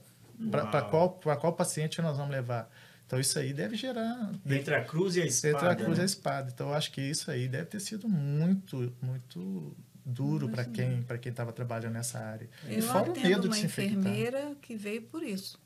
Para 0.52 0.84
qual, 0.84 1.10
pra 1.12 1.36
qual 1.36 1.54
paciente 1.54 2.02
nós 2.02 2.16
vamos 2.16 2.32
levar? 2.32 2.70
Então, 3.06 3.20
isso 3.20 3.38
aí 3.40 3.52
deve 3.52 3.76
gerar. 3.76 4.32
Entre 4.46 4.76
a 4.76 4.86
cruz 4.86 5.16
e 5.16 5.22
a 5.22 5.26
espada. 5.26 5.56
Entre 5.56 5.68
a 5.68 5.76
cruz 5.76 5.98
e 5.98 6.02
a 6.02 6.04
né? 6.04 6.06
espada. 6.06 6.52
Então, 6.54 6.70
eu 6.70 6.76
acho 6.76 6.92
que 6.92 7.02
isso 7.02 7.32
aí 7.32 7.48
deve 7.48 7.66
ter 7.66 7.80
sido 7.80 8.08
muito, 8.08 8.94
muito 9.02 9.76
duro 10.06 10.48
para 10.50 10.64
quem 10.64 11.02
para 11.04 11.18
quem 11.18 11.32
estava 11.32 11.52
trabalhando 11.52 11.94
nessa 11.94 12.20
área. 12.20 12.48
e 12.68 12.76
Eu 12.76 12.84
fora 12.84 13.10
o 13.10 13.12
atendo 13.12 13.28
medo 13.28 13.42
de 13.42 13.48
uma 13.48 13.56
se 13.56 13.66
infectar. 13.66 14.00
enfermeira 14.00 14.56
que 14.62 14.76
veio 14.76 15.02
por 15.02 15.24
isso. 15.24 15.60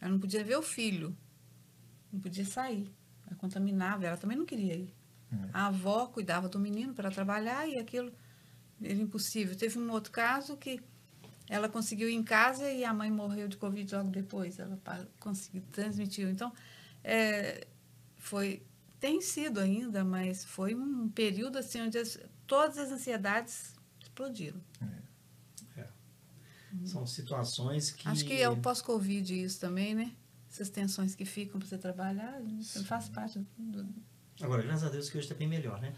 Ela 0.00 0.10
não 0.10 0.18
podia 0.18 0.42
ver 0.42 0.56
o 0.56 0.62
filho. 0.62 1.16
Não 2.12 2.20
podia 2.20 2.44
sair. 2.44 2.90
Ela 3.26 3.36
contaminava, 3.36 4.04
ela 4.04 4.16
também 4.16 4.36
não 4.36 4.44
queria 4.44 4.74
ir. 4.74 4.92
É. 5.32 5.36
A 5.52 5.68
avó 5.68 6.06
cuidava 6.06 6.48
do 6.48 6.58
menino 6.58 6.92
para 6.92 7.10
trabalhar 7.10 7.68
e 7.68 7.78
aquilo 7.78 8.12
era 8.82 8.94
impossível. 8.94 9.54
Teve 9.54 9.78
um 9.78 9.90
outro 9.92 10.10
caso 10.10 10.56
que 10.56 10.80
ela 11.50 11.68
conseguiu 11.68 12.08
ir 12.08 12.14
em 12.14 12.22
casa 12.22 12.70
e 12.70 12.84
a 12.84 12.94
mãe 12.94 13.10
morreu 13.10 13.48
de 13.48 13.56
Covid 13.56 13.94
logo 13.96 14.10
depois. 14.10 14.58
Ela 14.58 14.78
conseguiu, 15.18 15.62
transmitiu. 15.72 16.30
Então, 16.30 16.52
é, 17.02 17.66
foi, 18.16 18.62
tem 19.00 19.20
sido 19.20 19.58
ainda, 19.60 20.04
mas 20.04 20.44
foi 20.44 20.74
um 20.74 21.08
período 21.08 21.58
assim 21.58 21.82
onde 21.82 21.98
as- 21.98 22.18
todas 22.46 22.78
as 22.78 22.90
ansiedades 22.92 23.74
explodiram. 24.00 24.60
São 26.84 27.04
situações 27.04 27.90
que. 27.90 28.08
Acho 28.08 28.24
que 28.24 28.40
é 28.40 28.48
o 28.48 28.56
pós-Covid 28.56 29.42
isso 29.42 29.58
também, 29.58 29.92
né? 29.94 30.12
Essas 30.48 30.70
tensões 30.70 31.14
que 31.16 31.24
ficam 31.24 31.58
para 31.58 31.68
você 31.68 31.76
trabalhar, 31.78 32.40
isso 32.60 32.84
faz 32.84 33.08
parte 33.08 33.44
do... 33.58 33.88
Agora, 34.40 34.62
graças 34.62 34.84
a 34.84 34.88
Deus 34.88 35.10
que 35.10 35.18
hoje 35.18 35.26
está 35.26 35.34
bem 35.36 35.48
melhor, 35.48 35.80
né? 35.80 35.94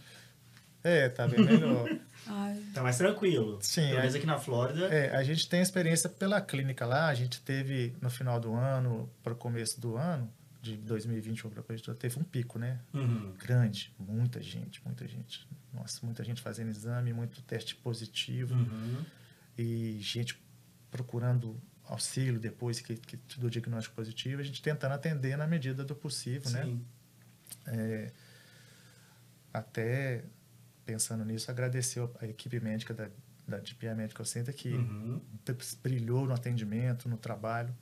É, 0.84 1.08
tá 1.08 1.26
bem 1.28 1.44
melhor. 1.44 1.88
Ai, 2.26 2.60
Tá 2.74 2.82
mais 2.82 2.96
tranquilo. 2.98 3.58
Sim, 3.62 3.82
Pelo 3.82 3.94
é. 3.94 4.00
menos 4.00 4.14
aqui 4.14 4.26
na 4.26 4.38
Flórida. 4.38 4.86
É, 4.86 5.14
a 5.16 5.22
gente 5.22 5.48
tem 5.48 5.60
experiência 5.60 6.08
pela 6.08 6.40
clínica 6.40 6.84
lá. 6.86 7.08
A 7.08 7.14
gente 7.14 7.40
teve 7.40 7.94
no 8.00 8.10
final 8.10 8.40
do 8.40 8.54
ano, 8.54 9.08
para 9.22 9.32
o 9.32 9.36
começo 9.36 9.80
do 9.80 9.96
ano, 9.96 10.28
de 10.60 10.76
2021 10.76 11.50
para 11.50 11.62
frente, 11.62 11.92
teve 11.94 12.18
um 12.18 12.22
pico, 12.24 12.58
né? 12.58 12.78
Uhum. 12.94 13.32
Grande, 13.38 13.92
muita 13.98 14.40
gente, 14.40 14.80
muita 14.84 15.06
gente. 15.08 15.46
Nossa, 15.72 16.04
muita 16.04 16.22
gente 16.22 16.40
fazendo 16.40 16.70
exame, 16.70 17.12
muito 17.12 17.42
teste 17.42 17.74
positivo 17.74 18.54
Uhum. 18.54 19.04
e 19.58 19.98
gente 20.00 20.40
procurando 20.90 21.60
auxílio 21.84 22.38
depois 22.38 22.80
que, 22.80 22.94
que 22.96 23.16
do 23.38 23.50
diagnóstico 23.50 23.96
positivo. 23.96 24.40
A 24.40 24.44
gente 24.44 24.62
tentando 24.62 24.92
atender 24.92 25.36
na 25.36 25.46
medida 25.48 25.84
do 25.84 25.94
possível, 25.96 26.50
né? 26.50 26.64
Sim. 26.64 26.84
Até 29.52 30.24
pensando 30.84 31.24
nisso, 31.24 31.50
agradecer 31.50 32.06
a 32.20 32.26
equipe 32.26 32.58
médica 32.60 32.92
da, 32.92 33.08
da 33.46 33.58
DPI 33.58 33.94
Medical 33.94 34.24
Center 34.24 34.54
que 34.54 34.70
Uhum. 34.74 35.20
brilhou 35.82 36.26
no 36.26 36.34
atendimento, 36.34 37.08
no 37.08 37.16
trabalho. 37.16 37.74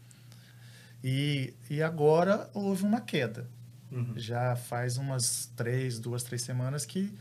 E, 1.03 1.55
e 1.69 1.83
agora 1.83 2.51
houve 2.53 2.85
uma 2.85 3.01
queda. 3.01 3.49
Uhum. 3.91 4.13
Já 4.17 4.55
faz 4.55 4.97
umas 4.99 5.51
três, 5.57 5.99
duas, 5.99 6.23
três 6.23 6.43
semanas 6.43 6.85
que 6.85 7.13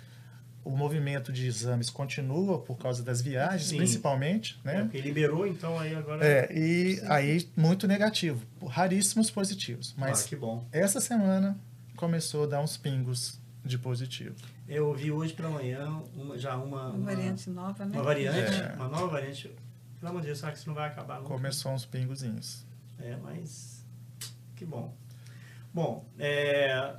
o 0.63 0.71
movimento 0.71 1.31
de 1.31 1.47
exames 1.47 1.89
continua 1.89 2.59
por 2.59 2.77
causa 2.77 3.01
das 3.01 3.21
viagens, 3.21 3.69
Sim. 3.69 3.77
principalmente, 3.77 4.59
É, 4.65 4.75
né? 4.75 4.81
porque 4.83 4.99
liberou, 5.01 5.47
então 5.47 5.79
aí 5.79 5.95
agora. 5.95 6.23
É, 6.23 6.49
e 6.53 6.99
aí 7.07 7.49
muito 7.55 7.87
negativo, 7.87 8.45
raríssimos 8.67 9.31
positivos. 9.31 9.95
Mas 9.97 10.25
ah, 10.25 10.27
que 10.27 10.35
bom. 10.35 10.67
essa 10.71 10.99
semana 10.99 11.57
começou 11.95 12.43
a 12.43 12.47
dar 12.47 12.61
uns 12.61 12.75
pingos 12.77 13.39
de 13.63 13.77
positivo. 13.77 14.35
Eu 14.67 14.87
ouvi 14.87 15.11
hoje 15.11 15.33
pela 15.33 15.49
manhã 15.49 16.01
uma, 16.15 16.37
já 16.37 16.55
uma. 16.57 16.89
uma 16.89 17.05
variante 17.05 17.49
nova, 17.49 17.85
né? 17.85 17.91
Uma 17.97 18.03
variante, 18.03 18.61
É. 18.61 18.73
uma 18.75 18.87
nova 18.87 19.07
variante. 19.07 19.53
Pelo 19.99 20.09
amor 20.11 20.21
de 20.21 20.27
Deus, 20.27 20.39
será 20.39 20.51
que 20.51 20.57
isso 20.57 20.67
não 20.67 20.73
vai 20.75 20.87
acabar? 20.87 21.17
nunca? 21.17 21.27
Começou 21.33 21.73
uns 21.73 21.85
pingozinhos. 21.85 22.65
É, 22.97 23.17
mas 23.17 23.85
que 24.55 24.65
bom. 24.65 24.95
Bom, 25.73 26.05
é, 26.17 26.95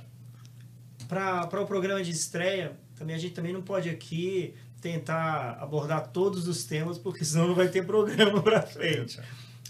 para 1.07 1.61
o 1.61 1.65
programa 1.65 2.03
de 2.03 2.11
estreia, 2.11 2.73
também 2.95 3.15
a 3.15 3.19
gente 3.19 3.33
também 3.33 3.51
não 3.53 3.61
pode 3.61 3.89
aqui 3.89 4.53
tentar 4.79 5.57
abordar 5.59 6.07
todos 6.07 6.47
os 6.47 6.63
temas, 6.63 6.97
porque 6.97 7.23
senão 7.25 7.47
não 7.47 7.55
vai 7.55 7.67
ter 7.69 7.85
programa 7.85 8.41
para 8.41 8.61
frente. 8.61 9.19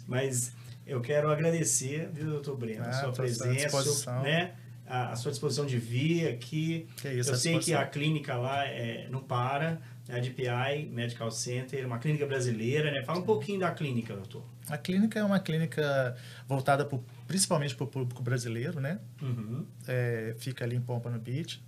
Mas 0.07 0.51
eu 0.85 1.01
quero 1.01 1.29
agradecer, 1.31 2.09
viu, 2.13 2.29
doutor 2.29 2.57
Breno, 2.57 2.83
a 2.85 2.89
Ah, 2.89 2.93
sua 2.93 3.11
presença, 3.11 4.21
né? 4.21 4.55
A, 4.91 5.15
sua 5.15 5.31
disposição 5.31 5.65
de 5.65 5.77
vir 5.77 6.27
aqui. 6.27 6.87
Que 6.97 7.07
é 7.07 7.13
isso, 7.15 7.31
eu 7.31 7.35
sei 7.35 7.59
que 7.59 7.73
a 7.73 7.85
clínica 7.85 8.35
lá 8.35 8.65
é, 8.65 9.07
não 9.09 9.21
para, 9.21 9.81
é 10.07 10.15
a 10.15 10.19
DPI 10.19 10.89
Medical 10.91 11.31
Center, 11.31 11.85
uma 11.85 11.99
clínica 11.99 12.25
brasileira, 12.25 12.91
né? 12.91 13.03
Fala 13.03 13.19
um 13.19 13.23
pouquinho 13.23 13.59
da 13.59 13.71
clínica, 13.71 14.13
doutor. 14.13 14.43
A 14.67 14.77
clínica 14.77 15.19
é 15.19 15.23
uma 15.23 15.39
clínica 15.39 16.15
voltada 16.47 16.85
pro, 16.85 17.03
principalmente 17.27 17.75
para 17.75 17.83
o 17.85 17.87
público 17.87 18.21
brasileiro, 18.21 18.79
né? 18.79 18.99
Uhum. 19.21 19.65
É, 19.87 20.35
fica 20.37 20.65
ali 20.65 20.75
em 20.75 20.81
Pompano 20.81 21.19
Beach 21.19 21.63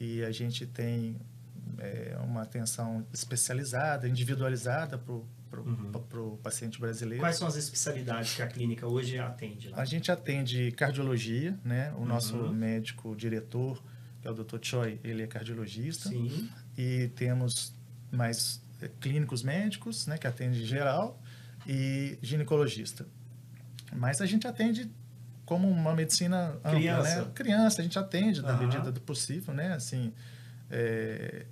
e 0.00 0.24
a 0.24 0.32
gente 0.32 0.66
tem 0.66 1.16
é, 1.78 2.16
uma 2.22 2.42
atenção 2.42 3.06
especializada, 3.12 4.08
individualizada 4.08 4.98
para 4.98 5.12
o 5.12 5.26
Uhum. 5.58 6.36
paciente 6.42 6.80
brasileiro. 6.80 7.22
Quais 7.22 7.36
são 7.36 7.48
as 7.48 7.56
especialidades 7.56 8.34
que 8.34 8.42
a 8.42 8.46
clínica 8.46 8.86
hoje 8.86 9.18
atende? 9.18 9.68
lá? 9.68 9.78
A 9.80 9.84
gente 9.84 10.10
atende 10.12 10.70
cardiologia, 10.72 11.58
né? 11.64 11.92
O 11.96 12.04
nosso 12.04 12.36
Uhum. 12.36 12.52
médico 12.52 13.14
diretor, 13.16 13.82
que 14.22 14.28
é 14.28 14.30
o 14.30 14.34
Dr. 14.34 14.58
Choi, 14.62 15.00
ele 15.02 15.22
é 15.22 15.26
cardiologista. 15.26 16.08
Sim. 16.08 16.48
E 16.76 17.08
temos 17.16 17.74
mais 18.12 18.62
é, 18.80 18.88
clínicos 19.00 19.42
médicos, 19.42 20.06
né? 20.06 20.16
Que 20.18 20.26
atende 20.26 20.64
geral 20.64 21.20
e 21.66 22.18
ginecologista. 22.22 23.06
Mas 23.92 24.20
a 24.20 24.26
gente 24.26 24.46
atende 24.46 24.90
como 25.44 25.68
uma 25.68 25.94
medicina 25.94 26.50
ampla, 26.58 26.70
Criança. 26.70 27.24
né? 27.24 27.30
Criança, 27.34 27.80
a 27.80 27.84
gente 27.84 27.98
atende 27.98 28.40
na 28.40 28.50
Aham. 28.52 28.58
medida 28.60 28.92
do 28.92 29.00
possível, 29.00 29.52
né? 29.52 29.72
Assim, 29.74 30.12
é, 30.70 31.46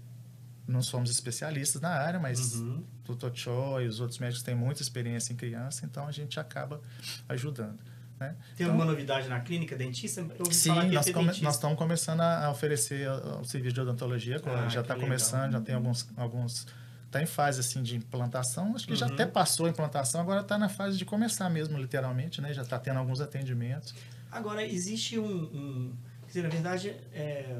não 0.67 0.81
somos 0.83 1.11
especialistas 1.11 1.81
na 1.83 1.91
área, 1.91 2.21
mas 2.21 2.55
Uhum. 2.55 2.85
O 3.13 3.15
Dr. 3.15 3.31
Choi 3.35 3.85
e 3.85 3.89
os 3.89 4.01
outros 4.01 4.19
médicos 4.19 4.43
têm 4.43 4.55
muita 4.55 4.83
experiência 4.83 5.33
em 5.33 5.37
criança, 5.37 5.85
então 5.87 6.07
a 6.07 6.13
gente 6.13 6.39
acaba 6.39 6.81
ajudando. 7.29 7.79
Né? 8.21 8.31
Tem 8.57 8.65
Então, 8.65 8.67
alguma 8.69 8.85
novidade 8.85 9.29
na 9.29 9.39
clínica? 9.41 9.77
Dentista? 9.77 10.27
Sim, 10.51 10.71
nós, 10.91 11.09
come- 11.11 11.27
dentista. 11.27 11.45
nós 11.45 11.55
estamos 11.55 11.79
começando 11.79 12.21
a 12.21 12.51
oferecer 12.51 13.09
o 13.09 13.45
serviço 13.45 13.75
de 13.75 13.81
odontologia. 13.81 14.41
Ah, 14.45 14.69
já 14.69 14.81
está 14.81 14.95
começando, 14.97 15.53
já 15.53 15.61
tem 15.61 15.75
alguns. 15.75 16.09
alguns 16.17 16.67
Está 17.07 17.23
em 17.23 17.27
fase 17.27 17.61
assim 17.61 17.83
de 17.83 17.97
implantação. 17.97 18.75
Acho 18.75 18.87
que 18.87 18.95
já 18.95 19.07
Uhum. 19.07 19.15
até 19.15 19.25
passou 19.25 19.65
a 19.65 19.71
implantação, 19.71 20.21
agora 20.21 20.43
está 20.43 20.59
na 20.59 20.69
fase 20.69 20.99
de 20.99 21.07
começar 21.07 21.49
mesmo, 21.49 21.79
literalmente, 21.79 22.39
né? 22.43 22.53
Já 22.53 22.61
está 22.61 22.79
tendo 22.79 22.99
alguns 22.99 23.19
atendimentos. 23.23 23.95
Agora, 24.31 24.63
existe 24.63 25.19
um... 25.19 25.25
um- 25.45 25.97
quer 26.23 26.27
dizer, 26.27 26.43
na 26.43 26.49
verdade, 26.51 26.89
é, 27.15 27.57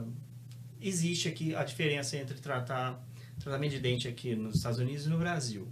existe 0.83 1.29
aqui 1.29 1.55
a 1.55 1.65
diferença 1.65 2.17
entre 2.19 2.39
tratar 2.39 3.03
tratamento 3.39 3.73
de 3.73 3.81
dente 3.81 4.09
aqui 4.09 4.35
nos 4.35 4.57
Estados 4.57 4.79
Unidos 4.79 5.07
e 5.07 5.09
no 5.09 5.19
Brasil. 5.19 5.67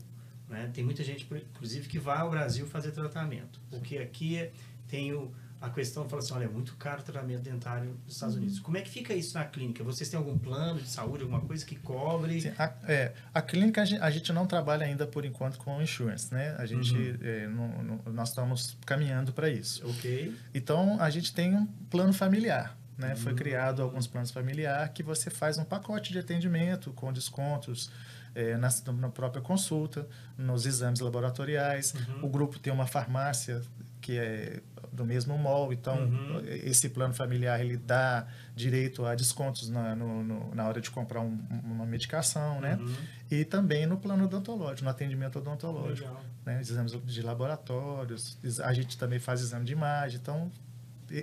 Né? 0.49 0.71
Tem 0.73 0.85
muita 0.85 1.03
gente, 1.03 1.27
inclusive, 1.53 1.89
que 1.89 1.99
vai 1.99 2.19
ao 2.19 2.31
Brasil 2.31 2.67
fazer 2.67 2.93
tratamento. 2.93 3.61
Porque 3.71 3.99
aqui 3.99 4.49
tem 4.87 5.13
o, 5.13 5.33
a 5.61 5.69
questão, 5.71 6.09
fala 6.09 6.23
assim, 6.23 6.35
olha, 6.35 6.45
é 6.45 6.49
muito 6.49 6.77
caro 6.77 7.01
o 7.01 7.05
tratamento 7.05 7.41
dentário 7.43 7.97
nos 8.05 8.15
Estados 8.15 8.37
Uhum. 8.37 8.43
Unidos. 8.43 8.61
Como 8.61 8.77
é 8.77 8.81
que 8.83 8.89
fica 8.89 9.13
isso 9.13 9.37
na 9.37 9.45
clínica? 9.45 9.83
Vocês 9.83 10.09
têm 10.09 10.17
algum 10.17 10.39
plano 10.39 10.79
de 10.81 10.89
saúde, 10.89 11.23
alguma 11.25 11.41
coisa 11.41 11.65
que 11.67 11.75
cobre? 11.75 12.39
Assim, 12.39 12.53
a, 12.57 12.73
é, 12.87 13.13
a 13.35 13.43
clínica 13.43 13.83
a 13.83 13.85
gen- 13.85 13.99
a 14.01 14.09
gente 14.11 14.33
não 14.33 14.47
trabalha 14.47 14.87
ainda 14.87 15.05
por 15.07 15.25
enquanto 15.25 15.59
com 15.59 15.83
insurance, 15.83 16.33
né? 16.33 16.55
A 16.59 16.67
gente, 16.67 16.95
Uhum. 16.95 17.19
é, 17.21 17.49
não- 17.49 17.83
não- 17.83 18.13
nós 18.13 18.29
estamos 18.29 18.77
caminhando 18.87 19.33
para 19.33 19.51
isso. 19.51 19.85
Ok. 19.89 20.33
Então, 20.55 21.01
a 21.01 21.11
gente 21.11 21.35
tem 21.35 21.57
um 21.57 21.67
plano 21.91 22.13
familiar. 22.13 22.77
Né? 22.97 23.15
Foi 23.17 23.33
Hum. 23.33 23.37
criado 23.37 23.83
alguns 23.83 24.07
planos 24.07 24.31
familiares 24.31 24.93
que 24.95 25.03
você 25.03 25.29
faz 25.31 25.59
um 25.59 25.65
pacote 25.65 26.13
de 26.13 26.19
atendimento 26.19 26.93
com 26.93 27.13
descontos 27.13 27.91
eh, 28.35 28.57
na, 28.57 28.69
na 28.99 29.09
própria 29.11 29.43
consulta, 29.43 30.07
nos 30.37 30.67
exames 30.67 31.01
laboratoriais. 31.01 31.95
Uhum. 31.95 32.25
O 32.25 32.29
grupo 32.29 32.59
tem 32.59 32.73
uma 32.73 32.87
farmácia 32.87 33.63
que 34.01 34.19
é 34.19 34.61
do 34.93 35.05
mesmo 35.05 35.37
mol, 35.37 35.73
então 35.73 35.97
Uhum. 36.05 36.41
esse 36.47 36.89
plano 36.89 37.13
familiar 37.13 37.61
ele 37.61 37.77
dá 37.77 38.27
direito 38.55 39.05
a 39.05 39.15
descontos 39.15 39.69
na, 39.69 39.95
no- 39.97 40.23
no- 40.23 40.55
na 40.55 40.67
hora 40.69 40.81
de 40.81 40.91
comprar 40.91 41.21
um- 41.21 41.39
uma 41.65 41.85
medicação, 41.85 42.61
né? 42.61 42.77
Uhum. 42.81 42.95
E 43.31 43.45
também 43.45 43.85
no 43.85 43.97
plano 43.99 44.25
odontológico, 44.25 44.85
no 44.85 44.91
atendimento 44.91 45.39
odontológico, 45.39 46.09
Legal. 46.09 46.25
né? 46.47 46.61
Exames 46.61 46.93
de 46.93 47.23
laboratórios, 47.23 48.39
a 48.63 48.73
gente 48.73 48.97
também 48.97 49.19
faz 49.19 49.41
exame 49.41 49.65
de 49.65 49.73
imagem, 49.73 50.19
então 50.21 50.51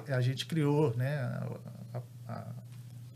a 0.07 0.21
gente 0.21 0.45
criou, 0.45 0.95
né? 0.95 1.17
A, 1.17 2.01
a- 2.27 2.53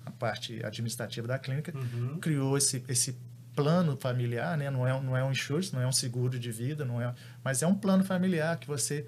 a 0.05 0.11
parte 0.11 0.63
administrativa 0.65 1.27
da 1.27 1.37
clínica 1.37 1.71
Uhum. 1.77 2.17
criou 2.19 2.57
esse, 2.57 2.83
esse 2.87 3.17
plano 3.55 3.95
familiar, 3.97 4.57
né? 4.57 4.69
Não 4.69 4.85
é, 4.87 4.93
um- 4.93 5.01
não 5.01 5.17
é 5.17 5.23
um 5.23 5.31
insurance, 5.31 5.73
não 5.73 5.81
é 5.81 5.87
um 5.87 5.91
seguro 5.91 6.37
de 6.39 6.51
vida, 6.51 6.83
não 6.85 7.01
é, 7.01 7.13
mas 7.43 7.61
é 7.61 7.67
um 7.67 7.75
plano 7.75 8.03
familiar 8.03 8.57
que 8.57 8.67
você 8.67 9.05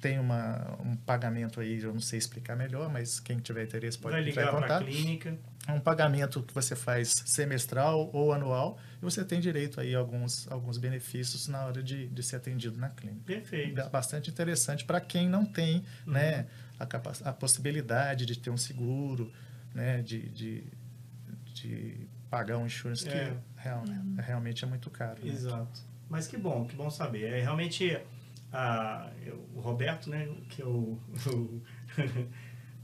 tem 0.00 0.18
uma, 0.18 0.78
um 0.82 0.96
pagamento 0.96 1.60
aí, 1.60 1.80
eu 1.82 1.92
não 1.92 2.00
sei 2.00 2.18
explicar 2.18 2.56
melhor, 2.56 2.88
mas 2.90 3.20
quem 3.20 3.38
tiver 3.38 3.64
interesse 3.64 3.98
pode 3.98 4.14
Vai 4.14 4.22
ligar 4.22 4.50
para 4.50 4.78
a 4.78 4.82
clínica. 4.82 5.36
É 5.68 5.72
um 5.72 5.80
pagamento 5.80 6.42
que 6.42 6.54
você 6.54 6.74
faz 6.74 7.22
semestral 7.26 8.08
ou 8.12 8.32
anual 8.32 8.78
e 9.00 9.04
você 9.04 9.24
tem 9.24 9.38
direito 9.40 9.80
aí 9.80 9.94
a 9.94 9.98
alguns, 9.98 10.50
alguns 10.50 10.78
benefícios 10.78 11.46
na 11.48 11.64
hora 11.66 11.82
de, 11.82 12.08
de 12.08 12.22
ser 12.22 12.36
atendido 12.36 12.78
na 12.78 12.88
clínica. 12.88 13.22
Perfeito. 13.26 13.74
Ba- 13.76 13.88
Bastante 13.90 14.30
interessante 14.30 14.84
para 14.84 15.00
quem 15.00 15.28
não 15.28 15.44
tem 15.44 15.84
Uhum. 16.06 16.12
né, 16.14 16.46
a, 16.78 16.84
a 17.28 17.32
possibilidade 17.32 18.24
de 18.24 18.38
ter 18.38 18.50
um 18.50 18.56
seguro, 18.56 19.30
né, 19.74 20.00
de, 20.02 20.28
de, 20.30 20.64
de 21.54 22.08
pagar 22.30 22.56
um 22.58 22.66
insurance 22.66 23.04
que 23.04 23.10
É. 23.14 23.36
real- 23.56 23.84
realmente 24.18 24.64
é 24.64 24.66
muito 24.66 24.88
caro. 24.90 25.18
né? 25.24 25.30
Exato. 25.32 25.80
Mas 26.08 26.26
que 26.26 26.36
bom, 26.36 26.64
que 26.64 26.74
bom 26.74 26.88
saber. 26.90 27.24
É 27.34 27.40
realmente 27.42 27.98
a, 28.52 29.10
eu- 29.24 29.48
o 29.54 29.60
Roberto, 29.60 30.08
né, 30.10 30.28
que 30.48 30.62
é 30.62 30.64
o, 30.64 30.98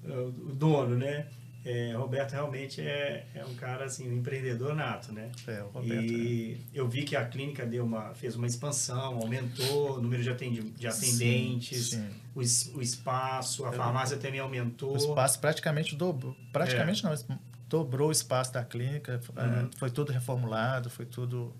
o, 0.05 0.49
o 0.49 0.55
dono, 0.55 0.97
né? 0.97 1.27
É, 1.69 1.93
Roberto 1.97 2.31
realmente 2.31 2.81
é, 2.81 3.27
é 3.35 3.45
um 3.45 3.53
cara 3.57 3.87
assim, 3.87 4.09
um 4.09 4.17
empreendedor 4.19 4.73
nato, 4.73 5.13
né? 5.13 5.33
É, 5.49 5.65
o 5.65 5.67
Roberto. 5.71 6.05
E 6.13 6.61
eu 6.73 6.89
vi 6.89 7.03
que 7.03 7.17
a 7.17 7.27
clínica 7.27 7.67
deu 7.67 7.85
uma, 7.85 8.15
fez 8.15 8.37
uma 8.37 8.47
expansão, 8.47 9.17
aumentou 9.17 9.97
o 9.99 10.01
número 10.01 10.23
de, 10.23 10.31
atendi, 10.31 10.61
de 10.63 10.87
atendentes, 10.87 11.89
Sim, 11.91 12.07
sim. 12.07 12.73
O, 12.73 12.79
o 12.79 12.81
espaço, 12.83 13.65
a 13.65 13.73
farmácia 13.73 14.17
também 14.17 14.39
aumentou. 14.39 14.93
O 14.93 14.97
espaço 14.97 15.41
praticamente 15.41 15.97
dobrou. 15.97 16.37
Praticamente 16.53 17.05
É. 17.05 17.09
não, 17.09 17.39
dobrou 17.69 18.11
o 18.11 18.13
espaço 18.13 18.53
da 18.53 18.65
clínica. 18.65 19.21
eh, 19.37 19.43
Uhum. 19.63 19.71
Foi 19.77 19.91
tudo 19.91 20.13
reformulado, 20.13 20.89
foi 20.89 21.05
tudo 21.07 21.53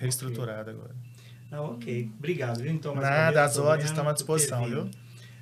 reestruturado 0.00 0.68
agora. 0.70 0.94
Ah, 1.52 1.60
ok. 1.60 2.10
Obrigado, 2.18 2.62
viu? 2.62 2.72
Então, 2.72 2.94
mais 2.94 3.06
Nada, 3.06 3.44
as 3.44 3.58
ordens 3.58 3.90
estão 3.90 4.08
à 4.08 4.12
disposição, 4.12 4.64
viu? 4.64 4.90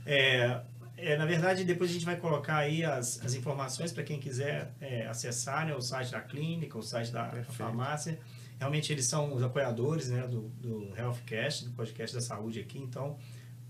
É, 0.05 0.61
é, 0.97 1.17
na 1.17 1.25
verdade, 1.25 1.65
depois 1.65 1.89
a 1.89 1.93
gente 1.93 2.05
vai 2.05 2.17
colocar 2.17 2.57
aí 2.57 2.85
as, 2.85 3.25
as 3.25 3.35
informações 3.35 3.93
para 3.93 4.03
quem 4.03 4.19
quiser 4.19 4.73
é, 4.81 5.07
acessar 5.07 5.65
né, 5.65 5.75
o 5.75 5.81
site 5.81 6.11
da 6.11 6.21
clínica, 6.21 6.77
o 6.77 6.83
site 6.83 7.13
da 7.13 7.25
Perfeito. 7.25 7.53
farmácia. 7.53 8.19
Realmente 8.59 8.93
eles 8.93 9.07
são 9.07 9.33
os 9.33 9.43
apoiadores 9.43 10.11
né, 10.11 10.27
do, 10.27 10.49
do 10.61 10.93
Healthcast, 10.99 11.65
do 11.67 11.71
podcast 11.71 12.15
da 12.15 12.21
saúde 12.21 12.59
aqui. 12.59 12.79
Então, 12.79 13.17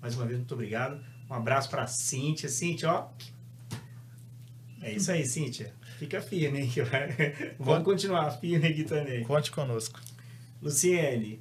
mais 0.00 0.16
uma 0.16 0.24
vez, 0.24 0.38
muito 0.38 0.54
obrigado. 0.54 0.98
Um 1.30 1.34
abraço 1.34 1.68
para 1.68 1.82
a 1.82 1.86
Cíntia. 1.86 2.48
Cíntia, 2.48 2.90
ó. 2.90 3.08
É 4.82 4.92
isso 4.92 5.12
aí, 5.12 5.26
Cíntia. 5.26 5.74
Fica 5.98 6.22
firme, 6.22 6.62
hein? 6.62 6.72
Vamos 7.60 7.84
continuar 7.84 8.30
firme 8.30 8.66
aqui 8.66 8.82
também. 8.82 9.22
Conte 9.24 9.50
conosco. 9.50 10.00
Luciene, 10.62 11.40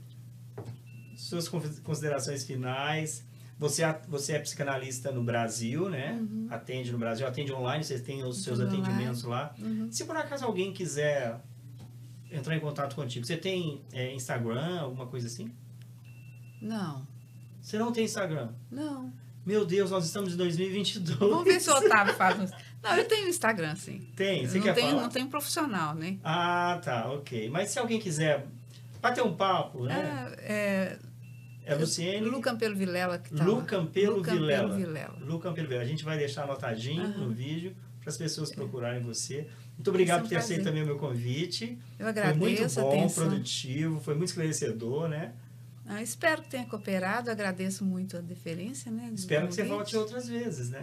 suas 1.30 1.47
con- 1.47 1.61
considerações 1.84 2.43
finais. 2.43 3.23
Você, 3.57 3.84
você 4.07 4.34
é 4.34 4.39
psicanalista 4.39 5.11
no 5.11 5.21
Brasil, 5.23 5.89
né? 5.89 6.17
Atende 6.49 6.91
no 6.93 6.97
Brasil, 6.97 7.27
atende 7.27 7.51
online, 7.51 7.84
você 7.84 7.99
tem 7.99 8.23
os 8.23 8.41
seus 8.43 8.59
atendimentos 8.59 9.23
lá. 9.23 9.53
Uhum. 9.59 9.91
Se 9.91 10.05
por 10.05 10.15
acaso 10.15 10.45
alguém 10.45 10.71
quiser 10.71 11.38
entrar 12.32 12.55
em 12.55 12.59
contato 12.59 12.95
contigo, 12.95 13.25
você 13.25 13.36
tem 13.36 13.82
é, 13.91 14.13
Instagram, 14.13 14.80
alguma 14.80 15.07
coisa 15.07 15.27
assim? 15.27 15.51
Não, 16.61 17.05
Você 17.61 17.77
não 17.77 17.91
tem 17.91 18.05
Instagram? 18.05 18.49
não. 18.71 19.11
Meu 19.45 19.65
Deus, 19.65 19.89
nós 19.89 20.05
estamos 20.05 20.34
em 20.34 20.38
2022. 20.38 21.17
Vamos 21.17 21.43
ver 21.45 21.59
se 21.59 21.69
o 21.71 21.73
Otávio 21.73 22.13
faz 22.13 22.38
uns... 22.39 22.51
Não, 22.84 22.95
eu 22.95 23.07
tenho 23.07 23.27
Instagram, 23.30 23.75
sim. 23.75 23.99
Tem, 24.15 24.45
você 24.45 24.57
não 24.57 24.63
quer 24.63 24.75
tenho, 24.75 24.89
falar? 24.91 25.01
não 25.01 25.09
tenho 25.09 25.27
profissional, 25.27 25.95
né? 25.95 26.17
Ah, 26.23 26.80
tá, 26.84 27.09
ok. 27.11 27.49
Mas 27.49 27.71
se 27.71 27.80
alguém 27.80 27.99
quiser 27.99 28.45
bater 29.01 29.23
um 29.23 29.34
papo, 29.36 29.86
né? 29.86 30.32
É, 30.39 30.53
É, 30.53 30.99
Luciene... 31.76 32.26
Lu 32.28 32.41
Campelo 32.41 32.76
Vilela 32.76 33.17
que 33.17 33.34
tá 33.34 33.43
Lu. 33.43 33.61
Campelo 33.63 34.17
Lu 34.17 34.22
Campelo 34.22 34.45
Vilela. 34.45 34.76
Vilela. 34.76 35.17
Lu 35.20 35.39
Campelo 35.39 35.67
Vilela. 35.67 35.86
A 35.86 35.88
gente 35.88 36.03
vai 36.03 36.17
deixar 36.17 36.43
anotadinho 36.43 37.03
Aham. 37.03 37.26
no 37.26 37.30
vídeo 37.32 37.76
para 37.99 38.09
as 38.09 38.17
pessoas 38.17 38.51
procurarem 38.51 39.01
você. 39.01 39.47
Muito 39.76 39.89
obrigado 39.89 40.17
é 40.17 40.20
um 40.20 40.24
por 40.24 40.30
ter 40.30 40.36
aceito 40.38 40.63
prazer. 40.63 40.72
também 40.72 40.84
o 40.84 40.86
meu 40.86 40.97
convite. 40.97 41.78
Eu 41.97 42.05
foi 42.05 42.05
muito 42.05 42.20
agradeço 42.20 42.82
bom, 42.82 42.89
atenção. 42.89 43.28
produtivo, 43.28 43.99
foi 44.01 44.15
muito 44.15 44.30
esclarecedor, 44.30 45.07
né? 45.07 45.34
Ah, 45.86 46.03
espero 46.03 46.43
que 46.43 46.49
tenha 46.49 46.65
cooperado, 46.65 47.32
agradeço 47.32 47.84
muito 47.84 48.15
a 48.15 48.22
deferência, 48.22 48.91
né? 48.91 49.09
Espero 49.13 49.47
que 49.47 49.55
você 49.55 49.63
volte 49.63 49.97
outras 49.97 50.28
vezes, 50.28 50.70
né? 50.70 50.82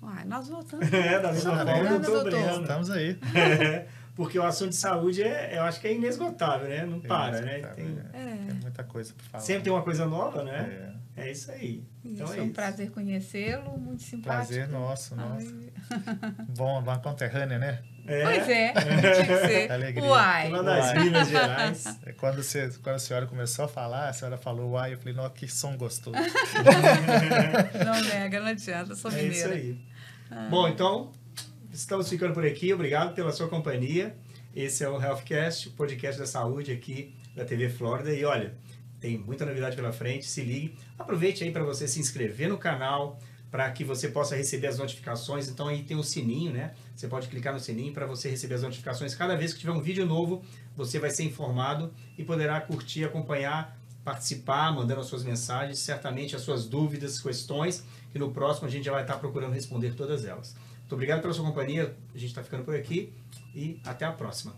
Uai, 0.00 0.24
nós 0.26 0.48
voltamos. 0.48 0.86
É, 0.92 1.18
da 1.18 1.32
mesma 1.32 1.64
forma, 1.64 1.98
doutor. 1.98 2.24
Breno. 2.24 2.60
Estamos 2.60 2.90
aí. 2.90 3.18
Porque 4.14 4.38
o 4.38 4.42
assunto 4.44 4.70
de 4.70 4.76
saúde, 4.76 5.22
é, 5.22 5.56
eu 5.58 5.62
acho 5.62 5.80
que 5.80 5.88
é 5.88 5.92
inesgotável, 5.94 6.68
né? 6.68 6.86
Não 6.86 7.00
para, 7.00 7.40
né? 7.40 7.58
Tem- 7.74 7.98
É. 8.12 8.20
Tem 8.46 8.54
muita 8.62 8.84
coisa 8.84 9.12
para 9.14 9.26
falar. 9.26 9.42
sempre 9.44 9.64
tem 9.64 9.72
uma 9.72 9.82
coisa 9.82 10.06
nova, 10.06 10.42
né? 10.44 10.90
É. 10.90 10.94
É, 11.16 11.30
isso 11.30 11.50
aí. 11.52 11.84
Então 12.04 12.24
Isso, 12.26 12.34
é 12.34 12.38
é 12.38 12.42
um 12.42 12.44
isso. 12.46 12.54
prazer 12.54 12.90
conhecê-lo, 12.90 13.78
muito 13.78 14.02
simpático. 14.02 14.24
Prazer 14.54 14.68
nosso, 14.68 15.14
nosso. 15.14 15.46
Bom, 16.56 16.80
uma 16.80 16.98
conterrânea, 16.98 17.56
né? 17.56 17.82
É, 18.06 18.22
Pois 18.22 18.48
é, 18.48 18.72
tinha 18.72 19.26
que 19.26 19.46
ser. 19.46 19.70
Alegria. 19.72 20.04
Uai. 20.04 20.48
Uma 20.48 20.62
das 20.64 20.86
Uai. 20.86 21.04
Minas 21.04 21.28
Gerais. 21.28 21.98
É, 22.04 22.12
Quando, 22.12 22.42
você, 22.42 22.68
quando 22.82 22.96
a 22.96 22.98
senhora 22.98 23.26
começou 23.26 23.64
a 23.64 23.68
falar, 23.68 24.08
a 24.08 24.12
senhora 24.12 24.36
falou 24.36 24.72
uai, 24.72 24.92
eu 24.94 24.98
falei, 24.98 25.14
nossa, 25.14 25.30
que 25.30 25.46
som 25.48 25.76
gostoso. 25.76 26.16
Não 27.84 28.00
nega, 28.02 28.40
não 28.40 28.48
adianta, 28.48 28.94
sou 28.94 29.10
É 29.12 29.22
isso 29.22 29.48
mineira. 29.48 29.54
aí. 30.30 30.48
Bom, 30.50 30.68
então, 30.68 31.12
estamos 31.74 32.08
ficando 32.08 32.32
por 32.32 32.46
aqui. 32.46 32.72
Obrigado 32.72 33.14
pela 33.14 33.32
sua 33.32 33.48
companhia. 33.48 34.16
Esse 34.54 34.84
é 34.84 34.88
o 34.88 35.00
Healthcast, 35.00 35.70
podcast 35.70 36.20
da 36.20 36.26
saúde 36.26 36.70
aqui 36.70 37.12
da 37.34 37.44
TV 37.44 37.68
Flórida. 37.68 38.12
E 38.12 38.24
olha, 38.24 38.54
tem 39.00 39.18
muita 39.18 39.44
novidade 39.44 39.74
pela 39.74 39.92
frente. 39.92 40.26
Se 40.26 40.42
ligue. 40.42 40.76
Aproveite 40.96 41.42
aí 41.42 41.50
para 41.50 41.64
você 41.64 41.88
se 41.88 41.98
inscrever 41.98 42.48
no 42.48 42.56
canal, 42.56 43.18
para 43.50 43.68
que 43.72 43.82
você 43.82 44.08
possa 44.08 44.36
receber 44.36 44.68
as 44.68 44.78
notificações. 44.78 45.48
Então 45.48 45.66
aí 45.66 45.82
tem 45.82 45.96
o 45.96 46.04
sininho, 46.04 46.52
né? 46.52 46.74
Você 46.94 47.08
pode 47.08 47.26
clicar 47.26 47.52
no 47.52 47.58
sininho 47.58 47.92
para 47.92 48.06
você 48.06 48.30
receber 48.30 48.54
as 48.54 48.62
notificações. 48.62 49.14
Cada 49.14 49.34
vez 49.34 49.52
que 49.52 49.58
tiver 49.58 49.72
um 49.72 49.82
vídeo 49.82 50.06
novo, 50.06 50.44
você 50.76 51.00
vai 51.00 51.10
ser 51.10 51.24
informado 51.24 51.92
e 52.16 52.22
poderá 52.22 52.60
curtir, 52.60 53.04
acompanhar, 53.04 53.76
participar, 54.04 54.72
mandando 54.72 55.00
as 55.00 55.06
suas 55.06 55.24
mensagens, 55.24 55.80
certamente 55.80 56.36
as 56.36 56.42
suas 56.42 56.66
dúvidas, 56.68 57.20
questões, 57.20 57.82
que 58.12 58.18
no 58.18 58.30
próximo 58.30 58.68
a 58.68 58.70
gente 58.70 58.84
já 58.84 58.92
vai 58.92 59.02
estar 59.02 59.16
procurando 59.16 59.54
responder 59.54 59.94
todas 59.94 60.24
elas. 60.24 60.54
Muito 60.94 61.02
obrigado 61.02 61.22
pela 61.22 61.34
sua 61.34 61.44
companhia. 61.44 61.92
A 62.14 62.18
gente 62.18 62.28
está 62.28 62.40
ficando 62.40 62.62
por 62.62 62.72
aqui 62.72 63.12
e 63.52 63.80
até 63.84 64.04
a 64.04 64.12
próxima. 64.12 64.54